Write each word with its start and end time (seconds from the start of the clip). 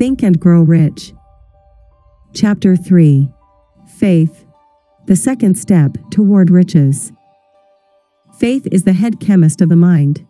Think 0.00 0.22
and 0.22 0.40
Grow 0.40 0.62
Rich. 0.62 1.12
Chapter 2.32 2.74
3 2.74 3.28
Faith, 3.98 4.46
the 5.04 5.14
second 5.14 5.56
step 5.56 5.98
toward 6.10 6.48
riches. 6.48 7.12
Faith 8.38 8.66
is 8.72 8.84
the 8.84 8.94
head 8.94 9.20
chemist 9.20 9.60
of 9.60 9.68
the 9.68 9.76
mind. 9.76 10.26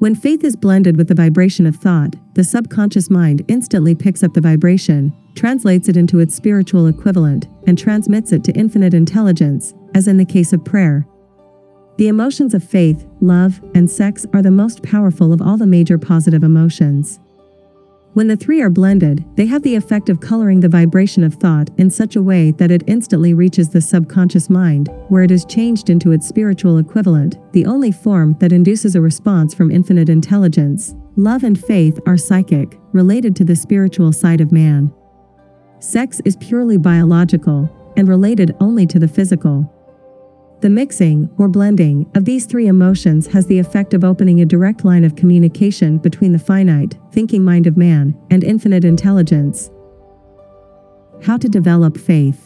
When 0.00 0.14
faith 0.14 0.44
is 0.44 0.54
blended 0.54 0.98
with 0.98 1.08
the 1.08 1.14
vibration 1.14 1.64
of 1.64 1.76
thought, 1.76 2.14
the 2.34 2.44
subconscious 2.44 3.08
mind 3.08 3.42
instantly 3.48 3.94
picks 3.94 4.22
up 4.22 4.34
the 4.34 4.42
vibration, 4.42 5.14
translates 5.34 5.88
it 5.88 5.96
into 5.96 6.18
its 6.18 6.34
spiritual 6.34 6.86
equivalent, 6.86 7.46
and 7.66 7.78
transmits 7.78 8.32
it 8.32 8.44
to 8.44 8.52
infinite 8.52 8.92
intelligence, 8.92 9.72
as 9.94 10.08
in 10.08 10.18
the 10.18 10.26
case 10.26 10.52
of 10.52 10.62
prayer. 10.62 11.06
The 11.96 12.08
emotions 12.08 12.52
of 12.52 12.62
faith, 12.62 13.06
love, 13.22 13.62
and 13.74 13.90
sex 13.90 14.26
are 14.34 14.42
the 14.42 14.50
most 14.50 14.82
powerful 14.82 15.32
of 15.32 15.40
all 15.40 15.56
the 15.56 15.66
major 15.66 15.96
positive 15.96 16.44
emotions. 16.44 17.18
When 18.14 18.28
the 18.28 18.36
three 18.36 18.62
are 18.62 18.70
blended, 18.70 19.24
they 19.34 19.46
have 19.46 19.62
the 19.62 19.74
effect 19.74 20.08
of 20.08 20.20
coloring 20.20 20.60
the 20.60 20.68
vibration 20.68 21.24
of 21.24 21.34
thought 21.34 21.68
in 21.78 21.90
such 21.90 22.14
a 22.14 22.22
way 22.22 22.52
that 22.52 22.70
it 22.70 22.84
instantly 22.86 23.34
reaches 23.34 23.68
the 23.68 23.80
subconscious 23.80 24.48
mind, 24.48 24.88
where 25.08 25.24
it 25.24 25.32
is 25.32 25.44
changed 25.44 25.90
into 25.90 26.12
its 26.12 26.28
spiritual 26.28 26.78
equivalent, 26.78 27.38
the 27.52 27.66
only 27.66 27.90
form 27.90 28.36
that 28.38 28.52
induces 28.52 28.94
a 28.94 29.00
response 29.00 29.52
from 29.52 29.72
infinite 29.72 30.08
intelligence. 30.08 30.94
Love 31.16 31.42
and 31.42 31.58
faith 31.58 31.98
are 32.06 32.16
psychic, 32.16 32.78
related 32.92 33.34
to 33.34 33.44
the 33.44 33.56
spiritual 33.56 34.12
side 34.12 34.40
of 34.40 34.52
man. 34.52 34.92
Sex 35.80 36.20
is 36.24 36.36
purely 36.36 36.76
biological, 36.76 37.68
and 37.96 38.06
related 38.06 38.54
only 38.60 38.86
to 38.86 39.00
the 39.00 39.08
physical. 39.08 39.68
The 40.60 40.70
mixing, 40.70 41.28
or 41.36 41.48
blending, 41.48 42.10
of 42.14 42.24
these 42.24 42.46
three 42.46 42.68
emotions 42.68 43.26
has 43.28 43.46
the 43.46 43.58
effect 43.58 43.92
of 43.92 44.02
opening 44.02 44.40
a 44.40 44.46
direct 44.46 44.84
line 44.84 45.04
of 45.04 45.16
communication 45.16 45.98
between 45.98 46.32
the 46.32 46.38
finite, 46.38 46.96
thinking 47.12 47.44
mind 47.44 47.66
of 47.66 47.76
man, 47.76 48.16
and 48.30 48.42
infinite 48.42 48.84
intelligence. 48.84 49.70
How 51.22 51.36
to 51.36 51.48
develop 51.48 51.98
faith. 51.98 52.43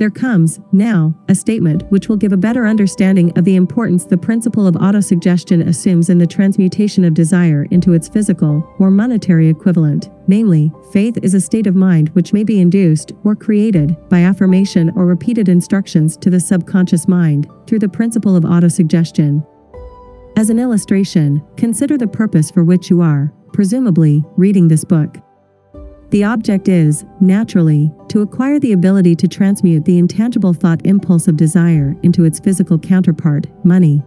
There 0.00 0.08
comes, 0.08 0.60
now, 0.72 1.14
a 1.28 1.34
statement 1.34 1.82
which 1.90 2.08
will 2.08 2.16
give 2.16 2.32
a 2.32 2.36
better 2.38 2.66
understanding 2.66 3.36
of 3.36 3.44
the 3.44 3.56
importance 3.56 4.06
the 4.06 4.16
principle 4.16 4.66
of 4.66 4.76
autosuggestion 4.76 5.66
assumes 5.66 6.08
in 6.08 6.16
the 6.16 6.26
transmutation 6.26 7.04
of 7.04 7.12
desire 7.12 7.66
into 7.70 7.92
its 7.92 8.08
physical 8.08 8.66
or 8.78 8.90
monetary 8.90 9.46
equivalent. 9.46 10.08
Namely, 10.26 10.72
faith 10.90 11.18
is 11.22 11.34
a 11.34 11.40
state 11.40 11.66
of 11.66 11.74
mind 11.74 12.08
which 12.14 12.32
may 12.32 12.44
be 12.44 12.62
induced 12.62 13.12
or 13.24 13.36
created 13.36 13.94
by 14.08 14.20
affirmation 14.20 14.90
or 14.96 15.04
repeated 15.04 15.50
instructions 15.50 16.16
to 16.16 16.30
the 16.30 16.40
subconscious 16.40 17.06
mind 17.06 17.46
through 17.66 17.80
the 17.80 17.86
principle 17.86 18.36
of 18.36 18.44
autosuggestion. 18.44 19.46
As 20.38 20.48
an 20.48 20.58
illustration, 20.58 21.42
consider 21.58 21.98
the 21.98 22.08
purpose 22.08 22.50
for 22.50 22.64
which 22.64 22.88
you 22.88 23.02
are, 23.02 23.34
presumably, 23.52 24.24
reading 24.38 24.66
this 24.66 24.82
book. 24.82 25.18
The 26.10 26.24
object 26.24 26.68
is, 26.68 27.04
naturally, 27.20 27.92
to 28.08 28.22
acquire 28.22 28.58
the 28.58 28.72
ability 28.72 29.14
to 29.16 29.28
transmute 29.28 29.84
the 29.84 29.98
intangible 29.98 30.52
thought 30.52 30.84
impulse 30.84 31.28
of 31.28 31.36
desire 31.36 31.94
into 32.02 32.24
its 32.24 32.40
physical 32.40 32.80
counterpart, 32.80 33.46
money. 33.64 34.02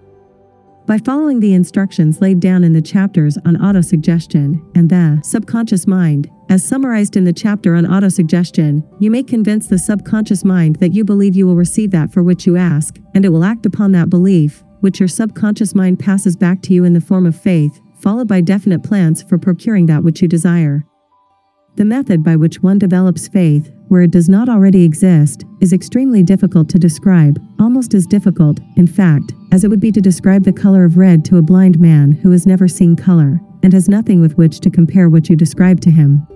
By 0.86 0.98
following 0.98 1.40
the 1.40 1.54
instructions 1.54 2.20
laid 2.20 2.42
down 2.42 2.66
in 2.66 2.74
the 2.74 2.82
chapters 2.82 3.38
on 3.46 3.56
autosuggestion 3.56 4.62
and 4.76 4.90
the 4.90 5.22
subconscious 5.24 5.88
mind, 5.88 6.30
as 6.50 6.62
summarized 6.62 7.16
in 7.16 7.24
the 7.24 7.32
chapter 7.32 7.74
on 7.74 7.86
autosuggestion, 7.86 8.86
you 9.00 9.10
may 9.10 9.24
convince 9.24 9.68
the 9.68 9.80
subconscious 9.80 10.44
mind 10.44 10.76
that 10.78 10.92
you 10.92 11.06
believe 11.06 11.38
you 11.38 11.48
will 11.48 11.56
receive 11.56 11.92
that 11.92 12.12
for 12.12 12.22
which 12.22 12.46
you 12.46 12.58
ask, 12.58 13.00
and 13.16 13.24
it 13.24 13.30
will 13.30 13.46
act 13.46 13.66
upon 13.66 13.94
that 13.94 14.10
belief, 14.10 14.62
which 14.82 15.00
your 15.00 15.08
subconscious 15.08 15.74
mind 15.74 16.00
passes 16.00 16.36
back 16.36 16.62
to 16.64 16.74
you 16.74 16.84
in 16.84 16.92
the 16.92 17.00
form 17.00 17.26
of 17.26 17.40
faith, 17.40 17.80
followed 18.02 18.28
by 18.28 18.42
definite 18.42 18.84
plans 18.84 19.24
for 19.24 19.38
procuring 19.38 19.86
that 19.86 20.04
which 20.04 20.22
you 20.22 20.28
desire. 20.28 20.84
The 21.76 21.86
method 21.86 22.24
by 22.24 22.36
which 22.36 22.62
one 22.62 22.78
develops 22.78 23.28
faith, 23.28 23.72
where 23.88 24.04
it 24.04 24.12
does 24.12 24.30
not 24.30 24.48
already 24.48 24.84
exist, 24.84 25.44
is 25.60 25.74
extremely 25.74 26.22
difficult 26.22 26.70
to 26.70 26.78
describe, 26.78 27.42
almost 27.60 27.96
as 27.96 28.06
difficult, 28.06 28.60
in 28.76 28.86
fact, 28.86 29.34
as 29.52 29.64
it 29.64 29.70
would 29.70 29.80
be 29.80 29.92
to 29.92 30.02
describe 30.02 30.44
the 30.44 30.54
color 30.54 30.86
of 30.86 30.98
red 30.98 31.26
to 31.26 31.38
a 31.38 31.42
blind 31.42 31.80
man 31.80 32.12
who 32.12 32.30
has 32.30 32.46
never 32.46 32.68
seen 32.68 32.96
color, 32.96 33.42
and 33.64 33.74
has 33.74 33.90
nothing 33.90 34.22
with 34.22 34.38
which 34.38 34.60
to 34.60 34.70
compare 34.70 35.10
what 35.10 35.30
you 35.30 35.36
describe 35.36 35.82
to 35.82 35.90
him. 35.90 36.28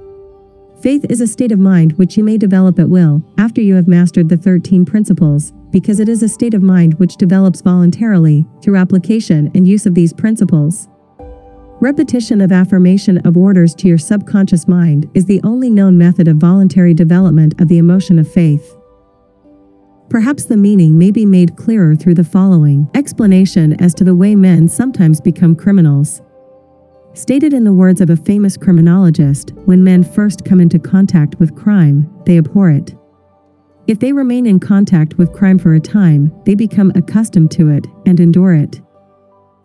Faith 0.81 1.05
is 1.07 1.21
a 1.21 1.27
state 1.27 1.51
of 1.51 1.59
mind 1.59 1.93
which 1.93 2.17
you 2.17 2.23
may 2.23 2.37
develop 2.37 2.79
at 2.79 2.89
will, 2.89 3.21
after 3.37 3.61
you 3.61 3.75
have 3.75 3.87
mastered 3.87 4.29
the 4.29 4.37
13 4.37 4.85
principles, 4.85 5.53
because 5.69 5.99
it 5.99 6.09
is 6.09 6.23
a 6.23 6.29
state 6.29 6.55
of 6.55 6.63
mind 6.63 6.95
which 6.95 7.15
develops 7.15 7.61
voluntarily, 7.61 8.43
through 8.63 8.75
application 8.75 9.51
and 9.53 9.67
use 9.67 9.85
of 9.85 9.93
these 9.93 10.13
principles. 10.13 10.87
Repetition 11.79 12.41
of 12.41 12.51
affirmation 12.51 13.19
of 13.19 13.37
orders 13.37 13.75
to 13.75 13.87
your 13.87 13.99
subconscious 13.99 14.67
mind 14.67 15.07
is 15.13 15.25
the 15.25 15.39
only 15.43 15.69
known 15.69 15.95
method 15.95 16.27
of 16.27 16.37
voluntary 16.37 16.91
development 16.91 17.53
of 17.61 17.67
the 17.67 17.77
emotion 17.77 18.17
of 18.17 18.31
faith. 18.31 18.75
Perhaps 20.09 20.45
the 20.45 20.57
meaning 20.57 20.97
may 20.97 21.11
be 21.11 21.23
made 21.23 21.55
clearer 21.55 21.95
through 21.95 22.15
the 22.15 22.23
following 22.23 22.89
explanation 22.95 23.79
as 23.79 23.93
to 23.93 24.03
the 24.03 24.15
way 24.15 24.33
men 24.33 24.67
sometimes 24.67 25.21
become 25.21 25.55
criminals. 25.55 26.23
Stated 27.13 27.53
in 27.53 27.63
the 27.63 27.73
words 27.73 28.01
of 28.01 28.09
a 28.09 28.17
famous 28.17 28.57
criminologist, 28.57 29.51
when 29.65 29.83
men 29.83 30.03
first 30.03 30.45
come 30.45 30.59
into 30.59 30.79
contact 30.79 31.39
with 31.39 31.55
crime, 31.55 32.11
they 32.25 32.39
abhor 32.39 32.71
it. 32.71 32.95
If 33.85 33.99
they 33.99 34.13
remain 34.13 34.47
in 34.47 34.59
contact 34.59 35.19
with 35.19 35.31
crime 35.31 35.59
for 35.59 35.75
a 35.75 35.79
time, 35.79 36.33
they 36.43 36.55
become 36.55 36.91
accustomed 36.95 37.51
to 37.51 37.69
it 37.69 37.85
and 38.07 38.19
endure 38.19 38.55
it. 38.55 38.81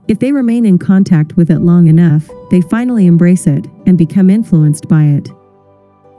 If 0.09 0.19
they 0.19 0.33
remain 0.33 0.67
in 0.67 0.79
contact 0.79 1.37
with 1.37 1.51
it 1.51 1.61
long 1.61 1.87
enough, 1.87 2.29
they 2.51 2.61
finally 2.61 3.07
embrace 3.07 3.47
it 3.47 3.67
and 3.87 3.97
become 3.97 4.31
influenced 4.31 4.89
by 4.89 5.05
it. 5.05 5.31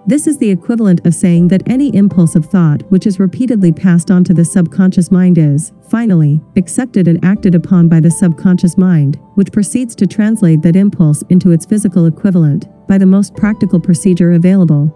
This 0.06 0.28
is 0.28 0.38
the 0.38 0.50
equivalent 0.50 1.06
of 1.06 1.14
saying 1.14 1.50
that 1.50 1.64
any 1.66 1.94
impulse 1.96 2.36
of 2.36 2.46
thought 2.46 2.82
which 2.90 3.08
is 3.08 3.20
repeatedly 3.20 3.72
passed 3.72 4.12
on 4.12 4.24
to 4.26 4.34
the 4.34 4.44
subconscious 4.44 5.12
mind 5.12 5.38
is, 5.38 5.72
finally, 5.90 6.42
accepted 6.58 7.08
and 7.08 7.24
acted 7.24 7.56
upon 7.56 7.88
by 7.88 8.00
the 8.00 8.12
subconscious 8.12 8.78
mind, 8.78 9.18
which 9.36 9.52
proceeds 9.52 9.96
to 9.96 10.08
translate 10.08 10.62
that 10.62 10.76
impulse 10.76 11.22
into 11.30 11.52
its 11.52 11.66
physical 11.66 12.06
equivalent, 12.06 12.68
by 12.88 12.98
the 12.98 13.06
most 13.06 13.34
practical 13.36 13.80
procedure 13.80 14.34
available. 14.34 14.94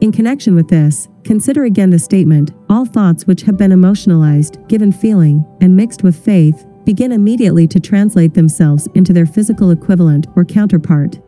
In 0.00 0.12
connection 0.12 0.54
with 0.54 0.68
this, 0.68 1.08
consider 1.24 1.64
again 1.64 1.90
the 1.90 1.98
statement 1.98 2.52
all 2.68 2.86
thoughts 2.86 3.26
which 3.26 3.42
have 3.42 3.58
been 3.58 3.72
emotionalized, 3.72 4.58
given 4.68 4.92
feeling, 4.92 5.44
and 5.60 5.76
mixed 5.76 6.02
with 6.02 6.16
faith, 6.16 6.66
begin 6.84 7.12
immediately 7.12 7.66
to 7.68 7.80
translate 7.80 8.34
themselves 8.34 8.88
into 8.94 9.12
their 9.12 9.26
physical 9.26 9.70
equivalent 9.70 10.26
or 10.36 10.44
counterpart. 10.44 11.20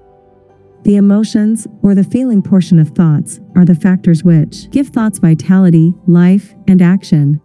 The 0.84 0.96
emotions, 0.96 1.66
or 1.82 1.94
the 1.94 2.02
feeling 2.02 2.42
portion 2.42 2.78
of 2.78 2.88
thoughts, 2.88 3.40
are 3.54 3.64
the 3.64 3.74
factors 3.74 4.24
which 4.24 4.68
give 4.70 4.88
thoughts 4.88 5.20
vitality, 5.20 5.94
life, 6.06 6.54
and 6.66 6.82
action. 6.82 7.40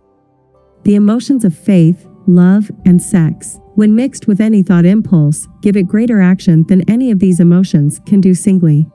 The 0.83 0.95
emotions 0.95 1.45
of 1.45 1.55
faith, 1.55 2.07
love, 2.25 2.71
and 2.85 3.01
sex, 3.01 3.59
when 3.75 3.93
mixed 3.93 4.27
with 4.27 4.41
any 4.41 4.63
thought 4.63 4.85
impulse, 4.85 5.47
give 5.61 5.77
it 5.77 5.87
greater 5.87 6.19
action 6.19 6.65
than 6.67 6.89
any 6.89 7.11
of 7.11 7.19
these 7.19 7.39
emotions 7.39 8.01
can 8.07 8.21
do 8.21 8.33
singly. 8.33 8.87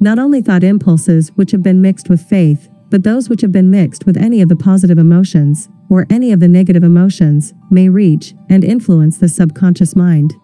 Not 0.00 0.18
only 0.18 0.42
thought 0.42 0.62
impulses 0.62 1.30
which 1.36 1.52
have 1.52 1.62
been 1.62 1.80
mixed 1.80 2.10
with 2.10 2.20
faith, 2.20 2.68
but 2.90 3.02
those 3.02 3.28
which 3.28 3.40
have 3.40 3.52
been 3.52 3.70
mixed 3.70 4.06
with 4.06 4.16
any 4.16 4.40
of 4.40 4.48
the 4.48 4.56
positive 4.56 4.98
emotions, 4.98 5.68
or 5.88 6.06
any 6.10 6.32
of 6.32 6.40
the 6.40 6.48
negative 6.48 6.82
emotions, 6.82 7.54
may 7.70 7.88
reach 7.88 8.34
and 8.48 8.64
influence 8.64 9.18
the 9.18 9.28
subconscious 9.28 9.94
mind. 9.96 10.34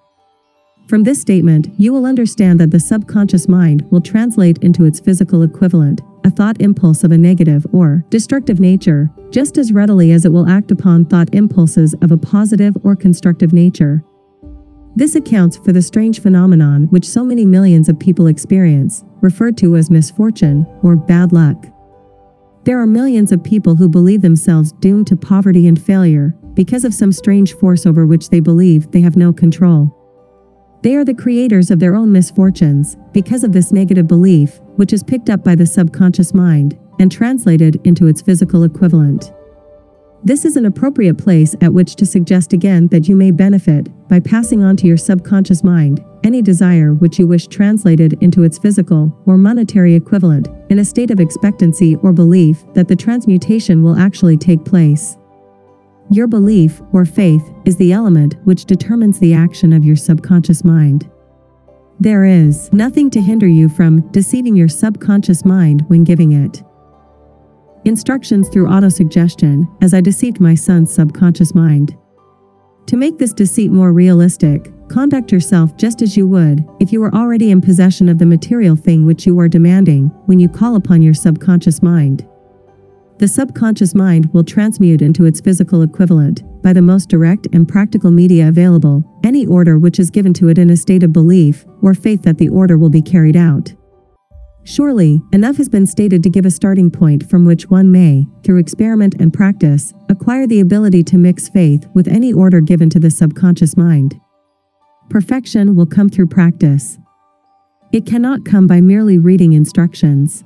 From 0.88 1.04
this 1.04 1.20
statement, 1.20 1.68
you 1.78 1.92
will 1.92 2.04
understand 2.04 2.60
that 2.60 2.70
the 2.70 2.80
subconscious 2.80 3.48
mind 3.48 3.88
will 3.90 4.00
translate 4.00 4.58
into 4.58 4.84
its 4.84 5.00
physical 5.00 5.42
equivalent, 5.42 6.02
a 6.24 6.30
thought 6.30 6.60
impulse 6.60 7.02
of 7.02 7.12
a 7.12 7.18
negative 7.18 7.66
or 7.72 8.04
destructive 8.10 8.60
nature, 8.60 9.10
just 9.30 9.56
as 9.56 9.72
readily 9.72 10.12
as 10.12 10.24
it 10.24 10.32
will 10.32 10.48
act 10.48 10.70
upon 10.70 11.04
thought 11.04 11.32
impulses 11.34 11.94
of 12.02 12.12
a 12.12 12.16
positive 12.16 12.76
or 12.84 12.94
constructive 12.94 13.52
nature. 13.52 14.04
This 14.94 15.14
accounts 15.14 15.56
for 15.56 15.72
the 15.72 15.80
strange 15.80 16.20
phenomenon 16.20 16.84
which 16.90 17.08
so 17.08 17.24
many 17.24 17.46
millions 17.46 17.88
of 17.88 17.98
people 17.98 18.26
experience, 18.26 19.04
referred 19.22 19.56
to 19.58 19.76
as 19.76 19.90
misfortune 19.90 20.66
or 20.82 20.96
bad 20.96 21.32
luck. 21.32 21.71
There 22.64 22.80
are 22.80 22.86
millions 22.86 23.32
of 23.32 23.42
people 23.42 23.74
who 23.74 23.88
believe 23.88 24.22
themselves 24.22 24.70
doomed 24.72 25.08
to 25.08 25.16
poverty 25.16 25.66
and 25.66 25.80
failure 25.80 26.36
because 26.54 26.84
of 26.84 26.94
some 26.94 27.10
strange 27.10 27.54
force 27.54 27.86
over 27.86 28.06
which 28.06 28.28
they 28.28 28.38
believe 28.38 28.90
they 28.90 29.00
have 29.00 29.16
no 29.16 29.32
control. 29.32 29.98
They 30.82 30.94
are 30.94 31.04
the 31.04 31.14
creators 31.14 31.72
of 31.72 31.80
their 31.80 31.96
own 31.96 32.12
misfortunes 32.12 32.96
because 33.12 33.42
of 33.42 33.52
this 33.52 33.72
negative 33.72 34.06
belief, 34.06 34.60
which 34.76 34.92
is 34.92 35.02
picked 35.02 35.28
up 35.28 35.42
by 35.42 35.56
the 35.56 35.66
subconscious 35.66 36.34
mind 36.34 36.78
and 37.00 37.10
translated 37.10 37.80
into 37.84 38.06
its 38.06 38.22
physical 38.22 38.62
equivalent. 38.62 39.32
This 40.22 40.44
is 40.44 40.56
an 40.56 40.66
appropriate 40.66 41.18
place 41.18 41.56
at 41.62 41.72
which 41.72 41.96
to 41.96 42.06
suggest 42.06 42.52
again 42.52 42.86
that 42.88 43.08
you 43.08 43.16
may 43.16 43.32
benefit 43.32 43.88
by 44.08 44.20
passing 44.20 44.62
on 44.62 44.76
to 44.76 44.86
your 44.86 44.96
subconscious 44.96 45.64
mind 45.64 46.04
any 46.24 46.42
desire 46.42 46.94
which 46.94 47.18
you 47.18 47.26
wish 47.26 47.46
translated 47.46 48.16
into 48.20 48.42
its 48.42 48.58
physical 48.58 49.16
or 49.26 49.36
monetary 49.36 49.94
equivalent 49.94 50.48
in 50.70 50.78
a 50.78 50.84
state 50.84 51.10
of 51.10 51.20
expectancy 51.20 51.96
or 51.96 52.12
belief 52.12 52.64
that 52.74 52.88
the 52.88 52.96
transmutation 52.96 53.82
will 53.82 53.96
actually 53.98 54.36
take 54.36 54.64
place. 54.64 55.16
Your 56.10 56.26
belief 56.26 56.80
or 56.92 57.04
faith 57.04 57.50
is 57.64 57.76
the 57.76 57.92
element 57.92 58.36
which 58.44 58.64
determines 58.64 59.18
the 59.18 59.34
action 59.34 59.72
of 59.72 59.84
your 59.84 59.96
subconscious 59.96 60.64
mind. 60.64 61.10
There 62.00 62.24
is 62.24 62.72
nothing 62.72 63.10
to 63.10 63.20
hinder 63.20 63.46
you 63.46 63.68
from 63.68 64.00
deceiving 64.10 64.56
your 64.56 64.68
subconscious 64.68 65.44
mind 65.44 65.84
when 65.88 66.04
giving 66.04 66.32
it. 66.32 66.62
Instructions 67.84 68.48
through 68.48 68.66
autosuggestion 68.66 69.66
as 69.82 69.94
I 69.94 70.00
deceived 70.00 70.40
my 70.40 70.54
son's 70.54 70.92
subconscious 70.92 71.54
mind. 71.54 71.96
To 72.86 72.96
make 72.96 73.18
this 73.18 73.32
deceit 73.32 73.70
more 73.70 73.92
realistic, 73.92 74.70
conduct 74.88 75.32
yourself 75.32 75.76
just 75.76 76.02
as 76.02 76.16
you 76.16 76.26
would 76.26 76.64
if 76.80 76.92
you 76.92 77.00
were 77.00 77.14
already 77.14 77.50
in 77.50 77.60
possession 77.60 78.08
of 78.08 78.18
the 78.18 78.26
material 78.26 78.76
thing 78.76 79.06
which 79.06 79.26
you 79.26 79.38
are 79.40 79.48
demanding 79.48 80.08
when 80.26 80.38
you 80.38 80.48
call 80.48 80.76
upon 80.76 81.00
your 81.00 81.14
subconscious 81.14 81.82
mind. 81.82 82.28
The 83.18 83.28
subconscious 83.28 83.94
mind 83.94 84.32
will 84.34 84.44
transmute 84.44 85.00
into 85.00 85.24
its 85.24 85.40
physical 85.40 85.82
equivalent, 85.82 86.42
by 86.62 86.72
the 86.72 86.82
most 86.82 87.08
direct 87.08 87.46
and 87.52 87.68
practical 87.68 88.10
media 88.10 88.48
available, 88.48 89.04
any 89.24 89.46
order 89.46 89.78
which 89.78 89.98
is 89.98 90.10
given 90.10 90.34
to 90.34 90.48
it 90.48 90.58
in 90.58 90.70
a 90.70 90.76
state 90.76 91.02
of 91.02 91.12
belief 91.12 91.64
or 91.82 91.94
faith 91.94 92.22
that 92.22 92.38
the 92.38 92.48
order 92.48 92.76
will 92.76 92.90
be 92.90 93.02
carried 93.02 93.36
out. 93.36 93.72
Surely, 94.64 95.20
enough 95.32 95.56
has 95.56 95.68
been 95.68 95.86
stated 95.86 96.22
to 96.22 96.30
give 96.30 96.46
a 96.46 96.50
starting 96.50 96.90
point 96.90 97.28
from 97.28 97.44
which 97.44 97.68
one 97.68 97.90
may, 97.90 98.26
through 98.44 98.58
experiment 98.58 99.16
and 99.18 99.32
practice, 99.32 99.92
acquire 100.08 100.46
the 100.46 100.60
ability 100.60 101.02
to 101.02 101.18
mix 101.18 101.48
faith 101.48 101.88
with 101.94 102.06
any 102.06 102.32
order 102.32 102.60
given 102.60 102.88
to 102.90 103.00
the 103.00 103.10
subconscious 103.10 103.76
mind. 103.76 104.20
Perfection 105.10 105.74
will 105.74 105.86
come 105.86 106.08
through 106.08 106.28
practice. 106.28 106.98
It 107.92 108.06
cannot 108.06 108.44
come 108.44 108.66
by 108.68 108.80
merely 108.80 109.18
reading 109.18 109.52
instructions. 109.52 110.44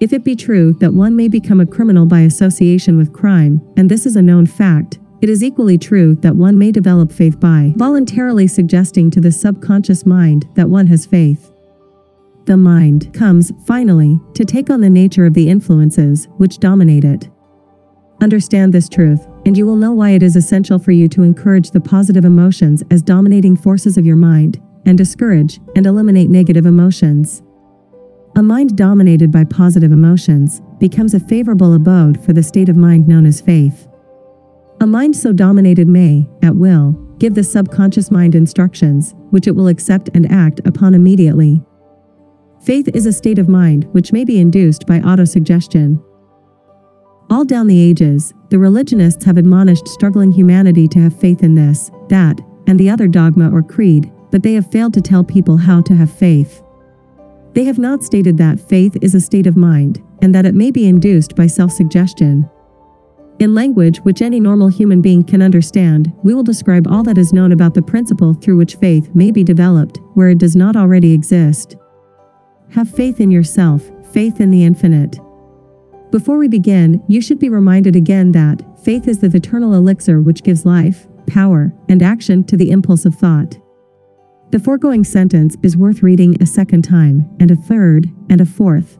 If 0.00 0.12
it 0.12 0.22
be 0.22 0.36
true 0.36 0.74
that 0.74 0.92
one 0.92 1.16
may 1.16 1.28
become 1.28 1.60
a 1.60 1.66
criminal 1.66 2.04
by 2.04 2.20
association 2.20 2.98
with 2.98 3.14
crime, 3.14 3.62
and 3.76 3.90
this 3.90 4.04
is 4.04 4.16
a 4.16 4.22
known 4.22 4.44
fact, 4.44 4.98
it 5.22 5.30
is 5.30 5.42
equally 5.42 5.78
true 5.78 6.14
that 6.16 6.36
one 6.36 6.58
may 6.58 6.70
develop 6.70 7.10
faith 7.10 7.40
by 7.40 7.72
voluntarily 7.76 8.46
suggesting 8.46 9.10
to 9.12 9.20
the 9.20 9.32
subconscious 9.32 10.04
mind 10.04 10.46
that 10.54 10.68
one 10.68 10.88
has 10.88 11.06
faith. 11.06 11.53
The 12.46 12.56
mind 12.58 13.14
comes, 13.14 13.52
finally, 13.66 14.20
to 14.34 14.44
take 14.44 14.68
on 14.68 14.82
the 14.82 14.90
nature 14.90 15.24
of 15.24 15.32
the 15.32 15.48
influences 15.48 16.28
which 16.36 16.58
dominate 16.58 17.04
it. 17.04 17.30
Understand 18.20 18.72
this 18.72 18.88
truth, 18.88 19.26
and 19.46 19.56
you 19.56 19.64
will 19.64 19.76
know 19.76 19.92
why 19.92 20.10
it 20.10 20.22
is 20.22 20.36
essential 20.36 20.78
for 20.78 20.92
you 20.92 21.08
to 21.08 21.22
encourage 21.22 21.70
the 21.70 21.80
positive 21.80 22.24
emotions 22.24 22.82
as 22.90 23.02
dominating 23.02 23.56
forces 23.56 23.96
of 23.96 24.04
your 24.04 24.16
mind, 24.16 24.60
and 24.84 24.98
discourage 24.98 25.58
and 25.74 25.86
eliminate 25.86 26.28
negative 26.28 26.66
emotions. 26.66 27.42
A 28.36 28.42
mind 28.42 28.76
dominated 28.76 29.32
by 29.32 29.44
positive 29.44 29.92
emotions 29.92 30.60
becomes 30.78 31.14
a 31.14 31.20
favorable 31.20 31.72
abode 31.72 32.22
for 32.22 32.34
the 32.34 32.42
state 32.42 32.68
of 32.68 32.76
mind 32.76 33.08
known 33.08 33.24
as 33.24 33.40
faith. 33.40 33.88
A 34.80 34.86
mind 34.86 35.16
so 35.16 35.32
dominated 35.32 35.88
may, 35.88 36.28
at 36.42 36.56
will, 36.56 36.92
give 37.18 37.34
the 37.34 37.44
subconscious 37.44 38.10
mind 38.10 38.34
instructions, 38.34 39.14
which 39.30 39.46
it 39.46 39.54
will 39.54 39.68
accept 39.68 40.10
and 40.14 40.30
act 40.30 40.60
upon 40.66 40.94
immediately. 40.94 41.62
Faith 42.64 42.88
is 42.94 43.04
a 43.04 43.12
state 43.12 43.38
of 43.38 43.46
mind 43.46 43.84
which 43.92 44.10
may 44.10 44.24
be 44.24 44.40
induced 44.40 44.86
by 44.86 44.98
autosuggestion. 45.00 46.02
All 47.28 47.44
down 47.44 47.66
the 47.66 47.78
ages, 47.78 48.32
the 48.48 48.58
religionists 48.58 49.22
have 49.26 49.36
admonished 49.36 49.86
struggling 49.86 50.32
humanity 50.32 50.88
to 50.88 50.98
have 50.98 51.20
faith 51.20 51.42
in 51.42 51.54
this, 51.54 51.90
that, 52.08 52.40
and 52.66 52.80
the 52.80 52.88
other 52.88 53.06
dogma 53.06 53.50
or 53.50 53.62
creed, 53.62 54.10
but 54.30 54.42
they 54.42 54.54
have 54.54 54.70
failed 54.70 54.94
to 54.94 55.02
tell 55.02 55.22
people 55.22 55.58
how 55.58 55.82
to 55.82 55.94
have 55.94 56.10
faith. 56.10 56.62
They 57.52 57.64
have 57.64 57.78
not 57.78 58.02
stated 58.02 58.38
that 58.38 58.58
faith 58.58 58.96
is 59.02 59.14
a 59.14 59.20
state 59.20 59.46
of 59.46 59.58
mind, 59.58 60.02
and 60.22 60.34
that 60.34 60.46
it 60.46 60.54
may 60.54 60.70
be 60.70 60.88
induced 60.88 61.36
by 61.36 61.46
self 61.46 61.70
suggestion. 61.70 62.48
In 63.40 63.54
language 63.54 63.98
which 63.98 64.22
any 64.22 64.40
normal 64.40 64.68
human 64.68 65.02
being 65.02 65.22
can 65.22 65.42
understand, 65.42 66.14
we 66.22 66.32
will 66.32 66.42
describe 66.42 66.88
all 66.88 67.02
that 67.02 67.18
is 67.18 67.34
known 67.34 67.52
about 67.52 67.74
the 67.74 67.82
principle 67.82 68.32
through 68.32 68.56
which 68.56 68.76
faith 68.76 69.14
may 69.14 69.30
be 69.30 69.44
developed, 69.44 69.98
where 70.14 70.30
it 70.30 70.38
does 70.38 70.56
not 70.56 70.76
already 70.76 71.12
exist. 71.12 71.76
Have 72.74 72.90
faith 72.90 73.20
in 73.20 73.30
yourself, 73.30 73.88
faith 74.10 74.40
in 74.40 74.50
the 74.50 74.64
infinite. 74.64 75.20
Before 76.10 76.38
we 76.38 76.48
begin, 76.48 77.00
you 77.06 77.20
should 77.20 77.38
be 77.38 77.48
reminded 77.48 77.94
again 77.94 78.32
that 78.32 78.64
faith 78.82 79.06
is 79.06 79.20
the 79.20 79.28
eternal 79.28 79.74
elixir 79.74 80.20
which 80.20 80.42
gives 80.42 80.66
life, 80.66 81.06
power, 81.28 81.72
and 81.88 82.02
action 82.02 82.42
to 82.42 82.56
the 82.56 82.72
impulse 82.72 83.04
of 83.04 83.14
thought. 83.14 83.56
The 84.50 84.58
foregoing 84.58 85.04
sentence 85.04 85.56
is 85.62 85.76
worth 85.76 86.02
reading 86.02 86.36
a 86.42 86.46
second 86.46 86.82
time, 86.82 87.30
and 87.38 87.52
a 87.52 87.56
third, 87.56 88.10
and 88.28 88.40
a 88.40 88.44
fourth. 88.44 88.98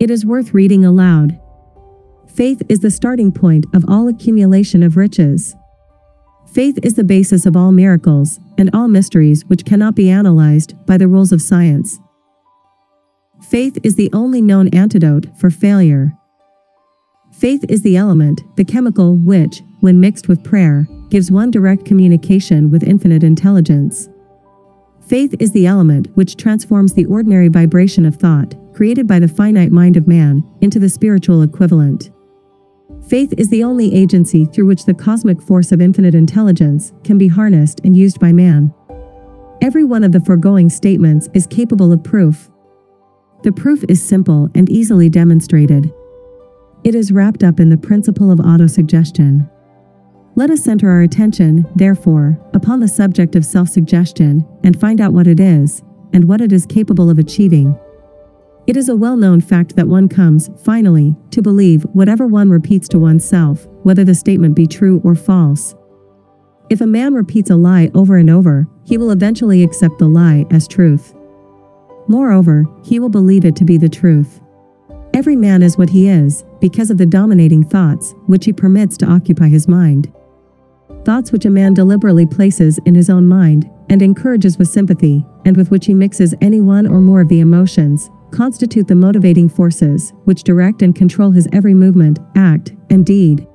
It 0.00 0.10
is 0.10 0.26
worth 0.26 0.52
reading 0.52 0.84
aloud. 0.84 1.38
Faith 2.26 2.62
is 2.68 2.80
the 2.80 2.90
starting 2.90 3.30
point 3.30 3.64
of 3.72 3.84
all 3.86 4.08
accumulation 4.08 4.82
of 4.82 4.96
riches. 4.96 5.54
Faith 6.52 6.80
is 6.82 6.94
the 6.94 7.04
basis 7.04 7.46
of 7.46 7.56
all 7.56 7.70
miracles 7.70 8.40
and 8.58 8.70
all 8.74 8.88
mysteries 8.88 9.44
which 9.44 9.64
cannot 9.64 9.94
be 9.94 10.10
analyzed 10.10 10.74
by 10.84 10.98
the 10.98 11.06
rules 11.06 11.30
of 11.30 11.40
science. 11.40 12.00
Faith 13.42 13.78
is 13.82 13.96
the 13.96 14.10
only 14.12 14.40
known 14.40 14.68
antidote 14.68 15.26
for 15.36 15.50
failure. 15.50 16.12
Faith 17.32 17.64
is 17.68 17.82
the 17.82 17.96
element, 17.96 18.40
the 18.56 18.64
chemical, 18.64 19.16
which, 19.16 19.62
when 19.80 20.00
mixed 20.00 20.28
with 20.28 20.44
prayer, 20.44 20.86
gives 21.10 21.30
one 21.30 21.50
direct 21.50 21.84
communication 21.84 22.70
with 22.70 22.82
infinite 22.82 23.24
intelligence. 23.24 24.08
Faith 25.06 25.34
is 25.40 25.52
the 25.52 25.66
element 25.66 26.06
which 26.14 26.36
transforms 26.36 26.94
the 26.94 27.04
ordinary 27.06 27.48
vibration 27.48 28.06
of 28.06 28.16
thought, 28.16 28.54
created 28.72 29.06
by 29.06 29.18
the 29.18 29.28
finite 29.28 29.72
mind 29.72 29.96
of 29.96 30.06
man, 30.06 30.42
into 30.60 30.78
the 30.78 30.88
spiritual 30.88 31.42
equivalent. 31.42 32.10
Faith 33.08 33.34
is 33.36 33.50
the 33.50 33.64
only 33.64 33.92
agency 33.92 34.44
through 34.44 34.66
which 34.66 34.84
the 34.84 34.94
cosmic 34.94 35.42
force 35.42 35.72
of 35.72 35.80
infinite 35.80 36.14
intelligence 36.14 36.92
can 37.02 37.18
be 37.18 37.28
harnessed 37.28 37.80
and 37.82 37.96
used 37.96 38.20
by 38.20 38.32
man. 38.32 38.72
Every 39.60 39.84
one 39.84 40.04
of 40.04 40.12
the 40.12 40.20
foregoing 40.20 40.70
statements 40.70 41.28
is 41.34 41.46
capable 41.48 41.92
of 41.92 42.04
proof. 42.04 42.48
The 43.42 43.52
proof 43.52 43.84
is 43.88 44.00
simple 44.00 44.48
and 44.54 44.70
easily 44.70 45.08
demonstrated. 45.08 45.92
It 46.84 46.94
is 46.94 47.10
wrapped 47.10 47.42
up 47.42 47.58
in 47.58 47.70
the 47.70 47.76
principle 47.76 48.30
of 48.30 48.38
autosuggestion. 48.38 49.50
Let 50.36 50.50
us 50.50 50.62
center 50.62 50.88
our 50.88 51.02
attention, 51.02 51.66
therefore, 51.74 52.38
upon 52.54 52.80
the 52.80 52.88
subject 52.88 53.34
of 53.34 53.44
self 53.44 53.68
suggestion 53.68 54.46
and 54.62 54.80
find 54.80 55.00
out 55.00 55.12
what 55.12 55.26
it 55.26 55.40
is 55.40 55.82
and 56.12 56.28
what 56.28 56.40
it 56.40 56.52
is 56.52 56.66
capable 56.66 57.10
of 57.10 57.18
achieving. 57.18 57.78
It 58.68 58.76
is 58.76 58.88
a 58.88 58.96
well 58.96 59.16
known 59.16 59.40
fact 59.40 59.74
that 59.74 59.88
one 59.88 60.08
comes, 60.08 60.48
finally, 60.64 61.16
to 61.32 61.42
believe 61.42 61.82
whatever 61.94 62.28
one 62.28 62.48
repeats 62.48 62.88
to 62.90 62.98
oneself, 63.00 63.66
whether 63.82 64.04
the 64.04 64.14
statement 64.14 64.54
be 64.54 64.68
true 64.68 65.00
or 65.04 65.16
false. 65.16 65.74
If 66.70 66.80
a 66.80 66.86
man 66.86 67.12
repeats 67.12 67.50
a 67.50 67.56
lie 67.56 67.90
over 67.92 68.16
and 68.16 68.30
over, 68.30 68.68
he 68.84 68.96
will 68.96 69.10
eventually 69.10 69.64
accept 69.64 69.98
the 69.98 70.08
lie 70.08 70.46
as 70.50 70.68
truth. 70.68 71.12
Moreover, 72.08 72.64
he 72.84 72.98
will 72.98 73.08
believe 73.08 73.44
it 73.44 73.56
to 73.56 73.64
be 73.64 73.76
the 73.76 73.88
truth. 73.88 74.40
Every 75.14 75.36
man 75.36 75.62
is 75.62 75.76
what 75.76 75.90
he 75.90 76.08
is, 76.08 76.44
because 76.60 76.90
of 76.90 76.98
the 76.98 77.06
dominating 77.06 77.64
thoughts, 77.64 78.14
which 78.26 78.44
he 78.44 78.52
permits 78.52 78.96
to 78.98 79.06
occupy 79.06 79.48
his 79.48 79.68
mind. 79.68 80.12
Thoughts 81.04 81.32
which 81.32 81.44
a 81.44 81.50
man 81.50 81.74
deliberately 81.74 82.26
places 82.26 82.78
in 82.86 82.94
his 82.94 83.10
own 83.10 83.28
mind 83.28 83.70
and 83.90 84.00
encourages 84.00 84.56
with 84.58 84.68
sympathy, 84.68 85.26
and 85.44 85.56
with 85.56 85.70
which 85.70 85.86
he 85.86 85.94
mixes 85.94 86.34
any 86.40 86.60
one 86.60 86.86
or 86.86 87.00
more 87.00 87.20
of 87.20 87.28
the 87.28 87.40
emotions, 87.40 88.10
constitute 88.30 88.88
the 88.88 88.94
motivating 88.94 89.48
forces 89.48 90.12
which 90.24 90.44
direct 90.44 90.80
and 90.80 90.94
control 90.94 91.30
his 91.30 91.46
every 91.52 91.74
movement, 91.74 92.18
act, 92.34 92.72
and 92.88 93.04
deed. 93.04 93.46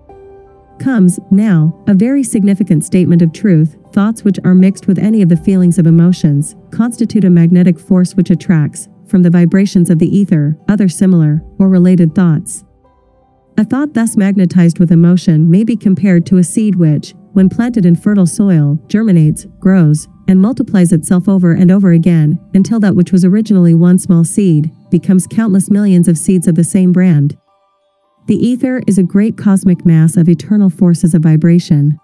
Comes, 0.79 1.19
now, 1.31 1.84
a 1.88 1.93
very 1.93 2.24
significant 2.24 2.86
statement 2.86 3.22
of 3.22 3.34
truth 3.34 3.77
thoughts 3.91 4.24
which 4.24 4.39
are 4.43 4.53
mixed 4.53 4.88
with 4.88 5.00
any 5.00 5.22
of 5.22 5.29
the 5.29 5.36
feelings 5.38 5.79
of 5.79 5.88
emotions 5.88 6.55
constitute 6.72 7.24
a 7.24 7.29
magnetic 7.29 7.79
force 7.79 8.15
which 8.15 8.29
attracts, 8.29 8.88
from 9.07 9.24
the 9.24 9.29
vibrations 9.29 9.89
of 9.89 10.00
the 10.00 10.15
ether, 10.15 10.57
other 10.67 10.88
similar 10.88 11.41
or 11.57 11.67
related 11.69 12.13
thoughts. 12.13 12.63
A 13.57 13.63
thought 13.63 13.93
thus 13.93 14.15
magnetized 14.15 14.77
with 14.77 14.91
emotion 14.91 15.50
may 15.50 15.63
be 15.63 15.75
compared 15.75 16.27
to 16.27 16.38
a 16.38 16.43
seed 16.43 16.75
which, 16.75 17.15
when 17.34 17.50
planted 17.50 17.86
in 17.86 17.96
fertile 17.96 18.27
soil, 18.27 18.77
germinates, 18.88 19.46
grows, 19.60 20.07
and 20.27 20.39
multiplies 20.39 20.91
itself 20.91 21.27
over 21.27 21.53
and 21.53 21.72
over 21.72 21.91
again, 21.91 22.39
until 22.53 22.79
that 22.79 22.96
which 22.96 23.12
was 23.12 23.25
originally 23.25 23.74
one 23.74 23.98
small 23.98 24.24
seed 24.24 24.72
becomes 24.91 25.25
countless 25.25 25.72
millions 25.72 26.07
of 26.07 26.17
seeds 26.17 26.48
of 26.48 26.55
the 26.55 26.63
same 26.63 26.91
brand. 26.91 27.36
The 28.27 28.36
ether 28.46 28.81
is 28.88 28.98
a 28.98 29.03
great 29.03 29.38
cosmic 29.38 29.86
mass 29.86 30.17
of 30.17 30.27
eternal 30.27 30.69
forces 30.69 31.13
of 31.13 31.22
vibration. 31.22 31.98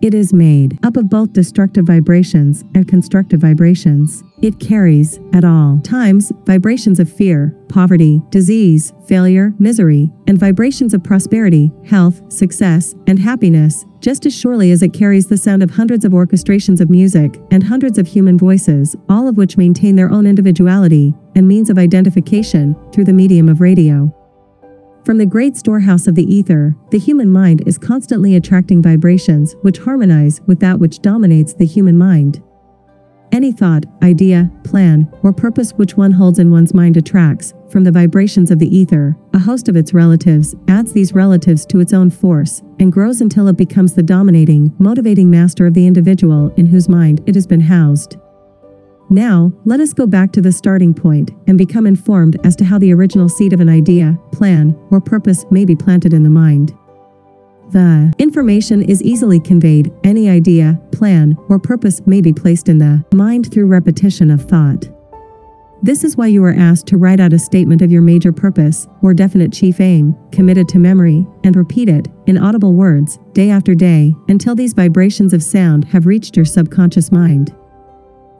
It 0.00 0.14
is 0.14 0.32
made 0.32 0.78
up 0.84 0.96
of 0.96 1.10
both 1.10 1.32
destructive 1.32 1.84
vibrations 1.84 2.62
and 2.76 2.86
constructive 2.86 3.40
vibrations. 3.40 4.22
It 4.40 4.60
carries, 4.60 5.18
at 5.32 5.44
all 5.44 5.80
times, 5.82 6.30
vibrations 6.44 7.00
of 7.00 7.12
fear, 7.12 7.56
poverty, 7.68 8.22
disease, 8.30 8.92
failure, 9.08 9.52
misery, 9.58 10.12
and 10.28 10.38
vibrations 10.38 10.94
of 10.94 11.02
prosperity, 11.02 11.72
health, 11.84 12.22
success, 12.32 12.94
and 13.08 13.18
happiness, 13.18 13.84
just 13.98 14.26
as 14.26 14.34
surely 14.38 14.70
as 14.70 14.84
it 14.84 14.92
carries 14.92 15.26
the 15.26 15.36
sound 15.36 15.64
of 15.64 15.72
hundreds 15.72 16.04
of 16.04 16.12
orchestrations 16.12 16.80
of 16.80 16.88
music 16.88 17.40
and 17.50 17.64
hundreds 17.64 17.98
of 17.98 18.06
human 18.06 18.38
voices, 18.38 18.94
all 19.08 19.26
of 19.26 19.36
which 19.36 19.56
maintain 19.56 19.96
their 19.96 20.12
own 20.12 20.24
individuality 20.24 21.12
and 21.34 21.48
means 21.48 21.68
of 21.68 21.78
identification 21.78 22.76
through 22.92 23.04
the 23.04 23.12
medium 23.12 23.48
of 23.48 23.60
radio. 23.60 24.16
From 25.04 25.18
the 25.18 25.26
great 25.26 25.56
storehouse 25.56 26.06
of 26.06 26.14
the 26.14 26.32
ether, 26.32 26.76
the 26.90 26.98
human 26.98 27.28
mind 27.28 27.66
is 27.66 27.76
constantly 27.76 28.36
attracting 28.36 28.80
vibrations 28.80 29.56
which 29.62 29.78
harmonize 29.78 30.40
with 30.46 30.60
that 30.60 30.78
which 30.78 31.00
dominates 31.00 31.54
the 31.54 31.66
human 31.66 31.98
mind. 31.98 32.40
Any 33.32 33.50
thought, 33.50 33.84
idea, 34.02 34.52
plan, 34.62 35.10
or 35.24 35.32
purpose 35.32 35.72
which 35.72 35.96
one 35.96 36.12
holds 36.12 36.38
in 36.38 36.52
one's 36.52 36.72
mind 36.72 36.96
attracts, 36.96 37.52
from 37.68 37.82
the 37.82 37.90
vibrations 37.90 38.52
of 38.52 38.60
the 38.60 38.76
ether, 38.76 39.16
a 39.32 39.40
host 39.40 39.68
of 39.68 39.74
its 39.74 39.92
relatives, 39.92 40.54
adds 40.68 40.92
these 40.92 41.14
relatives 41.14 41.66
to 41.66 41.80
its 41.80 41.92
own 41.92 42.08
force, 42.10 42.62
and 42.78 42.92
grows 42.92 43.20
until 43.20 43.48
it 43.48 43.56
becomes 43.56 43.94
the 43.94 44.02
dominating, 44.04 44.72
motivating 44.78 45.28
master 45.30 45.66
of 45.66 45.74
the 45.74 45.86
individual 45.86 46.52
in 46.56 46.66
whose 46.66 46.88
mind 46.88 47.22
it 47.26 47.34
has 47.34 47.46
been 47.46 47.60
housed. 47.60 48.18
Now, 49.12 49.52
let 49.66 49.78
us 49.78 49.92
go 49.92 50.06
back 50.06 50.32
to 50.32 50.40
the 50.40 50.50
starting 50.50 50.94
point 50.94 51.32
and 51.46 51.58
become 51.58 51.86
informed 51.86 52.38
as 52.46 52.56
to 52.56 52.64
how 52.64 52.78
the 52.78 52.94
original 52.94 53.28
seed 53.28 53.52
of 53.52 53.60
an 53.60 53.68
idea, 53.68 54.18
plan, 54.32 54.74
or 54.90 55.02
purpose 55.02 55.44
may 55.50 55.66
be 55.66 55.76
planted 55.76 56.14
in 56.14 56.22
the 56.22 56.30
mind. 56.30 56.74
The 57.72 58.10
information 58.18 58.80
is 58.80 59.02
easily 59.02 59.38
conveyed, 59.38 59.92
any 60.02 60.30
idea, 60.30 60.80
plan, 60.92 61.36
or 61.50 61.58
purpose 61.58 62.00
may 62.06 62.22
be 62.22 62.32
placed 62.32 62.70
in 62.70 62.78
the 62.78 63.04
mind 63.12 63.52
through 63.52 63.66
repetition 63.66 64.30
of 64.30 64.44
thought. 64.44 64.88
This 65.82 66.04
is 66.04 66.16
why 66.16 66.28
you 66.28 66.42
are 66.44 66.54
asked 66.54 66.86
to 66.86 66.96
write 66.96 67.20
out 67.20 67.34
a 67.34 67.38
statement 67.38 67.82
of 67.82 67.92
your 67.92 68.00
major 68.00 68.32
purpose 68.32 68.88
or 69.02 69.12
definite 69.12 69.52
chief 69.52 69.78
aim, 69.78 70.16
committed 70.30 70.68
to 70.68 70.78
memory, 70.78 71.26
and 71.44 71.54
repeat 71.54 71.90
it, 71.90 72.08
in 72.26 72.38
audible 72.38 72.72
words, 72.72 73.18
day 73.34 73.50
after 73.50 73.74
day, 73.74 74.14
until 74.28 74.54
these 74.54 74.72
vibrations 74.72 75.34
of 75.34 75.42
sound 75.42 75.84
have 75.84 76.06
reached 76.06 76.34
your 76.34 76.46
subconscious 76.46 77.12
mind. 77.12 77.54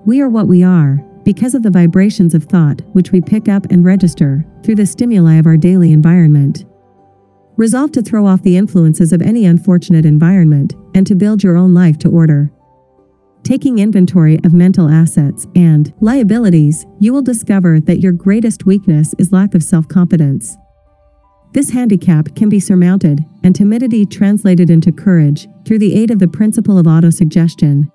We 0.05 0.21
are 0.21 0.29
what 0.29 0.49
we 0.49 0.65
are, 0.65 0.97
because 1.25 1.55
of 1.55 1.63
the 1.63 1.71
vibrations 1.71 2.35
of 2.35 2.45
thought 2.45 2.81
which 2.93 3.13
we 3.13 3.21
pick 3.21 3.49
up 3.49 3.67
and 3.71 3.85
register 3.85 4.45
through 4.65 4.75
the 4.75 4.87
stimuli 4.87 5.35
of 5.35 5.47
our 5.47 5.57
daily 5.57 5.93
environment. 5.93 6.65
Resolve 7.57 7.93
to 7.93 8.03
throw 8.03 8.27
off 8.27 8.43
the 8.43 8.57
influences 8.57 9.13
of 9.13 9.23
any 9.23 9.45
unfortunate 9.45 10.05
environment 10.05 10.75
and 10.95 11.07
to 11.07 11.15
build 11.15 11.45
your 11.45 11.57
own 11.57 11.73
life 11.73 11.99
to 11.99 12.09
order. 12.09 12.51
Taking 13.45 13.79
inventory 13.79 14.41
of 14.45 14.53
mental 14.53 14.89
assets 14.89 15.47
and 15.55 15.93
liabilities, 16.01 16.85
you 16.99 17.13
will 17.13 17.23
discover 17.23 17.79
that 17.81 18.01
your 18.01 18.13
greatest 18.13 18.67
weakness 18.67 19.15
is 19.19 19.33
lack 19.33 19.55
of 19.55 19.63
self 19.63 19.87
confidence. 19.87 20.57
This 21.53 21.71
handicap 21.71 22.35
can 22.35 22.49
be 22.49 22.59
surmounted 22.59 23.21
and 23.45 23.55
timidity 23.55 24.07
translated 24.07 24.71
into 24.71 24.91
courage 24.91 25.47
through 25.65 25.79
the 25.79 25.95
aid 25.95 26.11
of 26.11 26.19
the 26.19 26.29
principle 26.29 26.79
of 26.79 26.87
autosuggestion. 26.87 27.91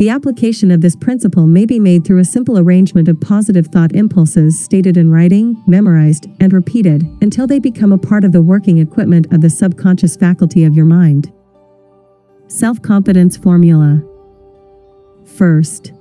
The 0.00 0.08
application 0.08 0.70
of 0.70 0.80
this 0.80 0.96
principle 0.96 1.46
may 1.46 1.66
be 1.66 1.78
made 1.78 2.06
through 2.06 2.20
a 2.20 2.24
simple 2.24 2.58
arrangement 2.58 3.06
of 3.06 3.20
positive 3.20 3.66
thought 3.66 3.94
impulses 3.94 4.58
stated 4.58 4.96
in 4.96 5.10
writing, 5.10 5.62
memorized, 5.66 6.26
and 6.40 6.54
repeated 6.54 7.02
until 7.20 7.46
they 7.46 7.58
become 7.58 7.92
a 7.92 7.98
part 7.98 8.24
of 8.24 8.32
the 8.32 8.40
working 8.40 8.78
equipment 8.78 9.30
of 9.30 9.42
the 9.42 9.50
subconscious 9.50 10.16
faculty 10.16 10.64
of 10.64 10.74
your 10.74 10.86
mind. 10.86 11.30
Self 12.46 12.80
confidence 12.80 13.36
formula. 13.36 14.02
First, 15.26 15.92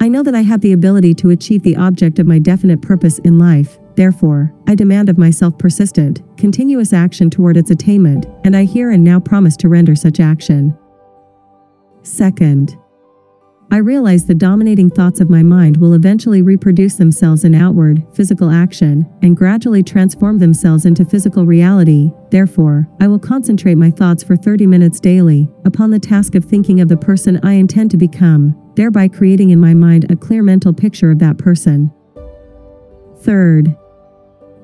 I 0.00 0.08
know 0.08 0.22
that 0.22 0.34
I 0.34 0.40
have 0.40 0.62
the 0.62 0.72
ability 0.72 1.12
to 1.16 1.28
achieve 1.28 1.64
the 1.64 1.76
object 1.76 2.18
of 2.18 2.26
my 2.26 2.38
definite 2.38 2.80
purpose 2.80 3.18
in 3.18 3.38
life. 3.38 3.78
Therefore, 3.94 4.54
I 4.66 4.74
demand 4.74 5.10
of 5.10 5.18
myself 5.18 5.58
persistent, 5.58 6.22
continuous 6.38 6.94
action 6.94 7.28
toward 7.28 7.58
its 7.58 7.70
attainment, 7.70 8.24
and 8.44 8.56
I 8.56 8.64
here 8.64 8.90
and 8.90 9.04
now 9.04 9.20
promise 9.20 9.58
to 9.58 9.68
render 9.68 9.94
such 9.94 10.18
action. 10.18 10.74
Second, 12.04 12.78
I 13.72 13.78
realize 13.78 14.26
the 14.26 14.34
dominating 14.34 14.90
thoughts 14.90 15.18
of 15.18 15.30
my 15.30 15.42
mind 15.42 15.78
will 15.78 15.94
eventually 15.94 16.42
reproduce 16.42 16.96
themselves 16.96 17.42
in 17.42 17.54
outward, 17.54 18.04
physical 18.12 18.50
action, 18.50 19.10
and 19.22 19.34
gradually 19.34 19.82
transform 19.82 20.38
themselves 20.38 20.84
into 20.84 21.06
physical 21.06 21.46
reality. 21.46 22.12
Therefore, 22.30 22.86
I 23.00 23.08
will 23.08 23.18
concentrate 23.18 23.76
my 23.76 23.90
thoughts 23.90 24.22
for 24.22 24.36
30 24.36 24.66
minutes 24.66 25.00
daily 25.00 25.48
upon 25.64 25.90
the 25.90 25.98
task 25.98 26.34
of 26.34 26.44
thinking 26.44 26.82
of 26.82 26.88
the 26.88 26.98
person 26.98 27.40
I 27.42 27.54
intend 27.54 27.90
to 27.92 27.96
become, 27.96 28.54
thereby 28.76 29.08
creating 29.08 29.48
in 29.48 29.58
my 29.58 29.72
mind 29.72 30.04
a 30.10 30.16
clear 30.16 30.42
mental 30.42 30.74
picture 30.74 31.10
of 31.10 31.18
that 31.20 31.38
person. 31.38 31.90
Third, 33.20 33.74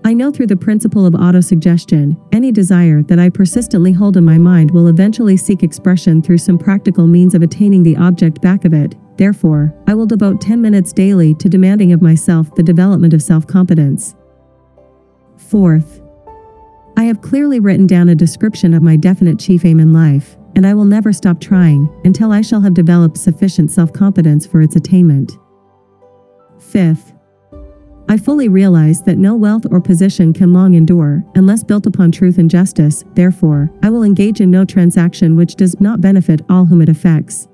I 0.08 0.14
know 0.14 0.30
through 0.30 0.46
the 0.46 0.56
principle 0.56 1.04
of 1.04 1.12
autosuggestion, 1.12 2.18
any 2.32 2.50
desire 2.50 3.02
that 3.02 3.18
I 3.18 3.28
persistently 3.28 3.92
hold 3.92 4.16
in 4.16 4.24
my 4.24 4.38
mind 4.38 4.70
will 4.70 4.86
eventually 4.86 5.36
seek 5.36 5.62
expression 5.62 6.22
through 6.22 6.38
some 6.38 6.56
practical 6.56 7.06
means 7.06 7.34
of 7.34 7.42
attaining 7.42 7.82
the 7.82 7.98
object 7.98 8.40
back 8.40 8.64
of 8.64 8.72
it. 8.72 8.94
Therefore, 9.18 9.70
I 9.86 9.92
will 9.92 10.06
devote 10.06 10.40
10 10.40 10.62
minutes 10.62 10.94
daily 10.94 11.34
to 11.34 11.50
demanding 11.50 11.92
of 11.92 12.00
myself 12.00 12.54
the 12.54 12.62
development 12.62 13.12
of 13.12 13.20
self 13.20 13.46
confidence. 13.46 14.14
Fourth, 15.36 16.00
I 16.96 17.04
have 17.04 17.20
clearly 17.20 17.60
written 17.60 17.86
down 17.86 18.08
a 18.08 18.14
description 18.14 18.72
of 18.72 18.82
my 18.82 18.96
definite 18.96 19.38
chief 19.38 19.66
aim 19.66 19.78
in 19.78 19.92
life, 19.92 20.38
and 20.56 20.66
I 20.66 20.72
will 20.72 20.86
never 20.86 21.12
stop 21.12 21.38
trying 21.38 21.86
until 22.04 22.32
I 22.32 22.40
shall 22.40 22.62
have 22.62 22.72
developed 22.72 23.18
sufficient 23.18 23.70
self 23.70 23.92
confidence 23.92 24.46
for 24.46 24.62
its 24.62 24.74
attainment. 24.74 25.32
Fifth, 26.58 27.12
I 28.10 28.16
fully 28.16 28.48
realize 28.48 29.02
that 29.02 29.18
no 29.18 29.34
wealth 29.34 29.66
or 29.70 29.80
position 29.80 30.32
can 30.32 30.54
long 30.54 30.72
endure 30.74 31.22
unless 31.34 31.62
built 31.62 31.86
upon 31.86 32.10
truth 32.10 32.38
and 32.38 32.50
justice, 32.50 33.04
therefore, 33.14 33.70
I 33.82 33.90
will 33.90 34.02
engage 34.02 34.40
in 34.40 34.50
no 34.50 34.64
transaction 34.64 35.36
which 35.36 35.56
does 35.56 35.78
not 35.78 36.00
benefit 36.00 36.40
all 36.48 36.64
whom 36.64 36.80
it 36.80 36.88
affects. 36.88 37.48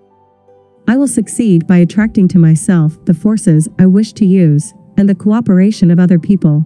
I 0.86 0.96
will 0.96 1.08
succeed 1.08 1.66
by 1.66 1.78
attracting 1.78 2.28
to 2.28 2.38
myself 2.38 3.04
the 3.04 3.14
forces 3.14 3.68
I 3.80 3.86
wish 3.86 4.12
to 4.14 4.26
use 4.26 4.74
and 4.96 5.08
the 5.08 5.14
cooperation 5.14 5.90
of 5.90 5.98
other 5.98 6.20
people. 6.20 6.64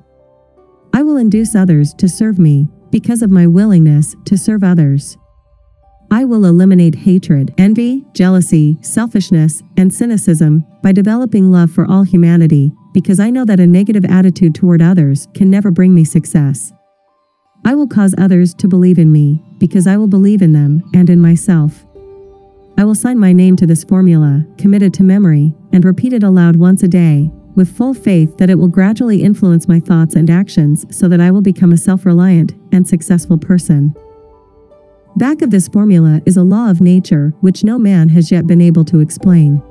I 0.93 1.03
will 1.03 1.17
induce 1.17 1.55
others 1.55 1.95
to 1.95 2.09
serve 2.09 2.39
me 2.39 2.69
because 2.91 3.23
of 3.23 3.31
my 3.31 3.47
willingness 3.47 4.17
to 4.27 4.37
serve 4.37 4.65
others. 4.65 5.17
I 6.11 6.25
will 6.25 6.47
eliminate 6.47 6.95
hatred, 6.95 7.53
envy, 7.59 8.07
jealousy, 8.15 8.79
selfishness, 8.81 9.63
and 9.77 9.93
cynicism 9.93 10.65
by 10.83 10.93
developing 10.93 11.51
love 11.51 11.71
for 11.71 11.87
all 11.87 12.03
humanity 12.03 12.73
because 12.95 13.21
I 13.21 13.31
know 13.31 13.45
that 13.45 13.61
a 13.61 13.67
negative 13.67 14.05
attitude 14.07 14.55
toward 14.55 14.81
others 14.81 15.29
can 15.35 15.51
never 15.51 15.71
bring 15.71 15.95
me 15.95 16.05
success. 16.05 16.73
I 17.65 17.75
will 17.75 17.87
cause 17.87 18.15
others 18.17 18.55
to 18.55 18.69
believe 18.69 18.99
in 18.99 19.13
me, 19.13 19.43
because 19.59 19.87
I 19.87 19.97
will 19.97 20.07
believe 20.07 20.41
in 20.41 20.53
them 20.53 20.83
and 20.95 21.11
in 21.11 21.21
myself. 21.21 21.85
I 22.79 22.85
will 22.85 22.95
sign 22.95 23.19
my 23.19 23.33
name 23.33 23.57
to 23.57 23.67
this 23.67 23.85
formula, 23.85 24.45
committed 24.57 24.95
to 24.95 25.03
memory, 25.03 25.55
and 25.73 25.85
repeat 25.85 26.13
it 26.13 26.23
aloud 26.23 26.57
once 26.57 26.83
a 26.83 26.89
day, 26.89 27.31
with 27.57 27.77
full 27.77 27.93
faith 27.93 28.39
that 28.39 28.49
it 28.49 28.55
will 28.55 28.69
gradually 28.69 29.23
influence 29.23 29.69
my 29.69 29.81
thoughts 29.81 30.15
and 30.15 30.31
actions 30.31 30.87
so 30.97 31.09
that 31.09 31.21
I 31.21 31.31
will 31.31 31.43
become 31.43 31.73
a 31.73 31.77
self 31.77 32.07
reliant 32.07 32.55
and 32.73 32.87
successful 32.87 33.37
person. 33.37 33.95
Back 35.17 35.43
of 35.43 35.51
this 35.51 35.69
formula 35.69 36.21
is 36.27 36.37
a 36.37 36.43
law 36.43 36.71
of 36.71 36.81
nature 36.81 37.35
which 37.41 37.65
no 37.65 37.79
man 37.79 38.09
has 38.11 38.31
yet 38.31 38.47
been 38.47 38.61
able 38.61 38.85
to 38.85 39.01
explain. 39.01 39.63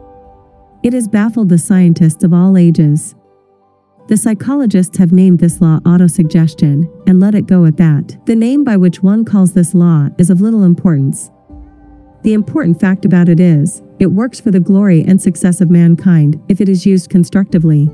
It 0.84 0.94
has 0.94 1.08
baffled 1.08 1.50
the 1.50 1.58
scientists 1.58 2.24
of 2.24 2.34
all 2.34 2.58
ages. 2.58 3.15
The 4.08 4.17
psychologists 4.17 4.98
have 4.98 5.12
named 5.12 5.39
this 5.39 5.62
law 5.62 5.79
autosuggestion 5.82 6.89
and 7.08 7.20
let 7.20 7.36
it 7.36 7.46
go 7.48 7.65
at 7.65 7.77
that. 7.77 8.17
The 8.25 8.36
name 8.36 8.63
by 8.63 8.77
which 8.77 9.03
one 9.03 9.25
calls 9.25 9.53
this 9.53 9.74
law 9.74 10.10
is 10.17 10.29
of 10.29 10.41
little 10.41 10.63
importance. 10.63 11.29
The 12.24 12.34
important 12.34 12.79
fact 12.79 13.06
about 13.06 13.29
it 13.29 13.39
is, 13.39 13.84
it 14.00 14.08
works 14.08 14.39
for 14.39 14.51
the 14.51 14.60
glory 14.60 15.03
and 15.03 15.22
success 15.22 15.62
of 15.62 15.70
mankind 15.70 16.41
if 16.50 16.62
it 16.62 16.70
is 16.70 16.86
used 16.86 17.10
constructively. 17.10 17.89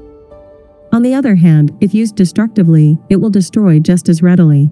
On 0.91 1.01
the 1.01 1.13
other 1.13 1.35
hand, 1.35 1.75
if 1.81 1.93
used 1.93 2.15
destructively, 2.15 2.99
it 3.09 3.15
will 3.15 3.29
destroy 3.29 3.79
just 3.79 4.09
as 4.09 4.21
readily. 4.21 4.71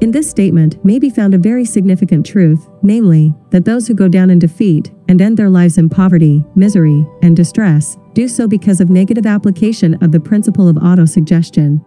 In 0.00 0.12
this 0.12 0.30
statement 0.30 0.84
may 0.84 1.00
be 1.00 1.10
found 1.10 1.34
a 1.34 1.38
very 1.38 1.64
significant 1.64 2.24
truth, 2.24 2.68
namely, 2.82 3.34
that 3.50 3.64
those 3.64 3.88
who 3.88 3.94
go 3.94 4.06
down 4.06 4.30
in 4.30 4.38
defeat 4.38 4.92
and 5.08 5.20
end 5.20 5.36
their 5.36 5.50
lives 5.50 5.76
in 5.76 5.88
poverty, 5.88 6.44
misery, 6.54 7.04
and 7.22 7.36
distress 7.36 7.96
do 8.14 8.28
so 8.28 8.46
because 8.46 8.80
of 8.80 8.90
negative 8.90 9.26
application 9.26 9.94
of 10.02 10.12
the 10.12 10.20
principle 10.20 10.68
of 10.68 10.76
autosuggestion. 10.76 11.84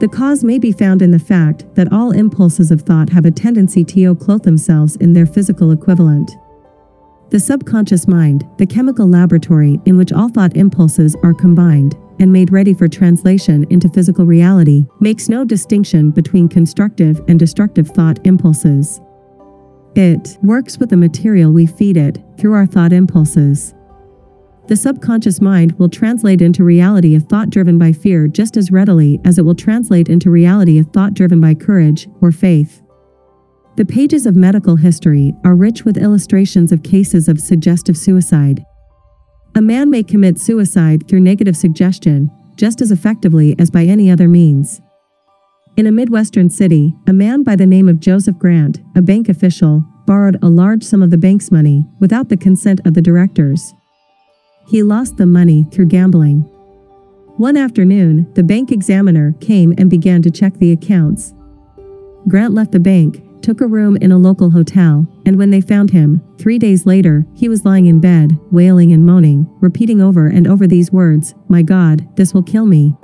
The 0.00 0.08
cause 0.08 0.42
may 0.42 0.58
be 0.58 0.72
found 0.72 1.00
in 1.00 1.12
the 1.12 1.18
fact 1.20 1.72
that 1.76 1.92
all 1.92 2.10
impulses 2.10 2.72
of 2.72 2.82
thought 2.82 3.10
have 3.10 3.24
a 3.24 3.30
tendency 3.30 3.84
to 3.84 4.16
clothe 4.16 4.42
themselves 4.42 4.96
in 4.96 5.12
their 5.12 5.26
physical 5.26 5.70
equivalent. 5.70 6.32
The 7.30 7.38
subconscious 7.38 8.08
mind, 8.08 8.48
the 8.58 8.66
chemical 8.66 9.06
laboratory 9.06 9.80
in 9.86 9.96
which 9.96 10.12
all 10.12 10.28
thought 10.28 10.56
impulses 10.56 11.16
are 11.22 11.32
combined, 11.32 11.96
and 12.22 12.32
made 12.32 12.52
ready 12.52 12.72
for 12.72 12.86
translation 12.86 13.66
into 13.68 13.88
physical 13.88 14.24
reality, 14.24 14.86
makes 15.00 15.28
no 15.28 15.44
distinction 15.44 16.12
between 16.12 16.48
constructive 16.48 17.20
and 17.26 17.36
destructive 17.36 17.88
thought 17.88 18.24
impulses. 18.24 19.00
It 19.96 20.38
works 20.40 20.78
with 20.78 20.90
the 20.90 20.96
material 20.96 21.52
we 21.52 21.66
feed 21.66 21.96
it 21.96 22.22
through 22.38 22.54
our 22.54 22.64
thought 22.64 22.92
impulses. 22.92 23.74
The 24.68 24.76
subconscious 24.76 25.40
mind 25.40 25.72
will 25.80 25.88
translate 25.88 26.40
into 26.40 26.62
reality 26.62 27.16
a 27.16 27.20
thought 27.20 27.50
driven 27.50 27.76
by 27.76 27.90
fear 27.90 28.28
just 28.28 28.56
as 28.56 28.70
readily 28.70 29.20
as 29.24 29.36
it 29.36 29.44
will 29.44 29.56
translate 29.56 30.08
into 30.08 30.30
reality 30.30 30.78
a 30.78 30.84
thought 30.84 31.14
driven 31.14 31.40
by 31.40 31.54
courage 31.54 32.08
or 32.20 32.30
faith. 32.30 32.82
The 33.74 33.84
pages 33.84 34.26
of 34.26 34.36
medical 34.36 34.76
history 34.76 35.34
are 35.44 35.56
rich 35.56 35.84
with 35.84 35.98
illustrations 35.98 36.70
of 36.70 36.84
cases 36.84 37.26
of 37.26 37.40
suggestive 37.40 37.96
suicide, 37.96 38.64
a 39.54 39.60
man 39.60 39.90
may 39.90 40.02
commit 40.02 40.38
suicide 40.38 41.06
through 41.08 41.20
negative 41.20 41.56
suggestion 41.56 42.30
just 42.56 42.80
as 42.80 42.90
effectively 42.90 43.54
as 43.58 43.70
by 43.70 43.84
any 43.84 44.10
other 44.10 44.28
means. 44.28 44.80
In 45.76 45.86
a 45.86 45.92
Midwestern 45.92 46.50
city, 46.50 46.94
a 47.06 47.12
man 47.12 47.42
by 47.42 47.56
the 47.56 47.66
name 47.66 47.88
of 47.88 48.00
Joseph 48.00 48.38
Grant, 48.38 48.80
a 48.94 49.02
bank 49.02 49.28
official, 49.28 49.84
borrowed 50.06 50.36
a 50.42 50.48
large 50.48 50.82
sum 50.82 51.02
of 51.02 51.10
the 51.10 51.18
bank's 51.18 51.50
money 51.50 51.86
without 51.98 52.28
the 52.28 52.36
consent 52.36 52.80
of 52.84 52.94
the 52.94 53.02
directors. 53.02 53.72
He 54.68 54.82
lost 54.82 55.16
the 55.16 55.26
money 55.26 55.66
through 55.70 55.86
gambling. 55.86 56.42
One 57.36 57.56
afternoon, 57.56 58.30
the 58.34 58.42
bank 58.42 58.70
examiner 58.70 59.32
came 59.40 59.74
and 59.78 59.88
began 59.88 60.22
to 60.22 60.30
check 60.30 60.54
the 60.54 60.72
accounts. 60.72 61.34
Grant 62.28 62.52
left 62.54 62.72
the 62.72 62.80
bank, 62.80 63.22
took 63.42 63.60
a 63.60 63.66
room 63.66 63.96
in 63.96 64.12
a 64.12 64.18
local 64.18 64.50
hotel, 64.50 65.06
and 65.26 65.36
when 65.36 65.50
they 65.50 65.60
found 65.60 65.90
him, 65.90 66.22
three 66.38 66.58
days 66.58 66.86
later, 66.86 67.26
he 67.34 67.48
was 67.48 67.64
lying 67.64 67.86
in 67.86 68.00
bed, 68.00 68.38
wailing 68.50 68.92
and 68.92 69.04
moaning, 69.04 69.46
repeating 69.60 70.00
over 70.00 70.28
and 70.28 70.46
over 70.46 70.66
these 70.66 70.92
words 70.92 71.34
My 71.48 71.62
God, 71.62 72.08
this 72.16 72.32
will 72.32 72.42
kill 72.42 72.66
me. 72.66 72.96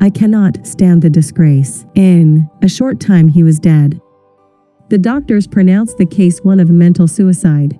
I 0.00 0.10
cannot 0.10 0.66
stand 0.66 1.02
the 1.02 1.10
disgrace. 1.10 1.86
In 1.94 2.48
a 2.62 2.68
short 2.68 2.98
time, 2.98 3.28
he 3.28 3.42
was 3.42 3.60
dead. 3.60 4.00
The 4.88 4.98
doctors 4.98 5.46
pronounced 5.46 5.96
the 5.96 6.06
case 6.06 6.40
one 6.40 6.60
of 6.60 6.68
mental 6.68 7.06
suicide. 7.06 7.78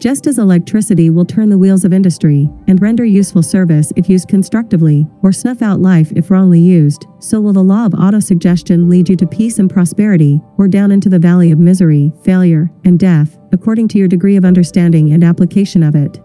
Just 0.00 0.26
as 0.26 0.38
electricity 0.38 1.08
will 1.08 1.24
turn 1.24 1.48
the 1.48 1.56
wheels 1.56 1.84
of 1.84 1.92
industry 1.92 2.50
and 2.66 2.82
render 2.82 3.04
useful 3.04 3.42
service 3.42 3.92
if 3.96 4.10
used 4.10 4.28
constructively, 4.28 5.06
or 5.22 5.32
snuff 5.32 5.62
out 5.62 5.80
life 5.80 6.12
if 6.14 6.30
wrongly 6.30 6.60
used, 6.60 7.06
so 7.20 7.40
will 7.40 7.52
the 7.52 7.62
law 7.62 7.86
of 7.86 7.92
autosuggestion 7.92 8.90
lead 8.90 9.08
you 9.08 9.16
to 9.16 9.26
peace 9.26 9.58
and 9.58 9.70
prosperity, 9.70 10.42
or 10.58 10.68
down 10.68 10.90
into 10.90 11.08
the 11.08 11.18
valley 11.18 11.52
of 11.52 11.58
misery, 11.58 12.12
failure, 12.22 12.70
and 12.84 12.98
death, 12.98 13.38
according 13.52 13.88
to 13.88 13.98
your 13.98 14.08
degree 14.08 14.36
of 14.36 14.44
understanding 14.44 15.12
and 15.12 15.24
application 15.24 15.82
of 15.82 15.94
it. 15.94 16.20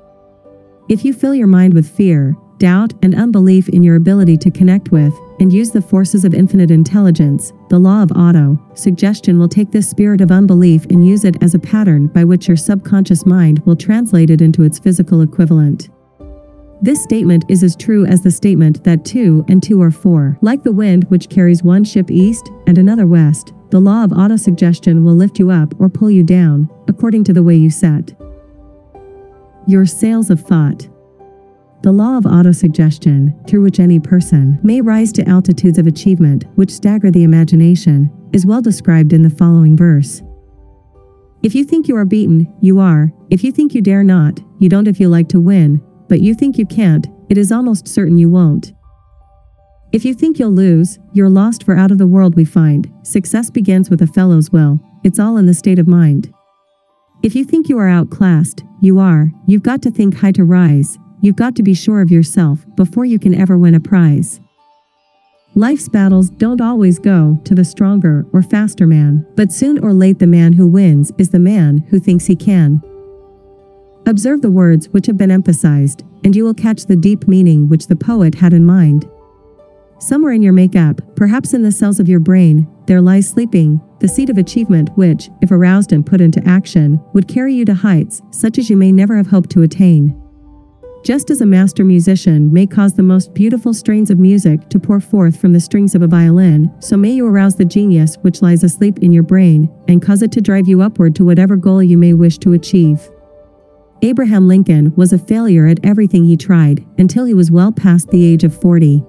If 0.89 1.05
you 1.05 1.13
fill 1.13 1.35
your 1.35 1.47
mind 1.47 1.73
with 1.73 1.89
fear, 1.89 2.35
doubt, 2.59 2.93
and 3.01 3.15
unbelief 3.15 3.69
in 3.69 3.81
your 3.81 3.95
ability 3.95 4.37
to 4.37 4.51
connect 4.51 4.91
with 4.91 5.13
and 5.39 5.51
use 5.51 5.71
the 5.71 5.81
forces 5.81 6.25
of 6.25 6.33
infinite 6.33 6.69
intelligence, 6.69 7.53
the 7.69 7.79
law 7.79 8.03
of 8.03 8.11
auto 8.11 8.59
suggestion 8.75 9.39
will 9.39 9.47
take 9.47 9.71
this 9.71 9.89
spirit 9.89 10.21
of 10.21 10.31
unbelief 10.31 10.85
and 10.85 11.07
use 11.07 11.23
it 11.23 11.41
as 11.41 11.55
a 11.55 11.59
pattern 11.59 12.07
by 12.07 12.23
which 12.23 12.47
your 12.47 12.57
subconscious 12.57 13.25
mind 13.25 13.59
will 13.65 13.75
translate 13.75 14.29
it 14.29 14.41
into 14.41 14.63
its 14.63 14.77
physical 14.77 15.21
equivalent. 15.21 15.89
This 16.81 17.03
statement 17.03 17.43
is 17.49 17.63
as 17.63 17.75
true 17.75 18.05
as 18.05 18.21
the 18.21 18.31
statement 18.31 18.83
that 18.83 19.03
two 19.03 19.43
and 19.49 19.61
two 19.61 19.81
are 19.81 19.91
four. 19.91 20.37
Like 20.41 20.63
the 20.63 20.71
wind 20.71 21.05
which 21.05 21.29
carries 21.29 21.63
one 21.63 21.83
ship 21.83 22.09
east 22.11 22.49
and 22.67 22.77
another 22.77 23.07
west, 23.07 23.53
the 23.69 23.79
law 23.79 24.03
of 24.03 24.11
autosuggestion 24.11 25.03
will 25.03 25.15
lift 25.15 25.39
you 25.39 25.51
up 25.51 25.73
or 25.79 25.89
pull 25.89 26.09
you 26.09 26.23
down, 26.23 26.69
according 26.87 27.23
to 27.25 27.33
the 27.33 27.43
way 27.43 27.55
you 27.55 27.69
set. 27.69 28.13
Your 29.67 29.85
sails 29.85 30.29
of 30.29 30.41
thought. 30.41 30.87
The 31.81 31.91
law 31.93 32.17
of 32.17 32.25
autosuggestion, 32.25 33.47
through 33.47 33.61
which 33.61 33.79
any 33.79 33.99
person 33.99 34.59
may 34.63 34.81
rise 34.81 35.13
to 35.13 35.27
altitudes 35.29 35.77
of 35.77 35.87
achievement 35.87 36.43
which 36.55 36.71
stagger 36.71 37.09
the 37.09 37.23
imagination, 37.23 38.11
is 38.33 38.45
well 38.45 38.61
described 38.61 39.13
in 39.13 39.21
the 39.21 39.29
following 39.29 39.77
verse. 39.77 40.21
If 41.41 41.55
you 41.55 41.63
think 41.63 41.87
you 41.87 41.95
are 41.95 42.03
beaten, 42.03 42.53
you 42.59 42.79
are. 42.79 43.13
If 43.29 43.45
you 43.45 43.53
think 43.53 43.73
you 43.73 43.81
dare 43.81 44.03
not, 44.03 44.41
you 44.59 44.67
don't 44.67 44.89
if 44.89 44.99
you 44.99 45.07
like 45.07 45.29
to 45.29 45.39
win, 45.39 45.81
but 46.09 46.19
you 46.19 46.33
think 46.33 46.57
you 46.57 46.65
can't, 46.65 47.07
it 47.29 47.37
is 47.37 47.49
almost 47.49 47.87
certain 47.87 48.17
you 48.17 48.29
won't. 48.29 48.73
If 49.93 50.03
you 50.03 50.13
think 50.13 50.37
you'll 50.37 50.51
lose, 50.51 50.99
you're 51.13 51.29
lost 51.29 51.63
for 51.63 51.77
out 51.77 51.91
of 51.91 51.97
the 51.97 52.07
world 52.07 52.35
we 52.35 52.43
find. 52.43 52.91
Success 53.03 53.49
begins 53.49 53.89
with 53.89 54.01
a 54.01 54.07
fellow's 54.07 54.51
will. 54.51 54.81
It's 55.05 55.17
all 55.17 55.37
in 55.37 55.45
the 55.45 55.53
state 55.53 55.79
of 55.79 55.87
mind. 55.87 56.33
If 57.23 57.35
you 57.35 57.45
think 57.45 57.69
you 57.69 57.77
are 57.79 57.87
outclassed, 57.87 58.63
you 58.81 58.99
are. 58.99 59.31
You've 59.47 59.63
got 59.63 59.81
to 59.83 59.91
think 59.91 60.17
high 60.17 60.33
to 60.33 60.43
rise. 60.43 60.97
You've 61.21 61.35
got 61.35 61.55
to 61.55 61.63
be 61.63 61.73
sure 61.73 62.01
of 62.01 62.11
yourself 62.11 62.65
before 62.75 63.05
you 63.05 63.19
can 63.19 63.33
ever 63.33 63.57
win 63.57 63.75
a 63.75 63.79
prize. 63.79 64.39
Life's 65.55 65.89
battles 65.89 66.29
don't 66.29 66.61
always 66.61 66.99
go 66.99 67.39
to 67.43 67.55
the 67.55 67.65
stronger 67.65 68.25
or 68.31 68.41
faster 68.41 68.87
man, 68.87 69.25
but 69.35 69.51
soon 69.51 69.79
or 69.79 69.93
late 69.93 70.19
the 70.19 70.27
man 70.27 70.53
who 70.53 70.67
wins 70.67 71.11
is 71.17 71.31
the 71.31 71.39
man 71.39 71.79
who 71.89 71.99
thinks 71.99 72.27
he 72.27 72.35
can. 72.35 72.81
Observe 74.05 74.41
the 74.41 74.51
words 74.51 74.87
which 74.89 75.07
have 75.07 75.17
been 75.17 75.31
emphasized, 75.31 76.03
and 76.23 76.35
you 76.35 76.43
will 76.43 76.53
catch 76.53 76.85
the 76.85 76.95
deep 76.95 77.27
meaning 77.27 77.67
which 77.67 77.87
the 77.87 77.95
poet 77.95 78.35
had 78.35 78.53
in 78.53 78.65
mind. 78.65 79.09
Somewhere 79.97 80.31
in 80.31 80.41
your 80.41 80.53
makeup, 80.53 81.01
perhaps 81.15 81.53
in 81.53 81.63
the 81.63 81.71
cells 81.71 81.99
of 81.99 82.07
your 82.07 82.21
brain, 82.21 82.65
there 82.85 83.01
lies 83.01 83.27
sleeping, 83.27 83.81
the 83.99 84.07
seed 84.07 84.29
of 84.29 84.37
achievement 84.37 84.89
which, 84.95 85.29
if 85.41 85.51
aroused 85.51 85.91
and 85.91 86.05
put 86.05 86.21
into 86.21 86.41
action, 86.47 87.01
would 87.13 87.27
carry 87.27 87.53
you 87.53 87.65
to 87.65 87.73
heights 87.73 88.21
such 88.31 88.57
as 88.57 88.69
you 88.69 88.77
may 88.77 88.93
never 88.93 89.17
have 89.17 89.27
hoped 89.27 89.49
to 89.49 89.63
attain. 89.63 90.15
Just 91.03 91.31
as 91.31 91.39
a 91.39 91.45
master 91.45 91.85
musician 91.85 92.51
may 92.51 92.67
cause 92.67 92.93
the 92.93 93.03
most 93.03 93.33
beautiful 93.33 93.73
strains 93.73 94.11
of 94.11 94.19
music 94.19 94.67
to 94.69 94.79
pour 94.79 94.99
forth 94.99 95.39
from 95.39 95.53
the 95.53 95.59
strings 95.59 95.95
of 95.95 96.01
a 96.01 96.07
violin, 96.07 96.71
so 96.79 96.97
may 96.97 97.11
you 97.11 97.25
arouse 97.25 97.55
the 97.55 97.63
genius 97.63 98.17
which 98.17 98.41
lies 98.41 98.63
asleep 98.63 98.99
in 98.99 99.13
your 99.13 99.23
brain 99.23 99.71
and 99.87 100.01
cause 100.01 100.21
it 100.21 100.31
to 100.33 100.41
drive 100.41 100.67
you 100.67 100.81
upward 100.81 101.15
to 101.15 101.23
whatever 101.23 101.55
goal 101.55 101.81
you 101.81 101.97
may 101.97 102.13
wish 102.13 102.37
to 102.39 102.53
achieve. 102.53 103.09
Abraham 104.01 104.47
Lincoln 104.47 104.93
was 104.95 105.13
a 105.13 105.17
failure 105.17 105.67
at 105.67 105.83
everything 105.83 106.25
he 106.25 106.35
tried 106.35 106.85
until 106.97 107.25
he 107.25 107.33
was 107.33 107.49
well 107.49 107.71
past 107.71 108.09
the 108.09 108.25
age 108.25 108.43
of 108.43 108.59
40. 108.61 109.03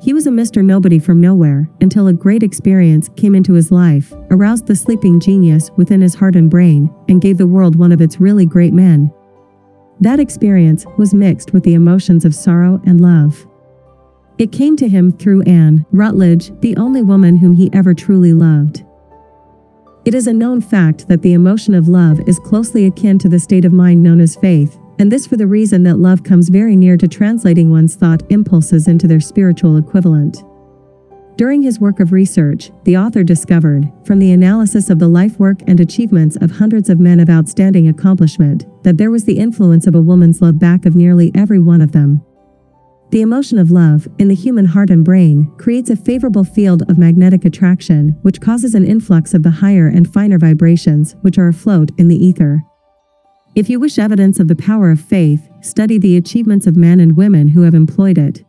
He 0.00 0.12
was 0.12 0.26
a 0.26 0.30
Mr. 0.30 0.64
Nobody 0.64 0.98
from 0.98 1.20
nowhere 1.20 1.68
until 1.80 2.08
a 2.08 2.12
great 2.12 2.42
experience 2.42 3.08
came 3.16 3.34
into 3.34 3.52
his 3.52 3.70
life, 3.70 4.12
aroused 4.30 4.66
the 4.66 4.74
sleeping 4.74 5.20
genius 5.20 5.70
within 5.76 6.00
his 6.00 6.14
heart 6.14 6.36
and 6.36 6.50
brain, 6.50 6.92
and 7.08 7.20
gave 7.20 7.38
the 7.38 7.46
world 7.46 7.76
one 7.76 7.92
of 7.92 8.00
its 8.00 8.20
really 8.20 8.46
great 8.46 8.72
men. 8.72 9.12
That 10.02 10.18
experience 10.18 10.84
was 10.98 11.14
mixed 11.14 11.52
with 11.52 11.62
the 11.62 11.74
emotions 11.74 12.24
of 12.24 12.34
sorrow 12.34 12.82
and 12.84 13.00
love. 13.00 13.46
It 14.36 14.50
came 14.50 14.76
to 14.78 14.88
him 14.88 15.12
through 15.12 15.42
Anne 15.42 15.86
Rutledge, 15.92 16.50
the 16.60 16.76
only 16.76 17.02
woman 17.02 17.36
whom 17.36 17.52
he 17.52 17.70
ever 17.72 17.94
truly 17.94 18.32
loved. 18.32 18.84
It 20.04 20.12
is 20.12 20.26
a 20.26 20.32
known 20.32 20.60
fact 20.60 21.06
that 21.06 21.22
the 21.22 21.34
emotion 21.34 21.72
of 21.72 21.86
love 21.86 22.18
is 22.26 22.40
closely 22.40 22.86
akin 22.86 23.16
to 23.20 23.28
the 23.28 23.38
state 23.38 23.64
of 23.64 23.72
mind 23.72 24.02
known 24.02 24.20
as 24.20 24.34
faith, 24.34 24.76
and 24.98 25.12
this 25.12 25.24
for 25.24 25.36
the 25.36 25.46
reason 25.46 25.84
that 25.84 26.00
love 26.00 26.24
comes 26.24 26.48
very 26.48 26.74
near 26.74 26.96
to 26.96 27.06
translating 27.06 27.70
one's 27.70 27.94
thought 27.94 28.24
impulses 28.28 28.88
into 28.88 29.06
their 29.06 29.20
spiritual 29.20 29.76
equivalent. 29.76 30.42
During 31.36 31.62
his 31.62 31.80
work 31.80 31.98
of 31.98 32.12
research, 32.12 32.70
the 32.84 32.98
author 32.98 33.24
discovered, 33.24 33.90
from 34.04 34.18
the 34.18 34.32
analysis 34.32 34.90
of 34.90 34.98
the 34.98 35.08
life 35.08 35.38
work 35.38 35.58
and 35.66 35.80
achievements 35.80 36.36
of 36.36 36.50
hundreds 36.50 36.90
of 36.90 37.00
men 37.00 37.20
of 37.20 37.30
outstanding 37.30 37.88
accomplishment, 37.88 38.66
that 38.84 38.98
there 38.98 39.10
was 39.10 39.24
the 39.24 39.38
influence 39.38 39.86
of 39.86 39.94
a 39.94 40.02
woman's 40.02 40.42
love 40.42 40.58
back 40.58 40.84
of 40.84 40.94
nearly 40.94 41.32
every 41.34 41.58
one 41.58 41.80
of 41.80 41.92
them. 41.92 42.22
The 43.12 43.22
emotion 43.22 43.58
of 43.58 43.70
love, 43.70 44.08
in 44.18 44.28
the 44.28 44.34
human 44.34 44.66
heart 44.66 44.90
and 44.90 45.04
brain, 45.04 45.50
creates 45.58 45.90
a 45.90 45.96
favorable 45.96 46.44
field 46.44 46.82
of 46.90 46.98
magnetic 46.98 47.44
attraction, 47.44 48.16
which 48.22 48.40
causes 48.40 48.74
an 48.74 48.86
influx 48.86 49.34
of 49.34 49.42
the 49.42 49.50
higher 49.50 49.86
and 49.88 50.10
finer 50.10 50.38
vibrations, 50.38 51.16
which 51.22 51.38
are 51.38 51.48
afloat 51.48 51.90
in 51.98 52.08
the 52.08 52.16
ether. 52.16 52.62
If 53.54 53.68
you 53.68 53.78
wish 53.80 53.98
evidence 53.98 54.38
of 54.40 54.48
the 54.48 54.56
power 54.56 54.90
of 54.90 55.00
faith, 55.00 55.46
study 55.60 55.98
the 55.98 56.16
achievements 56.16 56.66
of 56.66 56.76
men 56.76 57.00
and 57.00 57.16
women 57.16 57.48
who 57.48 57.62
have 57.62 57.74
employed 57.74 58.16
it. 58.16 58.44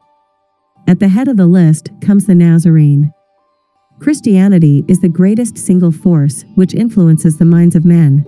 At 0.86 1.00
the 1.00 1.08
head 1.08 1.28
of 1.28 1.38
the 1.38 1.48
list 1.48 1.90
comes 2.02 2.26
the 2.26 2.36
Nazarene. 2.36 3.14
Christianity 4.00 4.84
is 4.88 5.00
the 5.00 5.08
greatest 5.08 5.58
single 5.58 5.92
force 5.92 6.44
which 6.56 6.74
influences 6.74 7.38
the 7.38 7.46
minds 7.46 7.76
of 7.76 7.86
men. 7.86 8.26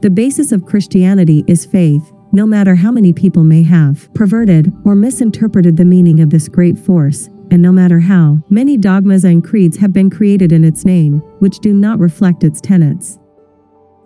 The 0.00 0.10
basis 0.10 0.50
of 0.50 0.66
Christianity 0.66 1.44
is 1.46 1.64
faith, 1.64 2.12
no 2.32 2.44
matter 2.44 2.74
how 2.74 2.90
many 2.90 3.12
people 3.12 3.44
may 3.44 3.62
have 3.62 4.12
perverted 4.14 4.72
or 4.84 4.94
misinterpreted 4.96 5.76
the 5.76 5.84
meaning 5.84 6.20
of 6.20 6.30
this 6.30 6.48
great 6.48 6.78
force, 6.78 7.28
and 7.52 7.62
no 7.62 7.70
matter 7.70 8.00
how 8.00 8.40
many 8.48 8.76
dogmas 8.76 9.24
and 9.24 9.44
creeds 9.44 9.76
have 9.76 9.92
been 9.92 10.10
created 10.10 10.50
in 10.50 10.64
its 10.64 10.84
name, 10.84 11.20
which 11.38 11.60
do 11.60 11.72
not 11.72 11.98
reflect 12.00 12.42
its 12.42 12.60
tenets. 12.60 13.18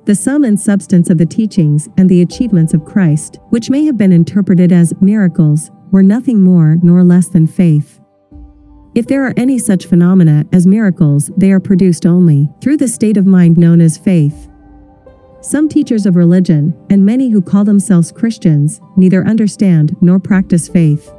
The 0.04 0.14
sum 0.14 0.44
and 0.44 0.60
substance 0.60 1.08
of 1.08 1.16
the 1.16 1.24
teachings 1.24 1.88
and 1.96 2.10
the 2.10 2.20
achievements 2.20 2.74
of 2.74 2.84
Christ, 2.84 3.38
which 3.48 3.70
may 3.70 3.86
have 3.86 3.96
been 3.96 4.12
interpreted 4.12 4.70
as 4.70 4.92
miracles, 5.00 5.70
were 5.94 6.02
nothing 6.02 6.42
more 6.42 6.76
nor 6.82 7.04
less 7.04 7.28
than 7.28 7.46
faith. 7.46 8.00
If 8.96 9.06
there 9.06 9.24
are 9.24 9.34
any 9.36 9.60
such 9.60 9.86
phenomena 9.86 10.44
as 10.52 10.66
miracles, 10.66 11.30
they 11.36 11.52
are 11.52 11.60
produced 11.60 12.04
only 12.04 12.50
through 12.60 12.78
the 12.78 12.88
state 12.88 13.16
of 13.16 13.26
mind 13.26 13.56
known 13.56 13.80
as 13.80 13.96
faith. 13.96 14.48
Some 15.40 15.68
teachers 15.68 16.04
of 16.04 16.16
religion, 16.16 16.76
and 16.90 17.06
many 17.06 17.30
who 17.30 17.40
call 17.40 17.64
themselves 17.64 18.10
Christians, 18.10 18.80
neither 18.96 19.24
understand 19.24 19.94
nor 20.00 20.18
practice 20.18 20.66
faith. 20.68 21.14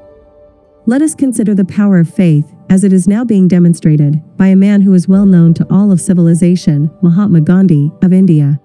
Let 0.85 1.01
us 1.01 1.15
consider 1.15 1.55
the 1.55 1.63
power 1.63 1.97
of 1.97 2.13
faith, 2.13 2.53
as 2.69 2.83
it 2.83 2.91
is 2.91 3.07
now 3.07 3.23
being 3.23 3.47
demonstrated, 3.47 4.21
by 4.35 4.47
a 4.47 4.57
man 4.57 4.81
who 4.81 4.93
is 4.93 5.07
well 5.07 5.25
known 5.25 5.53
to 5.53 5.67
all 5.69 5.89
of 5.89 6.01
civilization, 6.01 6.91
Mahatma 7.01 7.39
Gandhi, 7.39 7.93
of 8.03 8.11
India. 8.11 8.59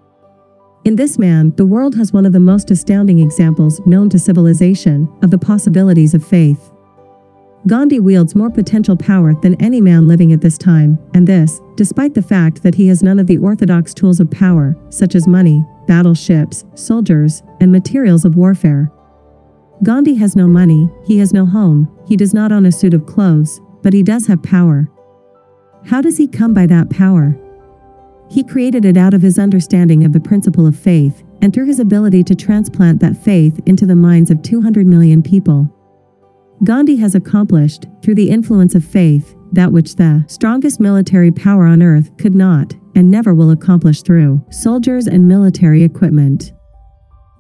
In 0.85 0.97
this 0.97 1.19
man, 1.19 1.53
the 1.57 1.67
world 1.67 1.95
has 1.97 2.13
one 2.13 2.25
of 2.25 2.33
the 2.33 2.41
most 2.41 2.71
astounding 2.71 3.19
examples 3.19 3.85
known 3.85 4.09
to 4.11 4.19
civilization 4.19 5.13
of 5.23 5.31
the 5.31 5.37
possibilities 5.37 6.15
of 6.15 6.27
faith. 6.27 6.73
Gandhi 7.67 8.01
wields 8.01 8.35
more 8.35 8.49
potential 8.49 8.97
power 8.97 9.35
than 9.35 9.61
any 9.63 9.83
man 9.83 10.09
living 10.09 10.33
at 10.33 10.41
this 10.41 10.57
time, 10.57 10.99
and 11.13 11.27
this, 11.27 11.61
despite 11.77 12.15
the 12.15 12.23
fact 12.23 12.63
that 12.63 12.75
he 12.75 12.89
has 12.89 13.03
none 13.03 13.19
of 13.19 13.27
the 13.27 13.37
orthodox 13.37 13.93
tools 13.93 14.21
of 14.21 14.31
power, 14.31 14.75
such 14.89 15.15
as 15.15 15.29
money, 15.29 15.63
battleships, 15.87 16.65
soldiers, 16.75 17.43
and 17.61 17.71
materials 17.71 18.25
of 18.25 18.37
warfare. 18.37 18.91
Gandhi 19.83 20.15
has 20.15 20.35
no 20.35 20.47
money, 20.47 20.89
he 21.05 21.19
has 21.19 21.35
no 21.35 21.45
home, 21.45 21.95
he 22.09 22.17
does 22.17 22.33
not 22.33 22.53
own 22.53 22.65
a 22.65 22.73
suit 22.73 22.95
of 22.95 23.05
clothes, 23.05 23.61
but 23.83 23.93
he 23.93 24.03
does 24.03 24.27
have 24.27 24.43
power. 24.43 24.89
How 25.85 26.01
does 26.01 26.17
he 26.17 26.27
come 26.27 26.55
by 26.55 26.65
that 26.67 26.89
power? 26.89 27.37
He 28.31 28.45
created 28.45 28.85
it 28.85 28.97
out 28.97 29.13
of 29.13 29.23
his 29.23 29.41
understanding 29.41 30.05
of 30.05 30.13
the 30.13 30.21
principle 30.21 30.67
of 30.67 30.79
faith, 30.79 31.25
and 31.43 31.53
through 31.53 31.67
his 31.67 31.81
ability 31.81 32.23
to 32.25 32.35
transplant 32.35 33.01
that 33.01 33.17
faith 33.17 33.61
into 33.67 33.87
the 33.87 33.97
minds 33.97 34.31
of 34.31 34.41
200 34.43 34.87
million 34.87 35.21
people. 35.21 35.69
Gandhi 36.63 36.97
has 36.97 37.17
accomplished, 37.17 37.87
through 38.03 38.15
the 38.15 38.31
influence 38.31 38.77
of 38.77 38.85
faith, 38.85 39.35
that 39.53 39.73
which 39.73 39.97
the 39.97 40.25
strongest 40.29 40.79
military 40.79 41.33
power 41.33 41.67
on 41.67 41.83
earth 41.83 42.17
could 42.19 42.35
not, 42.35 42.73
and 42.95 43.11
never 43.11 43.35
will 43.35 43.51
accomplish 43.51 44.03
through 44.03 44.45
soldiers 44.51 45.09
and 45.09 45.27
military 45.27 45.83
equipment. 45.83 46.53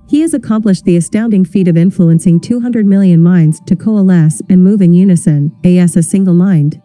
He 0.08 0.22
has 0.22 0.34
accomplished 0.34 0.84
the 0.86 0.96
astounding 0.96 1.44
feat 1.44 1.68
of 1.68 1.76
influencing 1.76 2.40
200 2.40 2.84
million 2.84 3.22
minds 3.22 3.60
to 3.66 3.76
coalesce 3.76 4.42
and 4.48 4.64
move 4.64 4.82
in 4.82 4.92
unison, 4.92 5.52
as 5.64 5.96
a 5.96 6.02
single 6.02 6.34
mind. 6.34 6.82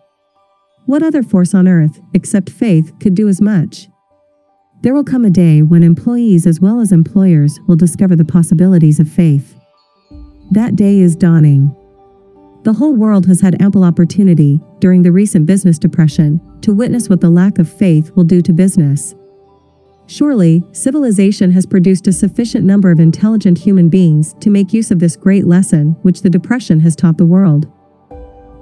What 0.86 1.02
other 1.02 1.24
force 1.24 1.56
on 1.56 1.68
earth, 1.68 2.00
except 2.14 2.52
faith, 2.52 2.94
could 3.00 3.16
do 3.16 3.28
as 3.28 3.42
much? 3.42 3.88
There 4.86 4.94
will 4.94 5.04
come 5.04 5.26
a 5.26 5.32
day 5.32 5.64
when 5.64 5.82
employees 5.82 6.46
as 6.46 6.62
well 6.62 6.80
as 6.80 6.92
employers 6.92 7.60
will 7.66 7.76
discover 7.76 8.16
the 8.16 8.24
possibilities 8.24 9.00
of 9.00 9.10
faith. 9.10 9.60
That 10.52 10.76
day 10.76 11.00
is 11.00 11.16
dawning. 11.16 11.76
The 12.66 12.74
whole 12.74 12.94
world 12.94 13.26
has 13.26 13.42
had 13.42 13.60
ample 13.60 13.84
opportunity, 13.84 14.62
during 14.78 15.02
the 15.02 15.12
recent 15.12 15.48
business 15.48 15.80
depression, 15.80 16.40
to 16.62 16.72
witness 16.72 17.10
what 17.10 17.20
the 17.20 17.32
lack 17.32 17.58
of 17.58 17.68
faith 17.68 18.12
will 18.16 18.26
do 18.26 18.44
to 18.44 18.54
business. 18.54 19.16
Surely, 20.06 20.64
civilization 20.72 21.50
has 21.50 21.66
produced 21.66 22.06
a 22.06 22.14
sufficient 22.14 22.64
number 22.64 22.92
of 22.92 23.00
intelligent 23.00 23.58
human 23.58 23.90
beings 23.90 24.36
to 24.36 24.52
make 24.52 24.72
use 24.72 24.92
of 24.92 25.00
this 25.00 25.16
great 25.16 25.48
lesson 25.48 25.98
which 26.04 26.22
the 26.22 26.30
Depression 26.30 26.82
has 26.82 26.96
taught 26.96 27.18
the 27.18 27.26
world. 27.26 27.66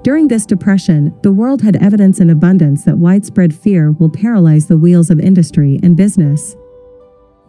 During 0.04 0.28
this 0.28 0.44
depression, 0.44 1.18
the 1.22 1.32
world 1.32 1.62
had 1.62 1.76
evidence 1.76 2.20
in 2.20 2.28
abundance 2.28 2.84
that 2.84 2.98
widespread 2.98 3.54
fear 3.54 3.92
will 3.92 4.10
paralyze 4.10 4.66
the 4.66 4.76
wheels 4.76 5.08
of 5.08 5.18
industry 5.18 5.80
and 5.82 5.96
business. 5.96 6.56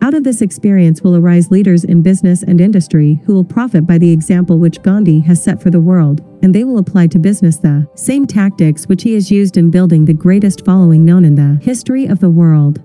Out 0.02 0.14
of 0.14 0.24
this 0.24 0.42
experience 0.42 1.02
will 1.02 1.18
arise 1.18 1.52
leaders 1.52 1.84
in 1.84 2.02
business 2.02 2.44
and 2.44 2.62
industry 2.62 3.20
who 3.26 3.34
will 3.34 3.44
profit 3.44 3.86
by 3.86 3.98
the 3.98 4.10
example 4.10 4.58
which 4.58 4.82
Gandhi 4.84 5.20
has 5.20 5.44
set 5.44 5.62
for 5.62 5.70
the 5.70 5.82
world, 5.82 6.22
and 6.44 6.56
they 6.56 6.64
will 6.64 6.78
apply 6.78 7.08
to 7.08 7.20
business 7.20 7.58
the 7.58 7.90
same 7.94 8.26
tactics 8.26 8.88
which 8.88 9.04
he 9.04 9.16
has 9.16 9.30
used 9.30 9.58
in 9.58 9.70
building 9.70 10.06
the 10.06 10.14
greatest 10.14 10.64
following 10.64 11.04
known 11.04 11.26
in 11.26 11.36
the 11.36 11.60
history 11.62 12.06
of 12.06 12.22
the 12.22 12.30
world. 12.30 12.82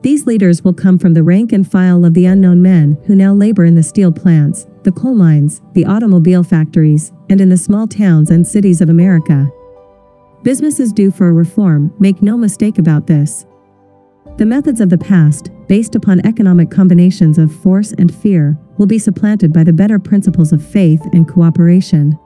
These 0.00 0.24
leaders 0.24 0.64
will 0.64 0.72
come 0.72 0.98
from 0.98 1.12
the 1.12 1.22
rank 1.22 1.52
and 1.52 1.70
file 1.70 2.06
of 2.06 2.14
the 2.14 2.24
unknown 2.24 2.62
men 2.62 2.96
who 3.04 3.14
now 3.14 3.34
labor 3.34 3.66
in 3.66 3.74
the 3.74 3.82
steel 3.82 4.10
plants, 4.10 4.66
the 4.84 4.92
coal 4.92 5.14
mines, 5.14 5.60
the 5.74 5.84
automobile 5.84 6.42
factories, 6.42 7.12
and 7.30 7.40
in 7.40 7.48
the 7.48 7.56
small 7.56 7.86
towns 7.86 8.30
and 8.30 8.46
cities 8.46 8.80
of 8.80 8.90
America. 8.90 9.50
Business 10.42 10.80
is 10.80 10.92
due 10.92 11.10
for 11.10 11.28
a 11.28 11.32
reform, 11.32 11.94
make 11.98 12.20
no 12.22 12.36
mistake 12.36 12.78
about 12.78 13.06
this. 13.06 13.46
The 14.36 14.46
methods 14.46 14.80
of 14.80 14.90
the 14.90 14.98
past, 14.98 15.50
based 15.68 15.94
upon 15.94 16.26
economic 16.26 16.70
combinations 16.70 17.38
of 17.38 17.54
force 17.54 17.92
and 17.92 18.14
fear, 18.14 18.58
will 18.78 18.86
be 18.86 18.98
supplanted 18.98 19.52
by 19.52 19.64
the 19.64 19.72
better 19.72 19.98
principles 19.98 20.52
of 20.52 20.64
faith 20.64 21.00
and 21.12 21.28
cooperation. 21.28 22.18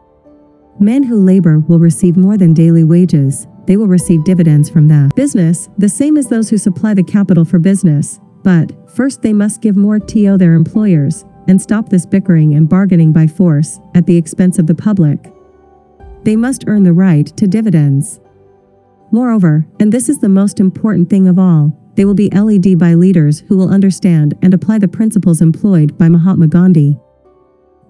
Men 0.81 1.03
who 1.03 1.21
labor 1.21 1.59
will 1.61 1.79
receive 1.79 2.17
more 2.17 2.37
than 2.37 2.55
daily 2.55 2.85
wages, 2.85 3.47
they 3.67 3.77
will 3.77 3.89
receive 3.89 4.25
dividends 4.25 4.69
from 4.69 4.89
the 4.89 5.11
business, 5.17 5.69
the 5.79 5.89
same 5.89 6.17
as 6.17 6.29
those 6.29 6.51
who 6.51 6.59
supply 6.59 6.95
the 6.95 7.03
capital 7.03 7.45
for 7.45 7.59
business. 7.59 8.21
But, 8.43 8.73
first 8.91 9.23
they 9.23 9.33
must 9.33 9.61
give 9.61 9.77
more 9.77 9.99
to 9.99 10.39
their 10.39 10.55
employers, 10.55 11.25
and 11.49 11.61
stop 11.61 11.89
this 11.89 12.07
bickering 12.07 12.55
and 12.55 12.69
bargaining 12.69 13.13
by 13.13 13.27
force, 13.27 13.81
at 13.95 14.07
the 14.07 14.17
expense 14.17 14.59
of 14.59 14.67
the 14.67 14.75
public. 14.75 15.33
They 16.23 16.37
must 16.37 16.65
earn 16.67 16.85
the 16.85 16.93
right 16.93 17.27
to 17.37 17.47
dividends. 17.47 18.21
Moreover, 19.11 19.67
and 19.79 19.93
this 19.93 20.09
is 20.09 20.19
the 20.19 20.29
most 20.29 20.59
important 20.59 21.11
thing 21.11 21.29
of 21.29 21.39
all, 21.39 21.73
they 21.95 22.05
will 22.05 22.15
be 22.15 22.31
led 22.31 22.79
by 22.79 22.95
leaders 22.95 23.41
who 23.41 23.57
will 23.57 23.71
understand 23.71 24.35
and 24.43 24.53
apply 24.53 24.79
the 24.79 24.89
principles 24.89 25.41
employed 25.41 25.97
by 25.97 26.09
Mahatma 26.09 26.49
Gandhi. 26.49 26.99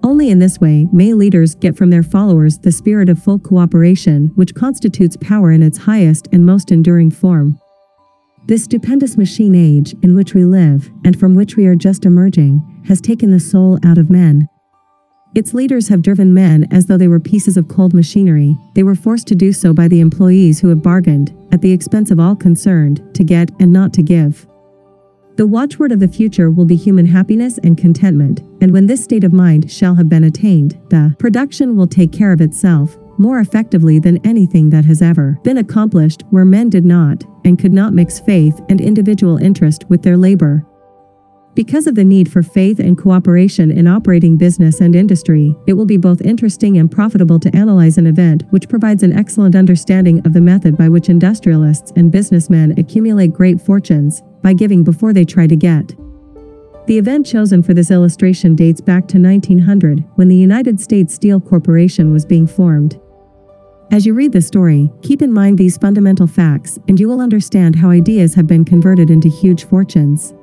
Only 0.02 0.28
in 0.28 0.38
this 0.38 0.60
way 0.60 0.86
may 0.92 1.14
leaders 1.14 1.54
get 1.54 1.76
from 1.76 1.88
their 1.88 2.02
followers 2.02 2.58
the 2.58 2.72
spirit 2.72 3.08
of 3.08 3.22
full 3.22 3.38
cooperation 3.38 4.32
which 4.34 4.54
constitutes 4.54 5.16
power 5.16 5.50
in 5.50 5.62
its 5.62 5.78
highest 5.78 6.28
and 6.30 6.44
most 6.44 6.70
enduring 6.70 7.10
form. 7.10 7.58
This 8.46 8.64
stupendous 8.64 9.16
machine 9.16 9.54
age 9.54 9.94
in 10.02 10.14
which 10.14 10.34
we 10.34 10.44
live, 10.44 10.90
and 11.02 11.18
from 11.18 11.34
which 11.34 11.56
we 11.56 11.66
are 11.66 11.74
just 11.74 12.04
emerging, 12.04 12.62
has 12.86 13.00
taken 13.00 13.30
the 13.30 13.40
soul 13.40 13.78
out 13.82 13.96
of 13.96 14.10
men. 14.10 14.48
Its 15.34 15.54
leaders 15.54 15.88
have 15.88 16.02
driven 16.02 16.34
men 16.34 16.68
as 16.70 16.84
though 16.84 16.98
they 16.98 17.08
were 17.08 17.18
pieces 17.18 17.56
of 17.56 17.68
cold 17.68 17.94
machinery. 17.94 18.54
They 18.74 18.82
were 18.82 18.94
forced 18.94 19.26
to 19.28 19.34
do 19.34 19.50
so 19.52 19.72
by 19.72 19.88
the 19.88 20.00
employees 20.00 20.60
who 20.60 20.68
have 20.68 20.82
bargained, 20.82 21.34
at 21.52 21.62
the 21.62 21.72
expense 21.72 22.10
of 22.10 22.20
all 22.20 22.36
concerned, 22.36 23.02
to 23.14 23.24
get 23.24 23.50
and 23.60 23.72
not 23.72 23.94
to 23.94 24.02
give. 24.02 24.46
The 25.36 25.46
watchword 25.46 25.90
of 25.90 26.00
the 26.00 26.06
future 26.06 26.50
will 26.50 26.66
be 26.66 26.76
human 26.76 27.06
happiness 27.06 27.58
and 27.64 27.78
contentment, 27.78 28.40
and 28.60 28.72
when 28.72 28.86
this 28.86 29.02
state 29.02 29.24
of 29.24 29.32
mind 29.32 29.70
shall 29.70 29.94
have 29.94 30.10
been 30.10 30.24
attained, 30.24 30.78
the 30.90 31.16
production 31.18 31.76
will 31.76 31.88
take 31.88 32.12
care 32.12 32.32
of 32.32 32.42
itself 32.42 32.96
more 33.18 33.40
effectively 33.40 33.98
than 33.98 34.24
anything 34.26 34.70
that 34.70 34.84
has 34.84 35.02
ever 35.02 35.38
been 35.42 35.58
accomplished 35.58 36.22
where 36.30 36.44
men 36.44 36.70
did 36.70 36.84
not 36.84 37.24
and 37.44 37.58
could 37.58 37.72
not 37.72 37.92
mix 37.92 38.20
faith 38.20 38.60
and 38.68 38.80
individual 38.80 39.36
interest 39.36 39.84
with 39.88 40.02
their 40.02 40.16
labor. 40.16 40.64
Because 41.54 41.86
of 41.86 41.94
the 41.94 42.02
need 42.02 42.32
for 42.32 42.42
faith 42.42 42.80
and 42.80 42.98
cooperation 42.98 43.70
in 43.70 43.86
operating 43.86 44.36
business 44.36 44.80
and 44.80 44.96
industry, 44.96 45.54
it 45.68 45.74
will 45.74 45.86
be 45.86 45.96
both 45.96 46.20
interesting 46.20 46.78
and 46.78 46.90
profitable 46.90 47.38
to 47.38 47.54
analyze 47.54 47.96
an 47.96 48.08
event 48.08 48.42
which 48.50 48.68
provides 48.68 49.04
an 49.04 49.12
excellent 49.12 49.54
understanding 49.54 50.18
of 50.26 50.32
the 50.32 50.40
method 50.40 50.76
by 50.76 50.88
which 50.88 51.08
industrialists 51.08 51.92
and 51.94 52.10
businessmen 52.10 52.76
accumulate 52.76 53.32
great 53.32 53.60
fortunes 53.60 54.20
by 54.42 54.52
giving 54.52 54.82
before 54.82 55.12
they 55.12 55.24
try 55.24 55.46
to 55.46 55.54
get. 55.54 55.94
The 56.86 56.98
event 56.98 57.24
chosen 57.24 57.62
for 57.62 57.72
this 57.72 57.90
illustration 57.92 58.56
dates 58.56 58.80
back 58.80 59.06
to 59.08 59.18
1900 59.18 60.04
when 60.16 60.28
the 60.28 60.36
United 60.36 60.80
States 60.80 61.14
Steel 61.14 61.40
Corporation 61.40 62.12
was 62.12 62.26
being 62.26 62.48
formed. 62.48 63.00
As 63.90 64.06
you 64.06 64.14
read 64.14 64.32
this 64.32 64.46
story, 64.46 64.90
keep 65.02 65.22
in 65.22 65.32
mind 65.32 65.58
these 65.58 65.76
fundamental 65.76 66.26
facts 66.26 66.78
and 66.88 66.98
you 66.98 67.08
will 67.08 67.20
understand 67.20 67.76
how 67.76 67.90
ideas 67.90 68.34
have 68.34 68.46
been 68.46 68.64
converted 68.64 69.10
into 69.10 69.28
huge 69.28 69.64
fortunes. 69.64 70.34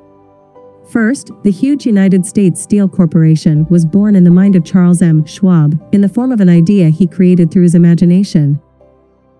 First, 0.89 1.31
the 1.43 1.51
huge 1.51 1.85
United 1.85 2.25
States 2.25 2.61
Steel 2.61 2.87
Corporation 2.87 3.65
was 3.69 3.85
born 3.85 4.15
in 4.15 4.23
the 4.23 4.31
mind 4.31 4.55
of 4.55 4.65
Charles 4.65 5.01
M. 5.01 5.25
Schwab, 5.25 5.81
in 5.93 6.01
the 6.01 6.09
form 6.09 6.31
of 6.31 6.41
an 6.41 6.49
idea 6.49 6.89
he 6.89 7.07
created 7.07 7.49
through 7.49 7.63
his 7.63 7.75
imagination. 7.75 8.61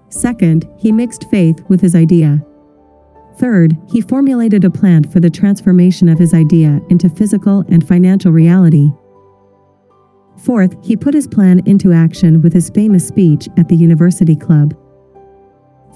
Second, 0.10 0.68
he 0.78 0.92
mixed 0.92 1.30
faith 1.30 1.64
with 1.68 1.82
his 1.82 1.96
idea. 1.96 2.44
Third, 3.38 3.78
he 3.92 4.02
formulated 4.02 4.64
a 4.66 4.70
plan 4.70 5.04
for 5.04 5.20
the 5.20 5.30
transformation 5.30 6.10
of 6.10 6.20
his 6.20 6.34
idea 6.34 6.82
into 6.90 7.10
physical 7.10 7.66
and 7.70 7.88
financial 7.88 8.32
reality. 8.32 8.92
Fourth, 10.38 10.76
he 10.84 10.96
put 10.96 11.14
his 11.14 11.28
plan 11.28 11.62
into 11.66 11.94
action 11.94 12.42
with 12.42 12.54
his 12.54 12.70
famous 12.70 13.08
speech 13.08 13.48
at 13.58 13.68
the 13.68 13.76
University 13.76 14.36
Club. 14.36 14.76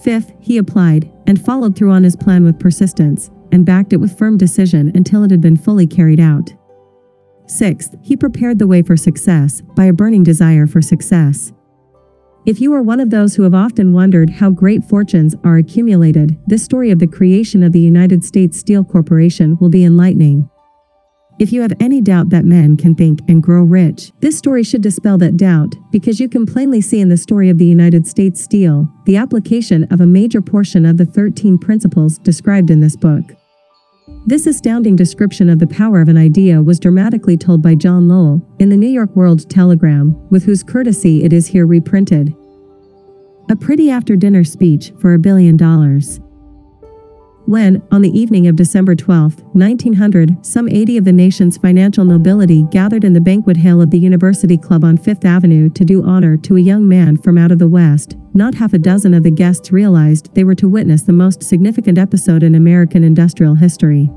Fifth, 0.01 0.33
he 0.39 0.57
applied 0.57 1.11
and 1.25 1.43
followed 1.43 1.75
through 1.75 1.91
on 1.91 2.03
his 2.03 2.15
plan 2.15 2.43
with 2.43 2.59
persistence, 2.59 3.31
and 3.51 3.65
backed 3.65 3.93
it 3.93 3.97
with 3.97 4.17
firm 4.17 4.37
decision 4.37 4.91
until 4.95 5.23
it 5.23 5.31
had 5.31 5.41
been 5.41 5.55
fully 5.55 5.87
carried 5.87 6.19
out. 6.19 6.53
Sixth, 7.47 7.95
he 8.01 8.17
prepared 8.17 8.59
the 8.59 8.67
way 8.67 8.81
for 8.81 8.97
success 8.97 9.61
by 9.75 9.85
a 9.85 9.93
burning 9.93 10.23
desire 10.23 10.67
for 10.67 10.81
success. 10.81 11.53
If 12.45 12.59
you 12.59 12.73
are 12.73 12.81
one 12.81 12.99
of 12.99 13.09
those 13.09 13.35
who 13.35 13.43
have 13.43 13.55
often 13.55 13.93
wondered 13.93 14.29
how 14.29 14.49
great 14.49 14.83
fortunes 14.83 15.35
are 15.43 15.57
accumulated, 15.57 16.37
this 16.45 16.63
story 16.63 16.91
of 16.91 16.99
the 16.99 17.07
creation 17.07 17.63
of 17.63 17.71
the 17.71 17.79
United 17.79 18.23
States 18.23 18.59
Steel 18.59 18.83
Corporation 18.83 19.57
will 19.59 19.69
be 19.69 19.83
enlightening. 19.83 20.49
If 21.37 21.51
you 21.51 21.61
have 21.61 21.73
any 21.81 21.99
doubt 21.99 22.29
that 22.29 22.45
men 22.45 22.77
can 22.77 22.95
think 22.95 23.19
and 23.27 23.43
grow 23.43 23.61
rich, 23.63 24.13
this 24.21 24.37
story 24.37 24.63
should 24.63 24.81
dispel 24.81 25.17
that 25.17 25.35
doubt, 25.35 25.75
because 25.91 26.17
you 26.17 26.29
can 26.29 26.45
plainly 26.45 26.79
see 26.79 27.01
in 27.01 27.09
the 27.09 27.17
story 27.17 27.49
of 27.49 27.57
the 27.57 27.65
United 27.65 28.07
States 28.07 28.41
Steel 28.41 28.87
the 29.05 29.17
application 29.17 29.83
of 29.91 29.99
a 29.99 30.05
major 30.05 30.41
portion 30.41 30.85
of 30.85 30.95
the 30.95 31.05
13 31.05 31.57
principles 31.57 32.19
described 32.19 32.69
in 32.69 32.79
this 32.79 32.95
book. 32.95 33.23
This 34.25 34.47
astounding 34.47 34.95
description 34.95 35.49
of 35.49 35.59
the 35.59 35.67
power 35.67 35.99
of 35.99 36.07
an 36.07 36.17
idea 36.17 36.63
was 36.63 36.79
dramatically 36.79 37.35
told 37.35 37.61
by 37.61 37.75
John 37.75 38.07
Lowell 38.07 38.41
in 38.59 38.69
the 38.69 38.77
New 38.77 38.87
York 38.87 39.13
World 39.13 39.49
Telegram, 39.49 40.15
with 40.29 40.45
whose 40.45 40.63
courtesy 40.63 41.25
it 41.25 41.33
is 41.33 41.47
here 41.47 41.67
reprinted. 41.67 42.33
A 43.49 43.57
pretty 43.57 43.91
after 43.91 44.15
dinner 44.15 44.45
speech 44.45 44.93
for 44.99 45.13
a 45.13 45.19
billion 45.19 45.57
dollars. 45.57 46.21
When, 47.45 47.83
on 47.91 48.01
the 48.01 48.09
evening 48.09 48.47
of 48.47 48.55
December 48.55 48.95
12, 48.95 49.39
1900, 49.53 50.43
some 50.43 50.67
80 50.67 50.97
of 50.97 51.05
the 51.05 51.13
nation's 51.13 51.57
financial 51.57 52.03
nobility 52.03 52.63
gathered 52.71 53.03
in 53.03 53.13
the 53.13 53.21
banquet 53.21 53.57
hall 53.57 53.81
of 53.81 53.91
the 53.91 53.99
University 53.99 54.57
Club 54.57 54.83
on 54.83 54.97
Fifth 54.97 55.25
Avenue 55.25 55.69
to 55.69 55.85
do 55.85 56.03
honor 56.03 56.37
to 56.37 56.57
a 56.57 56.59
young 56.59 56.87
man 56.87 57.17
from 57.17 57.37
out 57.37 57.51
of 57.51 57.59
the 57.59 57.67
West, 57.67 58.17
not 58.33 58.55
half 58.55 58.73
a 58.73 58.79
dozen 58.79 59.13
of 59.13 59.21
the 59.21 59.29
guests 59.29 59.71
realized 59.71 60.33
they 60.33 60.43
were 60.43 60.55
to 60.55 60.67
witness 60.67 61.03
the 61.03 61.13
most 61.13 61.43
significant 61.43 61.99
episode 61.99 62.41
in 62.41 62.55
American 62.55 63.03
industrial 63.03 63.53
history. 63.53 64.09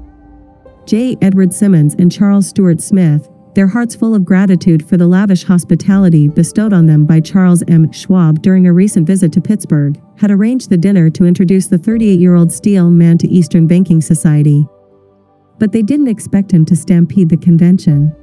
J. 0.86 1.14
Edward 1.20 1.52
Simmons 1.52 1.94
and 1.98 2.10
Charles 2.10 2.48
Stuart 2.48 2.80
Smith, 2.80 3.28
their 3.58 3.66
hearts 3.66 3.96
full 3.96 4.14
of 4.14 4.24
gratitude 4.24 4.88
for 4.88 4.96
the 4.96 5.08
lavish 5.08 5.42
hospitality 5.42 6.28
bestowed 6.28 6.72
on 6.72 6.86
them 6.86 7.04
by 7.04 7.18
Charles 7.18 7.64
M. 7.66 7.90
Schwab 7.90 8.40
during 8.40 8.68
a 8.68 8.72
recent 8.72 9.04
visit 9.04 9.32
to 9.32 9.40
Pittsburgh, 9.40 10.00
had 10.16 10.30
arranged 10.30 10.70
the 10.70 10.76
dinner 10.76 11.10
to 11.10 11.24
introduce 11.24 11.66
the 11.66 11.76
38 11.76 12.20
year 12.20 12.36
old 12.36 12.52
steel 12.52 12.88
man 12.88 13.18
to 13.18 13.26
Eastern 13.26 13.66
Banking 13.66 14.00
Society. 14.00 14.64
But 15.58 15.72
they 15.72 15.82
didn't 15.82 16.06
expect 16.06 16.52
him 16.52 16.64
to 16.66 16.76
stampede 16.76 17.30
the 17.30 17.36
convention. 17.36 18.14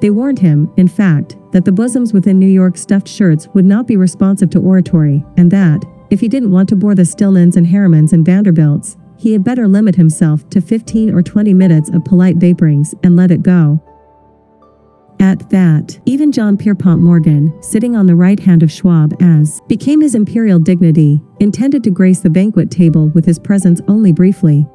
They 0.00 0.10
warned 0.10 0.38
him, 0.38 0.72
in 0.76 0.86
fact, 0.86 1.36
that 1.50 1.64
the 1.64 1.72
bosoms 1.72 2.12
within 2.12 2.38
New 2.38 2.46
York 2.46 2.78
stuffed 2.78 3.08
shirts 3.08 3.48
would 3.54 3.64
not 3.64 3.88
be 3.88 3.96
responsive 3.96 4.50
to 4.50 4.60
oratory, 4.60 5.24
and 5.36 5.50
that, 5.50 5.84
if 6.10 6.20
he 6.20 6.28
didn't 6.28 6.52
want 6.52 6.68
to 6.68 6.76
bore 6.76 6.94
the 6.94 7.02
Stillmans 7.02 7.56
and 7.56 7.66
Harrimans 7.66 8.12
and 8.12 8.24
Vanderbilts, 8.24 8.96
he 9.16 9.32
had 9.32 9.42
better 9.42 9.66
limit 9.66 9.96
himself 9.96 10.48
to 10.50 10.60
15 10.60 11.12
or 11.12 11.22
20 11.22 11.52
minutes 11.54 11.90
of 11.90 12.04
polite 12.04 12.38
vaporings 12.38 12.94
and 13.02 13.16
let 13.16 13.32
it 13.32 13.42
go. 13.42 13.82
At 15.20 15.48
that, 15.50 15.98
even 16.06 16.32
John 16.32 16.56
Pierpont 16.56 17.00
Morgan, 17.00 17.52
sitting 17.62 17.96
on 17.96 18.06
the 18.06 18.16
right 18.16 18.38
hand 18.38 18.62
of 18.62 18.70
Schwab 18.70 19.14
as 19.22 19.60
became 19.68 20.00
his 20.00 20.14
imperial 20.14 20.58
dignity, 20.58 21.20
intended 21.40 21.82
to 21.84 21.90
grace 21.90 22.20
the 22.20 22.30
banquet 22.30 22.70
table 22.70 23.08
with 23.08 23.24
his 23.24 23.38
presence 23.38 23.80
only 23.88 24.12
briefly. 24.12 24.66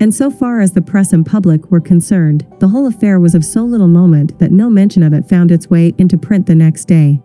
And 0.00 0.12
so 0.12 0.30
far 0.30 0.60
as 0.60 0.72
the 0.72 0.82
press 0.82 1.12
and 1.12 1.24
public 1.24 1.70
were 1.70 1.80
concerned, 1.80 2.46
the 2.58 2.68
whole 2.68 2.86
affair 2.86 3.20
was 3.20 3.34
of 3.34 3.44
so 3.44 3.62
little 3.62 3.88
moment 3.88 4.38
that 4.38 4.50
no 4.50 4.68
mention 4.68 5.02
of 5.02 5.12
it 5.12 5.28
found 5.28 5.50
its 5.50 5.70
way 5.70 5.92
into 5.98 6.18
print 6.18 6.46
the 6.46 6.54
next 6.54 6.86
day. 6.86 7.22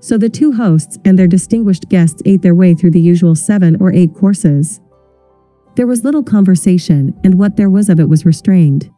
So 0.00 0.18
the 0.18 0.28
two 0.28 0.52
hosts 0.52 0.98
and 1.04 1.18
their 1.18 1.26
distinguished 1.26 1.88
guests 1.88 2.22
ate 2.24 2.42
their 2.42 2.54
way 2.54 2.74
through 2.74 2.92
the 2.92 3.00
usual 3.00 3.34
seven 3.34 3.76
or 3.80 3.92
eight 3.92 4.14
courses. 4.14 4.80
There 5.76 5.86
was 5.86 6.04
little 6.04 6.22
conversation, 6.22 7.18
and 7.24 7.38
what 7.38 7.56
there 7.56 7.70
was 7.70 7.88
of 7.88 7.98
it 7.98 8.08
was 8.08 8.24
restrained. 8.24 8.90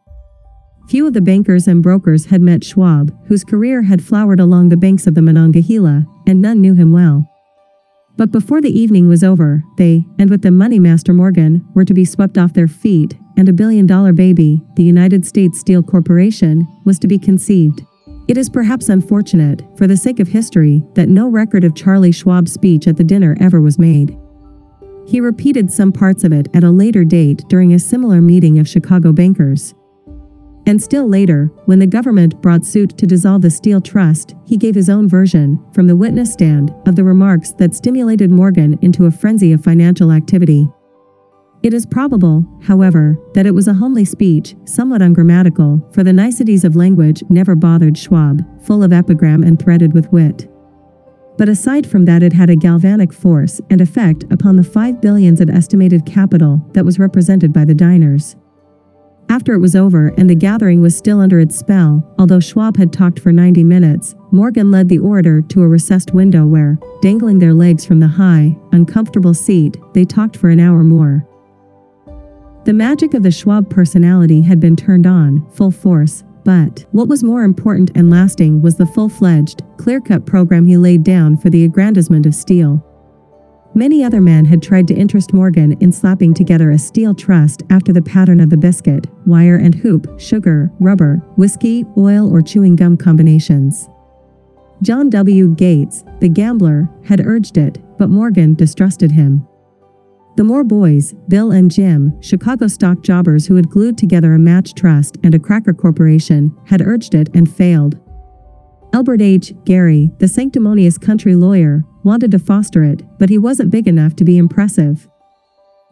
Few 0.88 1.04
of 1.04 1.14
the 1.14 1.20
bankers 1.20 1.66
and 1.66 1.82
brokers 1.82 2.26
had 2.26 2.40
met 2.40 2.62
Schwab, 2.62 3.12
whose 3.26 3.42
career 3.42 3.82
had 3.82 4.04
flowered 4.04 4.38
along 4.38 4.68
the 4.68 4.76
banks 4.76 5.08
of 5.08 5.16
the 5.16 5.22
Monongahela, 5.22 6.06
and 6.28 6.40
none 6.40 6.60
knew 6.60 6.74
him 6.74 6.92
well. 6.92 7.28
But 8.16 8.30
before 8.30 8.60
the 8.60 8.78
evening 8.78 9.08
was 9.08 9.24
over, 9.24 9.64
they, 9.78 10.04
and 10.18 10.30
with 10.30 10.42
them 10.42 10.56
Money 10.56 10.78
Master 10.78 11.12
Morgan, 11.12 11.66
were 11.74 11.84
to 11.84 11.92
be 11.92 12.04
swept 12.04 12.38
off 12.38 12.54
their 12.54 12.68
feet, 12.68 13.18
and 13.36 13.48
a 13.48 13.52
billion 13.52 13.84
dollar 13.84 14.12
baby, 14.12 14.62
the 14.76 14.84
United 14.84 15.26
States 15.26 15.58
Steel 15.58 15.82
Corporation, 15.82 16.66
was 16.84 17.00
to 17.00 17.08
be 17.08 17.18
conceived. 17.18 17.82
It 18.28 18.38
is 18.38 18.48
perhaps 18.48 18.88
unfortunate, 18.88 19.62
for 19.76 19.88
the 19.88 19.96
sake 19.96 20.20
of 20.20 20.28
history, 20.28 20.84
that 20.94 21.08
no 21.08 21.28
record 21.28 21.64
of 21.64 21.74
Charlie 21.74 22.12
Schwab's 22.12 22.52
speech 22.52 22.86
at 22.86 22.96
the 22.96 23.04
dinner 23.04 23.36
ever 23.40 23.60
was 23.60 23.78
made. 23.78 24.16
He 25.04 25.20
repeated 25.20 25.72
some 25.72 25.92
parts 25.92 26.22
of 26.22 26.32
it 26.32 26.48
at 26.54 26.64
a 26.64 26.70
later 26.70 27.04
date 27.04 27.44
during 27.48 27.74
a 27.74 27.78
similar 27.78 28.20
meeting 28.20 28.58
of 28.60 28.68
Chicago 28.68 29.12
bankers. 29.12 29.74
And 30.66 30.82
still 30.82 31.08
later, 31.08 31.46
when 31.66 31.78
the 31.78 31.86
government 31.86 32.42
brought 32.42 32.64
suit 32.64 32.98
to 32.98 33.06
dissolve 33.06 33.42
the 33.42 33.50
Steel 33.50 33.80
Trust, 33.80 34.34
he 34.44 34.56
gave 34.56 34.74
his 34.74 34.90
own 34.90 35.08
version, 35.08 35.64
from 35.72 35.86
the 35.86 35.94
witness 35.94 36.32
stand, 36.32 36.74
of 36.86 36.96
the 36.96 37.04
remarks 37.04 37.52
that 37.52 37.74
stimulated 37.74 38.32
Morgan 38.32 38.76
into 38.82 39.06
a 39.06 39.10
frenzy 39.12 39.52
of 39.52 39.62
financial 39.62 40.10
activity. 40.10 40.68
It 41.62 41.72
is 41.72 41.86
probable, 41.86 42.44
however, 42.62 43.16
that 43.34 43.46
it 43.46 43.54
was 43.54 43.68
a 43.68 43.74
homely 43.74 44.04
speech, 44.04 44.56
somewhat 44.64 45.02
ungrammatical, 45.02 45.88
for 45.92 46.02
the 46.02 46.12
niceties 46.12 46.64
of 46.64 46.76
language 46.76 47.22
never 47.28 47.54
bothered 47.54 47.96
Schwab, 47.96 48.44
full 48.64 48.82
of 48.82 48.92
epigram 48.92 49.44
and 49.44 49.58
threaded 49.58 49.92
with 49.94 50.10
wit. 50.12 50.50
But 51.38 51.48
aside 51.48 51.86
from 51.86 52.06
that, 52.06 52.22
it 52.22 52.32
had 52.32 52.50
a 52.50 52.56
galvanic 52.56 53.12
force 53.12 53.60
and 53.70 53.80
effect 53.80 54.24
upon 54.32 54.56
the 54.56 54.64
five 54.64 55.00
billions 55.00 55.40
of 55.40 55.50
estimated 55.50 56.06
capital 56.06 56.60
that 56.72 56.84
was 56.84 56.98
represented 56.98 57.52
by 57.52 57.64
the 57.64 57.74
diners. 57.74 58.36
After 59.28 59.54
it 59.54 59.58
was 59.58 59.74
over 59.74 60.08
and 60.16 60.30
the 60.30 60.34
gathering 60.34 60.80
was 60.80 60.96
still 60.96 61.20
under 61.20 61.40
its 61.40 61.58
spell, 61.58 62.02
although 62.18 62.40
Schwab 62.40 62.76
had 62.76 62.92
talked 62.92 63.18
for 63.18 63.32
90 63.32 63.64
minutes, 63.64 64.14
Morgan 64.30 64.70
led 64.70 64.88
the 64.88 64.98
orator 64.98 65.42
to 65.42 65.62
a 65.62 65.68
recessed 65.68 66.14
window 66.14 66.46
where, 66.46 66.78
dangling 67.02 67.38
their 67.38 67.54
legs 67.54 67.84
from 67.84 67.98
the 68.00 68.06
high, 68.06 68.56
uncomfortable 68.72 69.34
seat, 69.34 69.76
they 69.94 70.04
talked 70.04 70.36
for 70.36 70.48
an 70.48 70.60
hour 70.60 70.84
more. 70.84 71.26
The 72.64 72.72
magic 72.72 73.14
of 73.14 73.22
the 73.22 73.30
Schwab 73.30 73.68
personality 73.68 74.42
had 74.42 74.60
been 74.60 74.76
turned 74.76 75.06
on, 75.06 75.48
full 75.50 75.70
force, 75.70 76.22
but 76.44 76.86
what 76.92 77.08
was 77.08 77.24
more 77.24 77.42
important 77.42 77.90
and 77.96 78.08
lasting 78.08 78.62
was 78.62 78.76
the 78.76 78.86
full-fledged, 78.86 79.62
clear-cut 79.78 80.26
program 80.26 80.64
he 80.64 80.76
laid 80.76 81.02
down 81.02 81.36
for 81.36 81.50
the 81.50 81.64
aggrandizement 81.64 82.26
of 82.26 82.34
steel. 82.34 82.85
Many 83.76 84.02
other 84.02 84.22
men 84.22 84.46
had 84.46 84.62
tried 84.62 84.88
to 84.88 84.94
interest 84.94 85.34
Morgan 85.34 85.72
in 85.80 85.92
slapping 85.92 86.32
together 86.32 86.70
a 86.70 86.78
steel 86.78 87.12
trust 87.12 87.62
after 87.68 87.92
the 87.92 88.00
pattern 88.00 88.40
of 88.40 88.48
the 88.48 88.56
biscuit, 88.56 89.06
wire 89.26 89.56
and 89.56 89.74
hoop, 89.74 90.18
sugar, 90.18 90.72
rubber, 90.80 91.16
whiskey, 91.36 91.84
oil, 91.98 92.32
or 92.32 92.40
chewing 92.40 92.74
gum 92.74 92.96
combinations. 92.96 93.90
John 94.80 95.10
W. 95.10 95.54
Gates, 95.54 96.04
the 96.20 96.28
gambler, 96.30 96.88
had 97.04 97.20
urged 97.20 97.58
it, 97.58 97.76
but 97.98 98.08
Morgan 98.08 98.54
distrusted 98.54 99.12
him. 99.12 99.46
The 100.36 100.44
Moore 100.44 100.64
boys, 100.64 101.12
Bill 101.28 101.50
and 101.50 101.70
Jim, 101.70 102.18
Chicago 102.22 102.68
stock 102.68 103.02
jobbers 103.02 103.46
who 103.46 103.56
had 103.56 103.68
glued 103.68 103.98
together 103.98 104.32
a 104.32 104.38
match 104.38 104.72
trust 104.72 105.18
and 105.22 105.34
a 105.34 105.38
cracker 105.38 105.74
corporation, 105.74 106.56
had 106.64 106.80
urged 106.80 107.14
it 107.14 107.28
and 107.34 107.54
failed. 107.54 108.00
Albert 108.94 109.20
H. 109.20 109.52
Gary, 109.66 110.10
the 110.18 110.28
sanctimonious 110.28 110.96
country 110.96 111.34
lawyer, 111.34 111.84
wanted 112.06 112.30
to 112.30 112.38
foster 112.38 112.84
it, 112.84 113.02
but 113.18 113.28
he 113.28 113.36
wasn't 113.36 113.70
big 113.70 113.86
enough 113.86 114.16
to 114.16 114.24
be 114.24 114.38
impressive. 114.38 115.08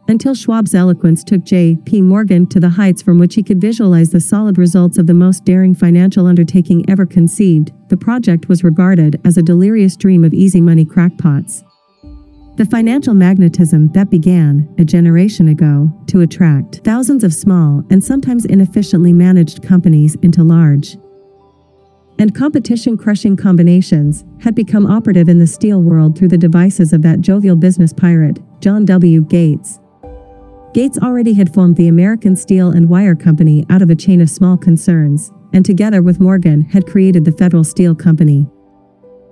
Until 0.07 0.35
Schwab's 0.35 0.75
eloquence 0.75 1.25
took 1.25 1.45
J.P. 1.45 2.03
Morgan 2.03 2.47
to 2.49 2.61
the 2.61 2.69
heights 2.69 3.03
from 3.03 3.19
which 3.19 3.35
he 3.35 3.43
could 3.43 3.61
visualize 3.61 4.11
the 4.11 4.21
solid 4.21 4.57
results 4.57 4.97
of 4.97 5.07
the 5.07 5.15
most 5.15 5.45
daring 5.45 5.75
financial 5.75 6.27
undertaking 6.27 6.89
ever 6.89 7.05
conceived, 7.05 7.73
the 7.89 7.97
project 7.97 8.49
was 8.49 8.63
regarded 8.63 9.21
as 9.25 9.37
a 9.37 9.43
delirious 9.43 9.97
dream 9.97 10.25
of 10.25 10.33
easy 10.33 10.61
money 10.61 10.85
crackpots. 10.85 11.65
The 12.57 12.67
financial 12.67 13.15
magnetism 13.15 13.89
that 13.95 14.11
began, 14.11 14.73
a 14.79 14.85
generation 14.85 15.49
ago, 15.49 15.91
to 16.07 16.21
attract 16.21 16.83
thousands 16.85 17.25
of 17.25 17.35
small 17.35 17.83
and 17.91 18.05
sometimes 18.05 18.45
inefficiently 18.45 19.13
managed 19.13 19.65
companies 19.65 20.15
into 20.23 20.45
large, 20.45 20.97
and 22.19 22.35
competition 22.35 22.97
crushing 22.97 23.37
combinations 23.37 24.25
had 24.41 24.55
become 24.55 24.87
operative 24.87 25.29
in 25.29 25.39
the 25.39 25.47
steel 25.47 25.83
world 25.83 26.17
through 26.17 26.29
the 26.29 26.39
devices 26.39 26.93
of 26.93 27.03
that 27.03 27.21
jovial 27.21 27.57
business 27.57 27.93
pirate, 27.93 28.39
John 28.61 28.85
W. 28.85 29.23
Gates. 29.23 29.81
Gates 30.73 30.99
already 30.99 31.35
had 31.35 31.55
formed 31.55 31.77
the 31.77 31.89
American 31.89 32.35
Steel 32.35 32.71
and 32.71 32.89
Wire 32.89 33.15
Company 33.15 33.65
out 33.71 33.83
of 33.83 33.91
a 33.91 33.95
chain 33.95 34.21
of 34.21 34.29
small 34.29 34.57
concerns, 34.57 35.31
and 35.53 35.65
together 35.65 36.03
with 36.03 36.21
Morgan 36.21 36.63
had 36.63 36.87
created 36.87 37.25
the 37.25 37.33
Federal 37.33 37.63
Steel 37.63 37.95
Company. 37.95 38.49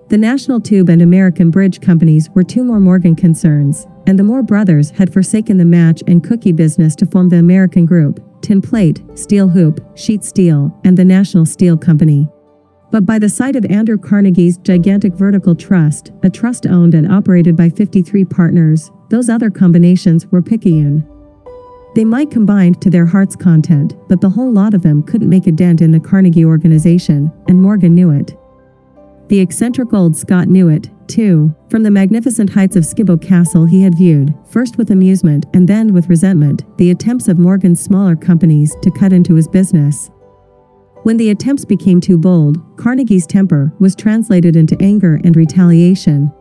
The 0.09 0.18
National 0.18 0.61
Tube 0.61 0.88
and 0.88 1.03
American 1.03 1.51
Bridge 1.51 1.81
companies 1.81 2.29
were 2.31 2.42
two 2.42 2.62
more 2.62 2.79
Morgan 2.79 3.16
concerns, 3.16 3.87
and 4.07 4.18
the 4.18 4.23
Moore 4.23 4.42
brothers 4.42 4.90
had 4.90 5.12
forsaken 5.12 5.57
the 5.57 5.64
match 5.64 6.03
and 6.07 6.23
cookie 6.23 6.53
business 6.53 6.95
to 6.97 7.07
form 7.07 7.29
the 7.29 7.38
American 7.38 7.87
Group, 7.87 8.21
Tin 8.42 8.61
Plate, 8.61 9.03
Steel 9.14 9.49
Hoop, 9.49 9.81
Sheet 9.97 10.23
Steel, 10.23 10.79
and 10.85 10.97
the 10.97 11.05
National 11.05 11.47
Steel 11.47 11.77
Company. 11.77 12.29
But 12.92 13.07
by 13.07 13.18
the 13.18 13.31
side 13.31 13.57
of 13.57 13.64
Andrew 13.64 13.96
Carnegie's 13.96 14.59
gigantic 14.59 15.14
vertical 15.14 15.55
trust, 15.55 16.12
a 16.22 16.28
trust 16.28 16.66
owned 16.66 16.94
and 16.94 17.11
operated 17.11 17.57
by 17.57 17.70
53 17.70 18.26
partners, 18.26 18.90
those 19.09 19.31
other 19.31 19.50
combinations 19.50 20.26
were 20.26 20.42
picayune. 20.42 21.09
They 21.94 22.05
might 22.05 22.31
combine 22.31 22.74
to 22.74 22.90
their 22.90 23.07
heart's 23.07 23.35
content, 23.35 23.96
but 24.09 24.20
the 24.20 24.28
whole 24.28 24.52
lot 24.52 24.74
of 24.74 24.83
them 24.83 25.02
couldn't 25.02 25.31
make 25.31 25.46
a 25.46 25.52
dent 25.52 25.81
in 25.81 25.90
the 25.90 26.00
Carnegie 26.00 26.44
organization, 26.44 27.33
and 27.48 27.62
Morgan 27.62 27.94
knew 27.94 28.11
it. 28.11 28.37
The 29.28 29.40
eccentric 29.40 29.94
old 29.94 30.14
Scot 30.14 30.48
knew 30.48 30.68
it, 30.68 30.90
too. 31.09 31.55
From 31.70 31.85
the 31.85 31.90
magnificent 31.90 32.50
heights 32.50 32.76
of 32.76 32.85
Skibo 32.85 33.20
Castle 33.20 33.64
he 33.64 33.83
had 33.83 33.96
viewed, 33.96 34.35
first 34.44 34.76
with 34.76 34.90
amusement 34.90 35.46
and 35.55 35.66
then 35.66 35.94
with 35.94 36.11
resentment, 36.11 36.64
the 36.76 36.90
attempts 36.90 37.28
of 37.28 37.38
Morgan's 37.38 37.81
smaller 37.81 38.16
companies 38.16 38.76
to 38.83 38.90
cut 38.90 39.14
into 39.14 39.35
his 39.35 39.48
business. 39.48 40.11
When 41.03 41.17
the 41.17 41.31
attempts 41.31 41.65
became 41.65 42.01
too 42.01 42.17
bold, 42.17 42.77
Carnegie's 42.77 43.27
temper 43.27 43.73
was 43.81 43.97
translated 43.97 44.55
into 44.55 44.81
anger 44.81 45.21
and 45.25 45.35
retaliation. 45.35 46.33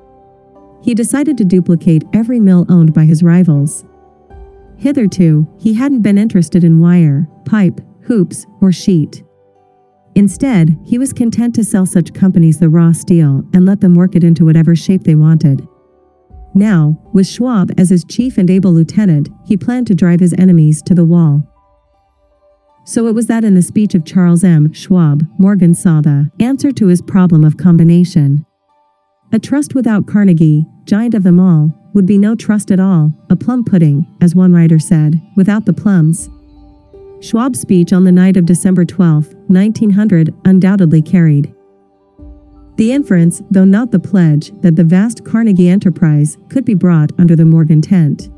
He 0.84 0.94
decided 0.94 1.38
to 1.38 1.46
duplicate 1.46 2.04
every 2.14 2.40
mill 2.40 2.66
owned 2.70 2.94
by 2.94 3.06
his 3.06 3.24
rivals. 3.24 3.86
Hitherto, 4.78 5.48
he 5.60 5.74
hadn't 5.74 6.02
been 6.02 6.18
interested 6.18 6.64
in 6.64 6.80
wire, 6.80 7.28
pipe, 7.46 7.82
hoops, 8.04 8.46
or 8.62 8.72
sheet. 8.72 9.24
Instead, 10.16 10.78
he 10.84 10.98
was 10.98 11.14
content 11.14 11.56
to 11.56 11.64
sell 11.64 11.86
such 11.86 12.14
companies 12.14 12.60
the 12.60 12.70
raw 12.70 12.92
steel 12.92 13.44
and 13.54 13.66
let 13.66 13.80
them 13.80 13.96
work 13.96 14.16
it 14.16 14.24
into 14.24 14.46
whatever 14.46 14.76
shape 14.76 15.04
they 15.04 15.16
wanted. 15.16 15.68
Now, 16.54 17.00
with 17.14 17.28
Schwab 17.28 17.72
as 17.78 17.90
his 17.90 18.04
chief 18.04 18.38
and 18.38 18.50
able 18.50 18.74
lieutenant, 18.74 19.30
he 19.46 19.56
planned 19.56 19.88
to 19.88 19.96
drive 19.96 20.20
his 20.20 20.34
enemies 20.34 20.82
to 20.84 20.94
the 20.94 21.06
wall. 21.06 21.51
So 22.84 23.08
it 23.08 23.14
was 23.14 23.28
that 23.28 23.44
in 23.44 23.54
the 23.54 23.62
speech 23.62 23.94
of 23.94 24.06
Charles 24.06 24.44
M. 24.44 24.74
Schwab, 24.74 25.28
Morgan 25.38 25.76
saw 25.76 26.02
the 26.02 26.30
answer 26.40 26.72
to 26.72 26.88
his 26.88 27.02
problem 27.02 27.44
of 27.44 27.58
combination. 27.58 28.46
A 29.32 29.40
trust 29.40 29.76
without 29.76 30.08
Carnegie, 30.08 30.66
giant 30.86 31.14
of 31.14 31.24
them 31.24 31.40
all, 31.40 31.72
would 31.94 32.06
be 32.06 32.18
no 32.18 32.36
trust 32.36 32.72
at 32.72 32.80
all, 32.80 33.14
a 33.30 33.36
plum 33.36 33.64
pudding, 33.64 34.06
as 34.20 34.36
one 34.36 34.54
writer 34.54 34.80
said, 34.80 35.22
without 35.36 35.66
the 35.66 35.74
plums. 35.74 36.30
Schwab's 37.22 37.62
speech 37.62 37.94
on 37.94 38.04
the 38.04 38.12
night 38.12 38.36
of 38.36 38.48
December 38.48 38.84
12, 38.84 39.34
1900, 39.48 40.34
undoubtedly 40.46 41.04
carried. 41.04 41.54
The 42.78 42.94
inference, 42.94 43.44
though 43.52 43.64
not 43.64 43.92
the 43.92 44.00
pledge, 44.00 44.52
that 44.62 44.76
the 44.76 44.84
vast 44.84 45.24
Carnegie 45.24 45.70
enterprise 45.70 46.40
could 46.50 46.66
be 46.66 46.74
brought 46.74 47.12
under 47.20 47.36
the 47.36 47.46
Morgan 47.46 47.80
tent. 47.80 48.31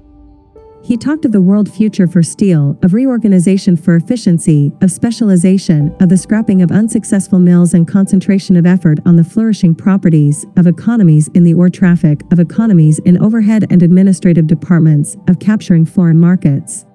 He 0.84 0.98
talked 0.98 1.24
of 1.24 1.32
the 1.32 1.40
world 1.40 1.72
future 1.74 2.08
for 2.08 2.22
steel, 2.22 2.78
of 2.84 2.94
reorganization 2.94 3.78
for 3.78 3.96
efficiency, 3.96 4.74
of 4.82 4.92
specialization, 4.92 5.96
of 6.02 6.10
the 6.10 6.18
scrapping 6.18 6.62
of 6.62 6.74
unsuccessful 6.74 7.40
mills 7.40 7.74
and 7.74 7.88
concentration 7.88 8.58
of 8.58 8.66
effort 8.66 9.00
on 9.06 9.16
the 9.16 9.24
flourishing 9.24 9.74
properties, 9.74 10.46
of 10.58 10.68
economies 10.68 11.30
in 11.30 11.46
the 11.46 11.54
ore 11.54 11.70
traffic, 11.70 12.22
of 12.34 12.40
economies 12.40 13.00
in 13.00 13.18
overhead 13.24 13.66
and 13.70 13.82
administrative 13.82 14.46
departments, 14.46 15.16
of 15.30 15.40
capturing 15.40 15.86
foreign 15.86 16.20
markets. 16.20 16.86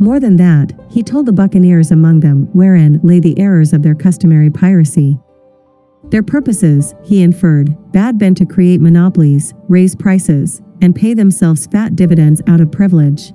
More 0.00 0.18
than 0.18 0.36
that, 0.38 0.72
he 0.90 1.04
told 1.04 1.26
the 1.26 1.32
buccaneers 1.32 1.92
among 1.92 2.20
them 2.20 2.48
wherein 2.54 2.98
lay 3.04 3.20
the 3.20 3.38
errors 3.38 3.72
of 3.72 3.84
their 3.84 3.94
customary 3.94 4.50
piracy. 4.50 5.16
Their 6.10 6.24
purposes, 6.24 6.92
he 7.04 7.22
inferred, 7.22 7.92
bad 7.92 8.18
been 8.18 8.34
to 8.34 8.46
create 8.46 8.80
monopolies, 8.80 9.54
raise 9.68 9.94
prices, 9.94 10.60
and 10.80 10.94
pay 10.94 11.14
themselves 11.14 11.66
fat 11.66 11.96
dividends 11.96 12.42
out 12.46 12.60
of 12.60 12.72
privilege. 12.72 13.32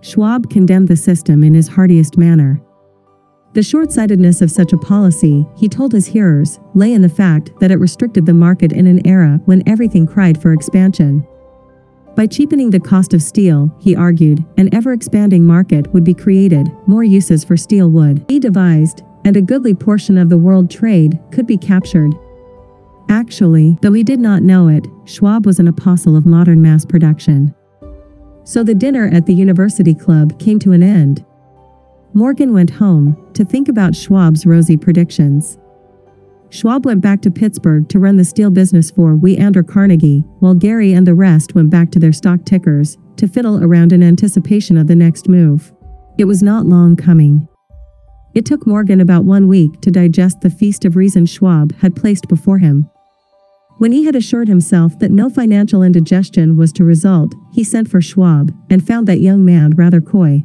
Schwab 0.00 0.50
condemned 0.50 0.88
the 0.88 0.96
system 0.96 1.42
in 1.42 1.54
his 1.54 1.68
heartiest 1.68 2.16
manner. 2.16 2.60
The 3.54 3.62
short 3.62 3.92
sightedness 3.92 4.42
of 4.42 4.50
such 4.50 4.72
a 4.72 4.78
policy, 4.78 5.46
he 5.56 5.68
told 5.68 5.92
his 5.92 6.06
hearers, 6.06 6.58
lay 6.74 6.92
in 6.92 7.02
the 7.02 7.08
fact 7.08 7.52
that 7.60 7.70
it 7.70 7.78
restricted 7.78 8.26
the 8.26 8.34
market 8.34 8.72
in 8.72 8.86
an 8.86 9.06
era 9.06 9.40
when 9.44 9.66
everything 9.68 10.06
cried 10.06 10.42
for 10.42 10.52
expansion. 10.52 11.26
By 12.16 12.26
cheapening 12.26 12.70
the 12.70 12.80
cost 12.80 13.14
of 13.14 13.22
steel, 13.22 13.74
he 13.80 13.96
argued, 13.96 14.44
an 14.56 14.74
ever 14.74 14.92
expanding 14.92 15.44
market 15.44 15.92
would 15.92 16.04
be 16.04 16.14
created, 16.14 16.68
more 16.86 17.04
uses 17.04 17.44
for 17.44 17.56
steel 17.56 17.90
would 17.90 18.26
be 18.26 18.38
devised, 18.38 19.02
and 19.24 19.36
a 19.36 19.42
goodly 19.42 19.72
portion 19.72 20.18
of 20.18 20.28
the 20.28 20.38
world 20.38 20.70
trade 20.70 21.18
could 21.30 21.46
be 21.46 21.56
captured. 21.56 22.12
Actually, 23.08 23.76
though 23.82 23.92
he 23.92 24.02
did 24.02 24.20
not 24.20 24.42
know 24.42 24.68
it, 24.68 24.86
Schwab 25.04 25.46
was 25.46 25.58
an 25.58 25.68
apostle 25.68 26.16
of 26.16 26.26
modern 26.26 26.62
mass 26.62 26.84
production. 26.84 27.54
So 28.44 28.62
the 28.62 28.74
dinner 28.74 29.08
at 29.12 29.26
the 29.26 29.34
university 29.34 29.94
club 29.94 30.38
came 30.38 30.58
to 30.60 30.72
an 30.72 30.82
end. 30.82 31.24
Morgan 32.12 32.52
went 32.52 32.70
home 32.70 33.16
to 33.34 33.44
think 33.44 33.68
about 33.68 33.94
Schwab's 33.94 34.46
rosy 34.46 34.76
predictions. 34.76 35.58
Schwab 36.50 36.86
went 36.86 37.00
back 37.00 37.20
to 37.22 37.30
Pittsburgh 37.30 37.88
to 37.88 37.98
run 37.98 38.16
the 38.16 38.24
steel 38.24 38.50
business 38.50 38.90
for 38.90 39.16
wee 39.16 39.36
Andrew 39.36 39.64
Carnegie, 39.64 40.24
while 40.38 40.54
Gary 40.54 40.92
and 40.92 41.06
the 41.06 41.14
rest 41.14 41.54
went 41.54 41.70
back 41.70 41.90
to 41.90 41.98
their 41.98 42.12
stock 42.12 42.44
tickers 42.44 42.96
to 43.16 43.26
fiddle 43.26 43.64
around 43.64 43.92
in 43.92 44.02
anticipation 44.02 44.76
of 44.76 44.86
the 44.86 44.94
next 44.94 45.28
move. 45.28 45.72
It 46.16 46.26
was 46.26 46.42
not 46.42 46.66
long 46.66 46.94
coming. 46.94 47.48
It 48.34 48.46
took 48.46 48.66
Morgan 48.66 49.00
about 49.00 49.24
one 49.24 49.48
week 49.48 49.80
to 49.80 49.90
digest 49.90 50.40
the 50.40 50.50
feast 50.50 50.84
of 50.84 50.94
reason 50.94 51.26
Schwab 51.26 51.74
had 51.76 51.96
placed 51.96 52.28
before 52.28 52.58
him. 52.58 52.88
When 53.78 53.92
he 53.92 54.04
had 54.04 54.14
assured 54.14 54.48
himself 54.48 54.98
that 55.00 55.10
no 55.10 55.28
financial 55.28 55.82
indigestion 55.82 56.56
was 56.56 56.72
to 56.74 56.84
result, 56.84 57.34
he 57.52 57.64
sent 57.64 57.88
for 57.88 58.00
Schwab 58.00 58.54
and 58.70 58.86
found 58.86 59.08
that 59.08 59.20
young 59.20 59.44
man 59.44 59.72
rather 59.72 60.00
coy. 60.00 60.44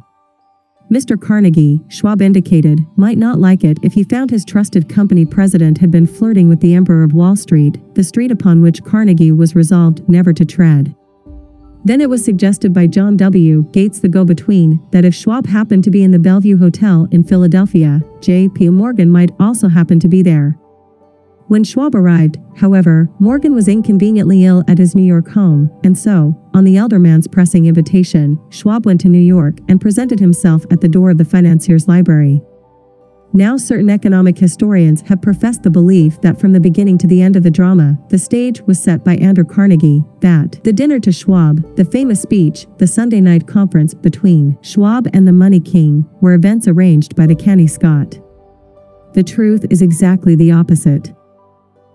Mr. 0.90 1.20
Carnegie, 1.20 1.80
Schwab 1.86 2.20
indicated, 2.20 2.84
might 2.96 3.16
not 3.16 3.38
like 3.38 3.62
it 3.62 3.78
if 3.84 3.92
he 3.92 4.02
found 4.02 4.28
his 4.28 4.44
trusted 4.44 4.88
company 4.88 5.24
president 5.24 5.78
had 5.78 5.92
been 5.92 6.06
flirting 6.06 6.48
with 6.48 6.60
the 6.60 6.74
Emperor 6.74 7.04
of 7.04 7.12
Wall 7.12 7.36
Street, 7.36 7.78
the 7.94 8.02
street 8.02 8.32
upon 8.32 8.60
which 8.60 8.82
Carnegie 8.82 9.30
was 9.30 9.54
resolved 9.54 10.06
never 10.08 10.32
to 10.32 10.44
tread. 10.44 10.96
Then 11.84 12.00
it 12.00 12.10
was 12.10 12.24
suggested 12.24 12.74
by 12.74 12.88
John 12.88 13.16
W. 13.16 13.62
Gates 13.72 14.00
the 14.00 14.08
go-between 14.08 14.84
that 14.90 15.04
if 15.04 15.14
Schwab 15.14 15.46
happened 15.46 15.84
to 15.84 15.90
be 15.90 16.02
in 16.02 16.10
the 16.10 16.18
Bellevue 16.18 16.58
Hotel 16.58 17.06
in 17.12 17.22
Philadelphia, 17.22 18.02
J.P. 18.20 18.70
Morgan 18.70 19.10
might 19.10 19.30
also 19.38 19.68
happen 19.68 20.00
to 20.00 20.08
be 20.08 20.22
there. 20.22 20.58
When 21.50 21.64
Schwab 21.64 21.96
arrived, 21.96 22.38
however, 22.54 23.10
Morgan 23.18 23.56
was 23.56 23.66
inconveniently 23.66 24.44
ill 24.44 24.62
at 24.68 24.78
his 24.78 24.94
New 24.94 25.02
York 25.02 25.28
home, 25.28 25.68
and 25.82 25.98
so, 25.98 26.40
on 26.54 26.62
the 26.62 26.76
elder 26.76 27.00
man's 27.00 27.26
pressing 27.26 27.66
invitation, 27.66 28.38
Schwab 28.50 28.86
went 28.86 29.00
to 29.00 29.08
New 29.08 29.18
York 29.18 29.58
and 29.68 29.80
presented 29.80 30.20
himself 30.20 30.64
at 30.70 30.80
the 30.80 30.86
door 30.86 31.10
of 31.10 31.18
the 31.18 31.24
financier's 31.24 31.88
library. 31.88 32.40
Now 33.32 33.56
certain 33.56 33.90
economic 33.90 34.38
historians 34.38 35.00
have 35.00 35.22
professed 35.22 35.64
the 35.64 35.70
belief 35.70 36.20
that 36.20 36.38
from 36.38 36.52
the 36.52 36.60
beginning 36.60 36.98
to 36.98 37.08
the 37.08 37.20
end 37.20 37.34
of 37.34 37.42
the 37.42 37.50
drama, 37.50 37.98
the 38.10 38.18
stage 38.18 38.60
was 38.68 38.80
set 38.80 39.04
by 39.04 39.16
Andrew 39.16 39.44
Carnegie, 39.44 40.04
that 40.20 40.62
the 40.62 40.72
dinner 40.72 41.00
to 41.00 41.10
Schwab, 41.10 41.74
the 41.74 41.84
famous 41.84 42.22
speech, 42.22 42.68
the 42.78 42.86
Sunday 42.86 43.20
night 43.20 43.48
conference 43.48 43.92
between 43.92 44.56
Schwab 44.62 45.08
and 45.12 45.26
the 45.26 45.32
Money 45.32 45.58
King, 45.58 46.08
were 46.20 46.34
events 46.34 46.68
arranged 46.68 47.16
by 47.16 47.26
the 47.26 47.34
canny 47.34 47.66
Scot. 47.66 48.20
The 49.14 49.24
truth 49.24 49.66
is 49.68 49.82
exactly 49.82 50.36
the 50.36 50.52
opposite. 50.52 51.12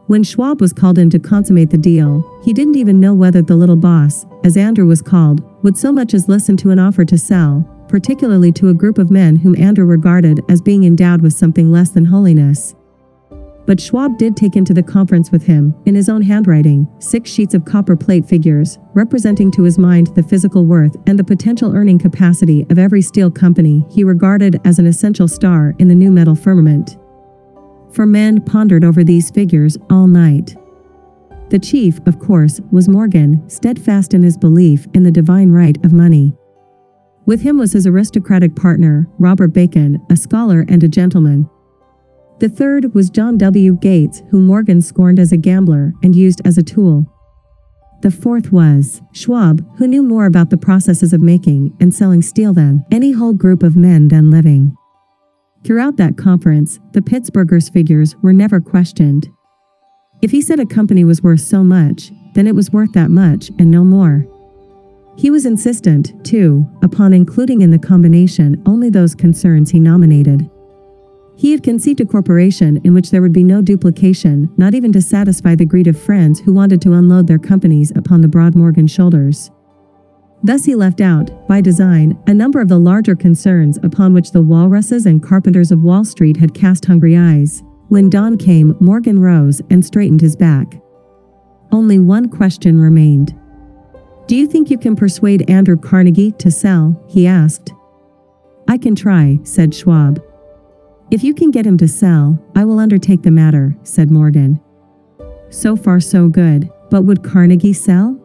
When 0.08 0.22
Schwab 0.22 0.62
was 0.62 0.72
called 0.72 1.00
in 1.00 1.10
to 1.10 1.18
consummate 1.18 1.72
the 1.72 1.80
deal, 1.80 2.40
he 2.44 2.54
didn't 2.54 2.76
even 2.76 3.00
know 3.00 3.16
whether 3.16 3.42
the 3.42 3.56
little 3.56 3.76
boss, 3.76 4.28
as 4.44 4.56
Andrew 4.56 4.86
was 4.86 5.02
called, 5.02 5.42
would 5.64 5.76
so 5.76 5.92
much 5.92 6.14
as 6.14 6.30
listen 6.30 6.56
to 6.58 6.70
an 6.70 6.78
offer 6.78 7.04
to 7.04 7.18
sell, 7.18 7.68
particularly 7.88 8.52
to 8.52 8.70
a 8.70 8.74
group 8.74 9.00
of 9.00 9.10
men 9.10 9.36
whom 9.36 9.60
Andrew 9.60 9.86
regarded 9.86 10.42
as 10.48 10.62
being 10.62 10.84
endowed 10.84 11.24
with 11.24 11.34
something 11.34 11.72
less 11.72 11.90
than 11.90 12.06
holiness. 12.06 12.76
But 13.66 13.82
Schwab 13.82 14.20
did 14.20 14.38
take 14.38 14.56
into 14.56 14.76
the 14.76 14.84
conference 14.84 15.32
with 15.32 15.44
him, 15.44 15.74
in 15.88 15.96
his 15.96 16.08
own 16.08 16.22
handwriting, 16.22 16.88
six 17.00 17.32
sheets 17.32 17.56
of 17.56 17.66
copper 17.66 17.96
plate 17.96 18.28
figures, 18.28 18.78
representing 18.94 19.50
to 19.54 19.64
his 19.64 19.80
mind 19.80 20.14
the 20.14 20.22
physical 20.22 20.68
worth 20.68 20.96
and 21.08 21.18
the 21.18 21.24
potential 21.24 21.76
earning 21.76 21.98
capacity 21.98 22.64
of 22.70 22.78
every 22.78 23.02
steel 23.02 23.32
company 23.32 23.84
he 23.90 24.04
regarded 24.04 24.62
as 24.66 24.78
an 24.78 24.86
essential 24.86 25.28
star 25.28 25.74
in 25.80 25.88
the 25.88 25.96
new 25.96 26.12
metal 26.12 26.36
firmament 26.36 26.96
four 27.96 28.06
men 28.06 28.42
pondered 28.42 28.84
over 28.84 29.04
these 29.04 29.32
figures 29.32 29.78
all 29.90 30.08
night. 30.08 30.56
The 31.50 31.60
chief, 31.60 32.00
of 32.06 32.20
course, 32.20 32.60
was 32.72 32.90
Morgan, 32.90 33.48
steadfast 33.50 34.14
in 34.14 34.22
his 34.22 34.38
belief 34.38 34.86
in 34.94 35.04
the 35.04 35.12
divine 35.12 35.52
right 35.52 35.78
of 35.86 35.94
money. 35.94 36.36
With 37.26 37.42
him 37.42 37.58
was 37.58 37.72
his 37.72 37.88
aristocratic 37.88 38.56
partner, 38.56 39.08
Robert 39.18 39.54
Bacon, 39.54 40.06
a 40.10 40.18
scholar 40.18 40.66
and 40.68 40.84
a 40.84 40.88
gentleman. 40.88 41.50
The 42.40 42.50
third 42.50 42.94
was 42.94 43.10
John 43.10 43.38
W. 43.38 43.78
Gates, 43.78 44.22
whom 44.30 44.46
Morgan 44.46 44.82
scorned 44.82 45.20
as 45.20 45.32
a 45.32 45.38
gambler 45.38 45.94
and 46.04 46.16
used 46.16 46.42
as 46.46 46.58
a 46.58 46.64
tool. 46.64 47.06
The 48.02 48.12
fourth 48.12 48.52
was 48.52 49.02
Schwab, 49.14 49.66
who 49.78 49.88
knew 49.88 50.04
more 50.04 50.26
about 50.26 50.50
the 50.50 50.58
processes 50.58 51.14
of 51.14 51.22
making 51.22 51.76
and 51.80 51.94
selling 51.94 52.22
steel 52.22 52.54
than 52.54 52.86
any 52.92 53.14
whole 53.14 53.34
group 53.34 53.64
of 53.64 53.78
men 53.78 54.10
then 54.10 54.30
living. 54.30 54.76
Throughout 55.66 55.98
that 55.98 56.16
conference, 56.16 56.80
the 56.92 57.02
Pittsburghers' 57.02 57.74
figures 57.74 58.16
were 58.22 58.34
never 58.34 58.62
questioned. 58.62 59.32
If 60.22 60.30
he 60.30 60.40
said 60.40 60.60
a 60.60 60.66
company 60.66 61.04
was 61.04 61.24
worth 61.24 61.42
so 61.42 61.64
much, 61.64 62.12
then 62.36 62.46
it 62.46 62.54
was 62.54 62.72
worth 62.72 62.94
that 62.94 63.10
much 63.10 63.50
and 63.58 63.72
no 63.72 63.84
more. 63.84 64.28
He 65.18 65.32
was 65.32 65.48
insistent, 65.48 66.24
too, 66.24 66.68
upon 66.84 67.14
including 67.14 67.62
in 67.62 67.72
the 67.72 67.80
combination 67.80 68.62
only 68.68 68.92
those 68.92 69.16
concerns 69.16 69.72
he 69.72 69.80
nominated. 69.80 70.48
He 71.36 71.52
had 71.52 71.64
conceived 71.64 72.00
a 72.00 72.06
corporation 72.06 72.80
in 72.84 72.94
which 72.94 73.10
there 73.10 73.24
would 73.24 73.34
be 73.34 73.44
no 73.44 73.64
duplication, 73.64 74.54
not 74.58 74.76
even 74.76 74.94
to 74.94 75.02
satisfy 75.02 75.56
the 75.56 75.66
greed 75.66 75.88
of 75.88 76.00
friends 76.00 76.40
who 76.40 76.54
wanted 76.54 76.80
to 76.84 76.94
unload 76.94 77.26
their 77.26 77.40
companies 77.40 77.92
upon 77.96 78.22
the 78.22 78.28
broad 78.28 78.54
Morgan 78.54 78.86
shoulders. 78.86 79.50
Thus 80.44 80.66
he 80.66 80.76
left 80.76 81.02
out, 81.02 81.48
by 81.48 81.62
design, 81.62 82.18
a 82.28 82.34
number 82.34 82.62
of 82.62 82.68
the 82.68 82.80
larger 82.80 83.16
concerns 83.16 83.78
upon 83.84 84.14
which 84.14 84.32
the 84.32 84.42
walruses 84.42 85.06
and 85.06 85.24
carpenters 85.24 85.72
of 85.72 85.84
Wall 85.84 86.04
Street 86.04 86.38
had 86.38 86.54
cast 86.54 86.86
hungry 86.86 87.18
eyes. 87.18 87.64
When 87.88 88.10
dawn 88.10 88.38
came, 88.38 88.76
Morgan 88.80 89.20
rose 89.20 89.62
and 89.70 89.84
straightened 89.84 90.22
his 90.22 90.36
back. 90.36 90.82
Only 91.72 92.00
one 92.00 92.30
question 92.30 92.80
remained. 92.80 93.36
Do 94.28 94.36
you 94.36 94.48
think 94.48 94.72
you 94.72 94.78
can 94.78 94.96
persuade 94.96 95.50
Andrew 95.50 95.78
Carnegie 95.78 96.32
to 96.34 96.50
sell? 96.50 97.00
he 97.08 97.28
asked. 97.28 97.74
I 98.68 98.78
can 98.78 98.96
try, 98.96 99.40
said 99.44 99.74
Schwab. 99.74 100.22
If 101.12 101.24
you 101.24 101.36
can 101.36 101.52
get 101.52 101.68
him 101.68 101.78
to 101.78 101.88
sell, 101.88 102.40
I 102.56 102.66
will 102.66 102.80
undertake 102.80 103.22
the 103.22 103.30
matter, 103.30 103.76
said 103.84 104.10
Morgan. 104.10 104.60
So 105.52 105.76
far 105.76 106.00
so 106.00 106.28
good, 106.28 106.72
but 106.90 107.04
would 107.04 107.24
Carnegie 107.24 107.74
sell? 107.74 108.20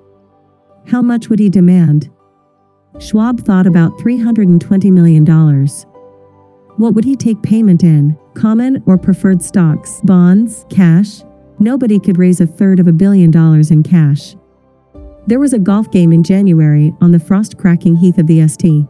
How 0.90 1.00
much 1.00 1.28
would 1.28 1.38
he 1.38 1.48
demand? 1.48 2.10
Schwab 2.98 3.42
thought 3.42 3.68
about 3.68 3.92
$320 3.98 4.90
million. 4.90 5.24
What 6.78 6.94
would 6.94 7.04
he 7.04 7.14
take 7.14 7.40
payment 7.42 7.84
in? 7.84 8.18
Common 8.34 8.82
or 8.86 8.98
preferred 8.98 9.40
stocks, 9.40 10.00
bonds, 10.02 10.66
cash? 10.68 11.22
Nobody 11.60 12.00
could 12.00 12.18
raise 12.18 12.40
a 12.40 12.46
third 12.46 12.80
of 12.80 12.88
a 12.88 12.92
billion 12.92 13.30
dollars 13.30 13.70
in 13.70 13.84
cash. 13.84 14.34
There 15.28 15.38
was 15.38 15.52
a 15.52 15.60
golf 15.60 15.92
game 15.92 16.12
in 16.12 16.24
January 16.24 16.92
on 17.00 17.12
the 17.12 17.20
frost 17.20 17.56
cracking 17.56 17.94
heath 17.94 18.18
of 18.18 18.26
the 18.26 18.48
ST. 18.48 18.84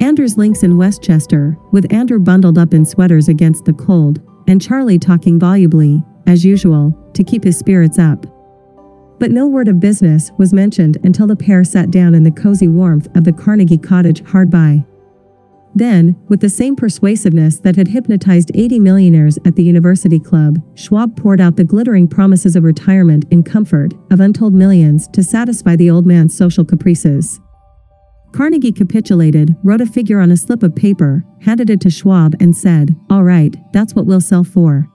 Andrew's 0.00 0.38
links 0.38 0.62
in 0.62 0.78
Westchester, 0.78 1.58
with 1.72 1.92
Andrew 1.92 2.20
bundled 2.20 2.56
up 2.56 2.72
in 2.72 2.86
sweaters 2.86 3.28
against 3.28 3.66
the 3.66 3.74
cold, 3.74 4.22
and 4.46 4.62
Charlie 4.62 4.98
talking 4.98 5.38
volubly, 5.38 6.02
as 6.26 6.42
usual, 6.42 6.94
to 7.12 7.22
keep 7.22 7.44
his 7.44 7.58
spirits 7.58 7.98
up. 7.98 8.24
But 9.18 9.32
no 9.32 9.46
word 9.46 9.68
of 9.68 9.80
business 9.80 10.30
was 10.38 10.52
mentioned 10.52 10.98
until 11.02 11.26
the 11.26 11.36
pair 11.36 11.64
sat 11.64 11.90
down 11.90 12.14
in 12.14 12.22
the 12.22 12.30
cozy 12.30 12.68
warmth 12.68 13.08
of 13.16 13.24
the 13.24 13.32
Carnegie 13.32 13.78
cottage 13.78 14.24
hard 14.24 14.50
by. 14.50 14.84
Then, 15.74 16.16
with 16.28 16.40
the 16.40 16.48
same 16.48 16.76
persuasiveness 16.76 17.58
that 17.60 17.76
had 17.76 17.88
hypnotized 17.88 18.50
80 18.54 18.78
millionaires 18.78 19.38
at 19.44 19.54
the 19.54 19.62
university 19.62 20.18
club, 20.18 20.62
Schwab 20.74 21.16
poured 21.16 21.40
out 21.40 21.56
the 21.56 21.64
glittering 21.64 22.08
promises 22.08 22.56
of 22.56 22.64
retirement 22.64 23.26
in 23.30 23.42
comfort, 23.42 23.92
of 24.10 24.20
untold 24.20 24.54
millions 24.54 25.08
to 25.08 25.22
satisfy 25.22 25.76
the 25.76 25.90
old 25.90 26.06
man's 26.06 26.36
social 26.36 26.64
caprices. 26.64 27.40
Carnegie 28.32 28.72
capitulated, 28.72 29.56
wrote 29.62 29.80
a 29.80 29.86
figure 29.86 30.20
on 30.20 30.30
a 30.30 30.36
slip 30.36 30.62
of 30.62 30.74
paper, 30.74 31.24
handed 31.42 31.70
it 31.70 31.80
to 31.80 31.90
Schwab, 31.90 32.34
and 32.40 32.56
said, 32.56 32.96
All 33.10 33.24
right, 33.24 33.56
that's 33.72 33.94
what 33.94 34.06
we'll 34.06 34.20
sell 34.20 34.44
for. 34.44 34.86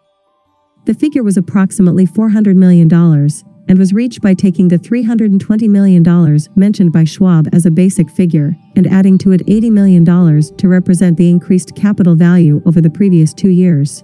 The 0.86 0.94
figure 0.94 1.24
was 1.24 1.38
approximately 1.38 2.06
$400 2.06 2.56
million 2.56 2.90
and 3.68 3.80
was 3.80 3.94
reached 3.94 4.22
by 4.22 4.34
taking 4.34 4.68
the 4.68 4.78
$320 4.78 5.70
million 5.70 6.40
mentioned 6.56 6.92
by 6.92 7.04
Schwab 7.04 7.48
as 7.54 7.66
a 7.66 7.72
basic 7.72 8.10
figure 8.10 8.56
and 8.76 8.88
adding 8.88 9.18
to 9.20 9.32
it 9.32 9.46
$80 9.46 9.72
million 9.72 10.06
to 10.06 10.68
represent 10.68 11.18
the 11.18 11.30
increased 11.30 11.76
capital 11.76 12.16
value 12.16 12.62
over 12.66 12.82
the 12.82 12.90
previous 12.90 13.34
two 13.34 13.50
years. 13.50 14.04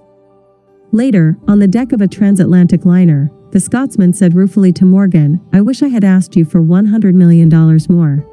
Later, 0.92 1.36
on 1.46 1.58
the 1.60 1.68
deck 1.68 1.92
of 1.92 2.00
a 2.00 2.08
transatlantic 2.08 2.84
liner, 2.84 3.30
the 3.52 3.60
Scotsman 3.60 4.12
said 4.12 4.34
ruefully 4.34 4.72
to 4.72 4.84
Morgan, 4.84 5.40
I 5.52 5.60
wish 5.60 5.82
I 5.82 5.88
had 5.88 6.04
asked 6.04 6.34
you 6.34 6.44
for 6.44 6.60
$100 6.60 7.14
million 7.14 7.48
more. 7.88 8.26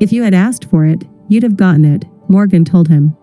If 0.00 0.12
you 0.12 0.24
had 0.24 0.34
asked 0.34 0.64
for 0.64 0.84
it, 0.84 1.04
you'd 1.28 1.44
have 1.44 1.56
gotten 1.56 1.84
it, 1.84 2.04
Morgan 2.28 2.64
told 2.64 2.88
him. 2.88 3.16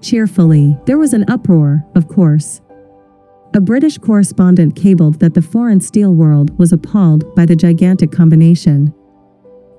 Cheerfully, 0.00 0.78
there 0.86 0.98
was 0.98 1.12
an 1.12 1.24
uproar, 1.28 1.84
of 1.94 2.08
course. 2.08 2.61
A 3.54 3.60
British 3.60 3.98
correspondent 3.98 4.74
cabled 4.74 5.20
that 5.20 5.34
the 5.34 5.42
foreign 5.42 5.80
steel 5.80 6.14
world 6.14 6.58
was 6.58 6.72
appalled 6.72 7.34
by 7.34 7.44
the 7.44 7.54
gigantic 7.54 8.10
combination. 8.10 8.94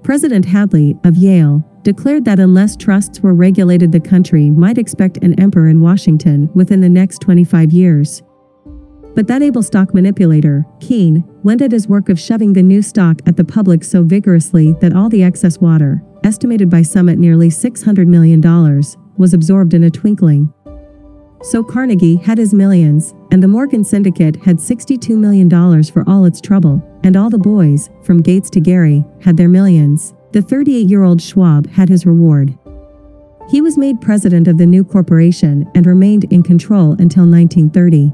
President 0.04 0.46
Hadley, 0.46 0.96
of 1.04 1.18
Yale, 1.18 1.64
declared 1.82 2.24
that 2.26 2.40
unless 2.40 2.76
trusts 2.76 3.22
were 3.22 3.34
regulated 3.34 3.92
the 3.92 4.00
country 4.00 4.52
might 4.52 4.78
expect 4.78 5.18
an 5.24 5.40
emperor 5.40 5.70
in 5.70 5.82
Washington 5.82 6.52
within 6.54 6.82
the 6.82 6.90
next 6.90 7.20
25 7.22 7.72
years. 7.72 8.22
But 9.16 9.26
that 9.28 9.42
able 9.42 9.64
stock 9.64 9.92
manipulator, 9.94 10.66
Keene, 10.80 11.24
went 11.44 11.62
at 11.64 11.72
his 11.72 11.88
work 11.88 12.10
of 12.10 12.20
shoving 12.20 12.54
the 12.54 12.62
new 12.62 12.84
stock 12.84 13.22
at 13.26 13.38
the 13.38 13.44
public 13.44 13.84
so 13.84 14.04
vigorously 14.04 14.74
that 14.82 14.96
all 14.96 15.10
the 15.10 15.24
excess 15.24 15.58
water, 15.58 16.04
estimated 16.24 16.70
by 16.70 16.84
some 16.84 17.10
at 17.10 17.18
nearly 17.18 17.50
$600 17.50 18.06
million, 18.06 18.40
was 19.18 19.34
absorbed 19.34 19.74
in 19.74 19.84
a 19.84 19.90
twinkling. 19.90 20.54
So 21.44 21.62
Carnegie 21.62 22.16
had 22.16 22.38
his 22.38 22.54
millions, 22.54 23.14
and 23.32 23.44
the 23.44 23.50
Morgan 23.50 23.84
Syndicate 23.84 24.38
had 24.38 24.60
$62 24.60 25.18
million 25.18 25.50
for 25.84 26.04
all 26.08 26.24
its 26.24 26.40
trouble, 26.40 26.82
and 27.04 27.18
all 27.18 27.30
the 27.30 27.38
boys, 27.38 27.90
from 28.02 28.22
Gates 28.22 28.50
to 28.52 28.62
Gary, 28.62 29.04
had 29.22 29.36
their 29.36 29.50
millions. 29.50 30.14
The 30.32 30.42
38 30.42 30.88
year 30.88 31.04
old 31.04 31.22
Schwab 31.22 31.70
had 31.70 31.90
his 31.90 32.06
reward. 32.06 32.58
He 33.50 33.60
was 33.60 33.78
made 33.78 34.00
president 34.00 34.48
of 34.48 34.58
the 34.58 34.66
new 34.66 34.86
corporation 34.86 35.70
and 35.76 35.86
remained 35.86 36.24
in 36.32 36.44
control 36.44 36.94
until 36.94 37.26
1930. 37.30 38.14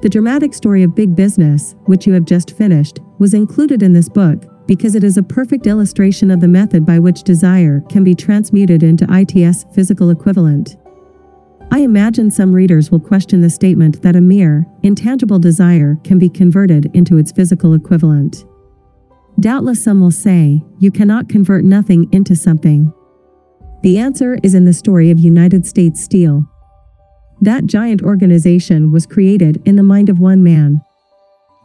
The 0.00 0.08
dramatic 0.08 0.54
story 0.54 0.84
of 0.84 0.94
big 0.94 1.16
business, 1.16 1.74
which 1.86 2.06
you 2.06 2.12
have 2.12 2.24
just 2.24 2.56
finished, 2.56 3.00
was 3.18 3.34
included 3.34 3.82
in 3.82 3.92
this 3.92 4.08
book 4.08 4.44
because 4.68 4.94
it 4.94 5.02
is 5.02 5.16
a 5.16 5.24
perfect 5.24 5.66
illustration 5.66 6.30
of 6.30 6.40
the 6.40 6.46
method 6.46 6.86
by 6.86 7.00
which 7.00 7.24
desire 7.24 7.80
can 7.88 8.04
be 8.04 8.14
transmuted 8.14 8.84
into 8.84 9.08
ITS 9.10 9.64
physical 9.74 10.10
equivalent. 10.10 10.76
I 11.70 11.80
imagine 11.80 12.30
some 12.30 12.54
readers 12.54 12.90
will 12.90 13.00
question 13.00 13.42
the 13.42 13.50
statement 13.50 14.00
that 14.02 14.16
a 14.16 14.20
mere, 14.22 14.66
intangible 14.82 15.38
desire 15.38 15.96
can 16.02 16.18
be 16.18 16.30
converted 16.30 16.90
into 16.94 17.18
its 17.18 17.30
physical 17.30 17.74
equivalent. 17.74 18.46
Doubtless 19.38 19.84
some 19.84 20.00
will 20.00 20.10
say, 20.10 20.62
you 20.78 20.90
cannot 20.90 21.28
convert 21.28 21.64
nothing 21.64 22.08
into 22.10 22.34
something. 22.34 22.92
The 23.82 23.98
answer 23.98 24.38
is 24.42 24.54
in 24.54 24.64
the 24.64 24.72
story 24.72 25.10
of 25.10 25.18
United 25.18 25.66
States 25.66 26.02
Steel. 26.02 26.44
That 27.42 27.66
giant 27.66 28.02
organization 28.02 28.90
was 28.90 29.06
created 29.06 29.62
in 29.64 29.76
the 29.76 29.82
mind 29.82 30.08
of 30.08 30.18
one 30.18 30.42
man. 30.42 30.80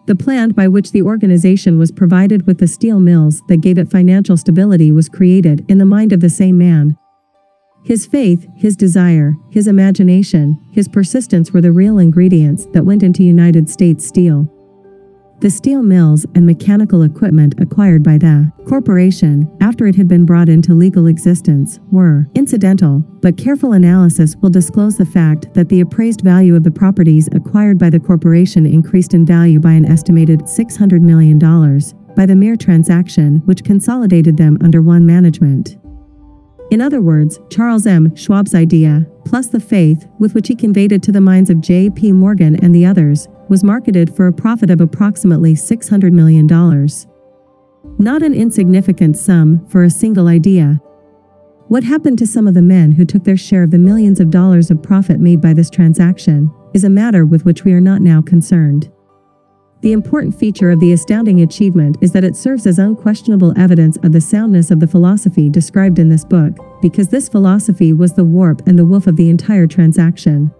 The 0.05 0.15
plan 0.15 0.49
by 0.49 0.67
which 0.67 0.91
the 0.91 1.01
organization 1.01 1.79
was 1.79 1.91
provided 1.91 2.45
with 2.45 2.59
the 2.59 2.67
steel 2.67 2.99
mills 2.99 3.41
that 3.47 3.61
gave 3.61 3.77
it 3.77 3.89
financial 3.89 4.35
stability 4.35 4.91
was 4.91 5.07
created 5.07 5.65
in 5.69 5.77
the 5.77 5.85
mind 5.85 6.11
of 6.11 6.19
the 6.19 6.29
same 6.29 6.57
man. 6.57 6.97
His 7.83 8.05
faith, 8.05 8.47
his 8.55 8.77
desire, 8.77 9.35
his 9.49 9.67
imagination, 9.67 10.57
his 10.71 10.87
persistence 10.87 11.51
were 11.51 11.59
the 11.59 11.71
real 11.71 11.99
ingredients 11.99 12.65
that 12.67 12.85
went 12.85 13.03
into 13.03 13.23
United 13.23 13.69
States 13.69 14.07
Steel. 14.07 14.49
The 15.41 15.49
steel 15.49 15.83
mills 15.83 16.25
and 16.35 16.45
mechanical 16.45 17.01
equipment 17.01 17.55
acquired 17.59 18.01
by 18.01 18.17
the 18.17 18.49
corporation, 18.65 19.51
after 19.59 19.85
it 19.85 19.95
had 19.95 20.07
been 20.07 20.25
brought 20.25 20.47
into 20.47 20.73
legal 20.73 21.07
existence, 21.07 21.81
were 21.91 22.29
incidental, 22.35 23.03
but 23.21 23.35
careful 23.35 23.73
analysis 23.73 24.37
will 24.37 24.49
disclose 24.49 24.95
the 24.95 25.05
fact 25.05 25.53
that 25.53 25.67
the 25.67 25.81
appraised 25.81 26.21
value 26.21 26.55
of 26.55 26.63
the 26.63 26.71
properties 26.71 27.27
acquired 27.33 27.77
by 27.77 27.89
the 27.89 27.99
corporation 27.99 28.65
increased 28.65 29.13
in 29.13 29.25
value 29.25 29.59
by 29.59 29.73
an 29.73 29.83
estimated 29.83 30.39
$600 30.43 31.01
million 31.01 31.37
by 32.15 32.25
the 32.25 32.35
mere 32.35 32.55
transaction 32.55 33.41
which 33.43 33.65
consolidated 33.65 34.37
them 34.37 34.57
under 34.61 34.81
one 34.81 35.05
management. 35.05 35.75
In 36.73 36.81
other 36.81 37.01
words, 37.01 37.39
Charles 37.51 37.85
M. 37.85 38.15
Schwab's 38.15 38.55
idea, 38.55 39.05
plus 39.25 39.45
the 39.45 39.59
faith 39.59 40.07
with 40.17 40.33
which 40.33 40.47
he 40.47 40.55
conveyed 40.55 40.91
it 40.91 41.03
to 41.03 41.11
the 41.11 41.21
minds 41.21 41.51
of 41.51 41.61
J.P. 41.61 42.13
Morgan 42.13 42.55
and 42.63 42.73
the 42.73 42.83
others, 42.83 43.27
was 43.47 43.63
marketed 43.63 44.15
for 44.15 44.25
a 44.25 44.33
profit 44.33 44.71
of 44.71 44.81
approximately 44.81 45.53
$600 45.53 46.11
million. 46.11 46.47
Not 47.99 48.23
an 48.23 48.33
insignificant 48.33 49.15
sum 49.15 49.63
for 49.67 49.83
a 49.83 49.89
single 49.91 50.27
idea. 50.27 50.81
What 51.67 51.83
happened 51.83 52.17
to 52.17 52.25
some 52.25 52.47
of 52.47 52.55
the 52.55 52.63
men 52.63 52.93
who 52.93 53.05
took 53.05 53.23
their 53.23 53.37
share 53.37 53.61
of 53.61 53.69
the 53.69 53.77
millions 53.77 54.19
of 54.19 54.31
dollars 54.31 54.71
of 54.71 54.81
profit 54.81 55.19
made 55.19 55.41
by 55.41 55.53
this 55.53 55.69
transaction 55.69 56.51
is 56.73 56.83
a 56.83 56.89
matter 56.89 57.23
with 57.23 57.45
which 57.45 57.63
we 57.63 57.73
are 57.73 57.81
not 57.81 58.01
now 58.01 58.19
concerned. 58.19 58.91
The 59.83 59.91
important 59.91 60.33
feature 60.33 60.71
of 60.71 60.79
the 60.79 60.93
astounding 60.93 61.41
achievement 61.41 61.97
is 61.99 62.13
that 62.13 62.23
it 62.23 62.37
serves 62.37 62.65
as 62.65 62.79
unquestionable 62.79 63.53
evidence 63.57 63.97
of 63.97 64.13
the 64.13 64.21
soundness 64.21 64.71
of 64.71 64.79
the 64.79 64.87
philosophy 64.87 65.49
described 65.49 65.99
in 65.99 66.07
this 66.07 66.23
book, 66.23 66.53
because 66.81 67.09
this 67.09 67.27
philosophy 67.27 67.91
was 67.91 68.13
the 68.13 68.23
warp 68.23 68.65
and 68.65 68.79
the 68.79 68.85
woof 68.85 69.07
of 69.07 69.17
the 69.17 69.29
entire 69.29 69.67
transaction. 69.67 70.53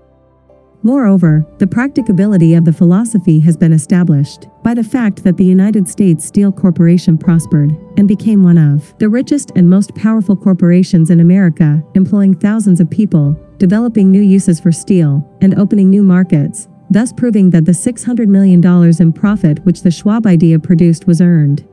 Moreover, 0.86 1.48
the 1.58 1.66
practicability 1.66 2.54
of 2.54 2.66
the 2.66 2.74
philosophy 2.74 3.40
has 3.40 3.56
been 3.56 3.72
established 3.72 4.50
by 4.62 4.74
the 4.74 4.84
fact 4.84 5.24
that 5.24 5.38
the 5.38 5.46
United 5.46 5.88
States 5.88 6.26
Steel 6.26 6.52
Corporation 6.52 7.18
prospered 7.18 7.72
and 7.96 8.10
became 8.10 8.44
one 8.44 8.58
of 8.58 8.94
the 8.98 9.08
richest 9.08 9.54
and 9.56 9.70
most 9.70 9.96
powerful 9.96 10.36
corporations 10.36 11.10
in 11.10 11.22
America, 11.22 11.82
employing 11.96 12.34
thousands 12.34 12.82
of 12.82 12.90
people, 12.90 13.40
developing 13.58 14.12
new 14.12 14.22
uses 14.22 14.60
for 14.60 14.74
steel, 14.74 15.26
and 15.40 15.58
opening 15.58 15.90
new 15.90 16.04
markets, 16.04 16.68
thus 16.94 17.12
proving 17.12 17.50
that 17.50 17.66
the 17.66 17.72
$600 17.72 18.28
million 18.28 18.64
in 19.02 19.14
profit 19.14 19.64
which 19.66 19.82
the 19.82 19.92
Schwab 19.92 20.26
idea 20.26 20.60
produced 20.60 21.08
was 21.08 21.22
earned. 21.22 21.68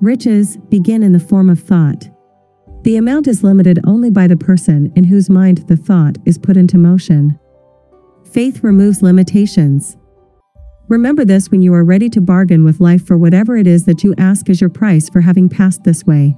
Riches 0.00 0.56
begin 0.68 1.02
in 1.02 1.12
the 1.12 1.20
form 1.20 1.48
of 1.48 1.60
thought. 1.60 2.08
The 2.82 2.96
amount 2.96 3.26
is 3.26 3.42
limited 3.42 3.80
only 3.84 4.10
by 4.10 4.26
the 4.26 4.36
person 4.36 4.92
in 4.94 5.04
whose 5.04 5.30
mind 5.30 5.66
the 5.68 5.76
thought 5.76 6.18
is 6.24 6.38
put 6.38 6.56
into 6.56 6.78
motion. 6.78 7.38
Faith 8.24 8.62
removes 8.62 9.02
limitations. 9.02 9.96
Remember 10.88 11.24
this 11.24 11.50
when 11.50 11.62
you 11.62 11.74
are 11.74 11.84
ready 11.84 12.08
to 12.10 12.20
bargain 12.20 12.64
with 12.64 12.80
life 12.80 13.04
for 13.04 13.16
whatever 13.16 13.56
it 13.56 13.66
is 13.66 13.86
that 13.86 14.04
you 14.04 14.14
ask 14.18 14.48
as 14.48 14.60
your 14.60 14.70
price 14.70 15.08
for 15.08 15.20
having 15.20 15.48
passed 15.48 15.82
this 15.82 16.04
way. 16.04 16.36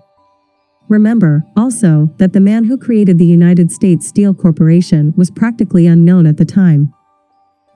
Remember, 0.89 1.45
also, 1.55 2.09
that 2.17 2.33
the 2.33 2.41
man 2.41 2.65
who 2.65 2.79
created 2.79 3.19
the 3.19 3.27
United 3.27 3.71
States 3.71 4.09
Steel 4.09 4.33
Corporation 4.33 5.13
was 5.17 5.31
practically 5.31 5.87
unknown 5.87 6.27
at 6.27 6.39
the 6.39 6.47
time. 6.47 6.95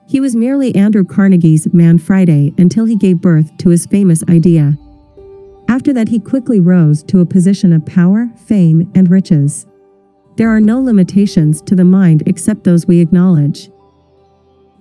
He 0.05 0.19
was 0.19 0.35
merely 0.35 0.75
Andrew 0.75 1.03
Carnegie's 1.03 1.73
Man 1.73 1.97
Friday 1.97 2.53
until 2.57 2.85
he 2.85 2.95
gave 2.95 3.21
birth 3.21 3.55
to 3.57 3.69
his 3.69 3.85
famous 3.85 4.23
idea. 4.29 4.77
After 5.69 5.93
that, 5.93 6.09
he 6.09 6.19
quickly 6.19 6.59
rose 6.59 7.03
to 7.03 7.21
a 7.21 7.25
position 7.25 7.73
of 7.73 7.85
power, 7.85 8.29
fame, 8.35 8.91
and 8.95 9.09
riches. 9.09 9.65
There 10.35 10.49
are 10.49 10.59
no 10.59 10.81
limitations 10.81 11.61
to 11.61 11.75
the 11.75 11.85
mind 11.85 12.23
except 12.25 12.63
those 12.63 12.85
we 12.85 12.99
acknowledge. 12.99 13.69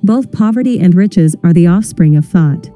Both 0.02 0.32
poverty 0.32 0.80
and 0.80 0.94
riches 0.94 1.36
are 1.44 1.52
the 1.52 1.68
offspring 1.68 2.16
of 2.16 2.24
thought. 2.24 2.68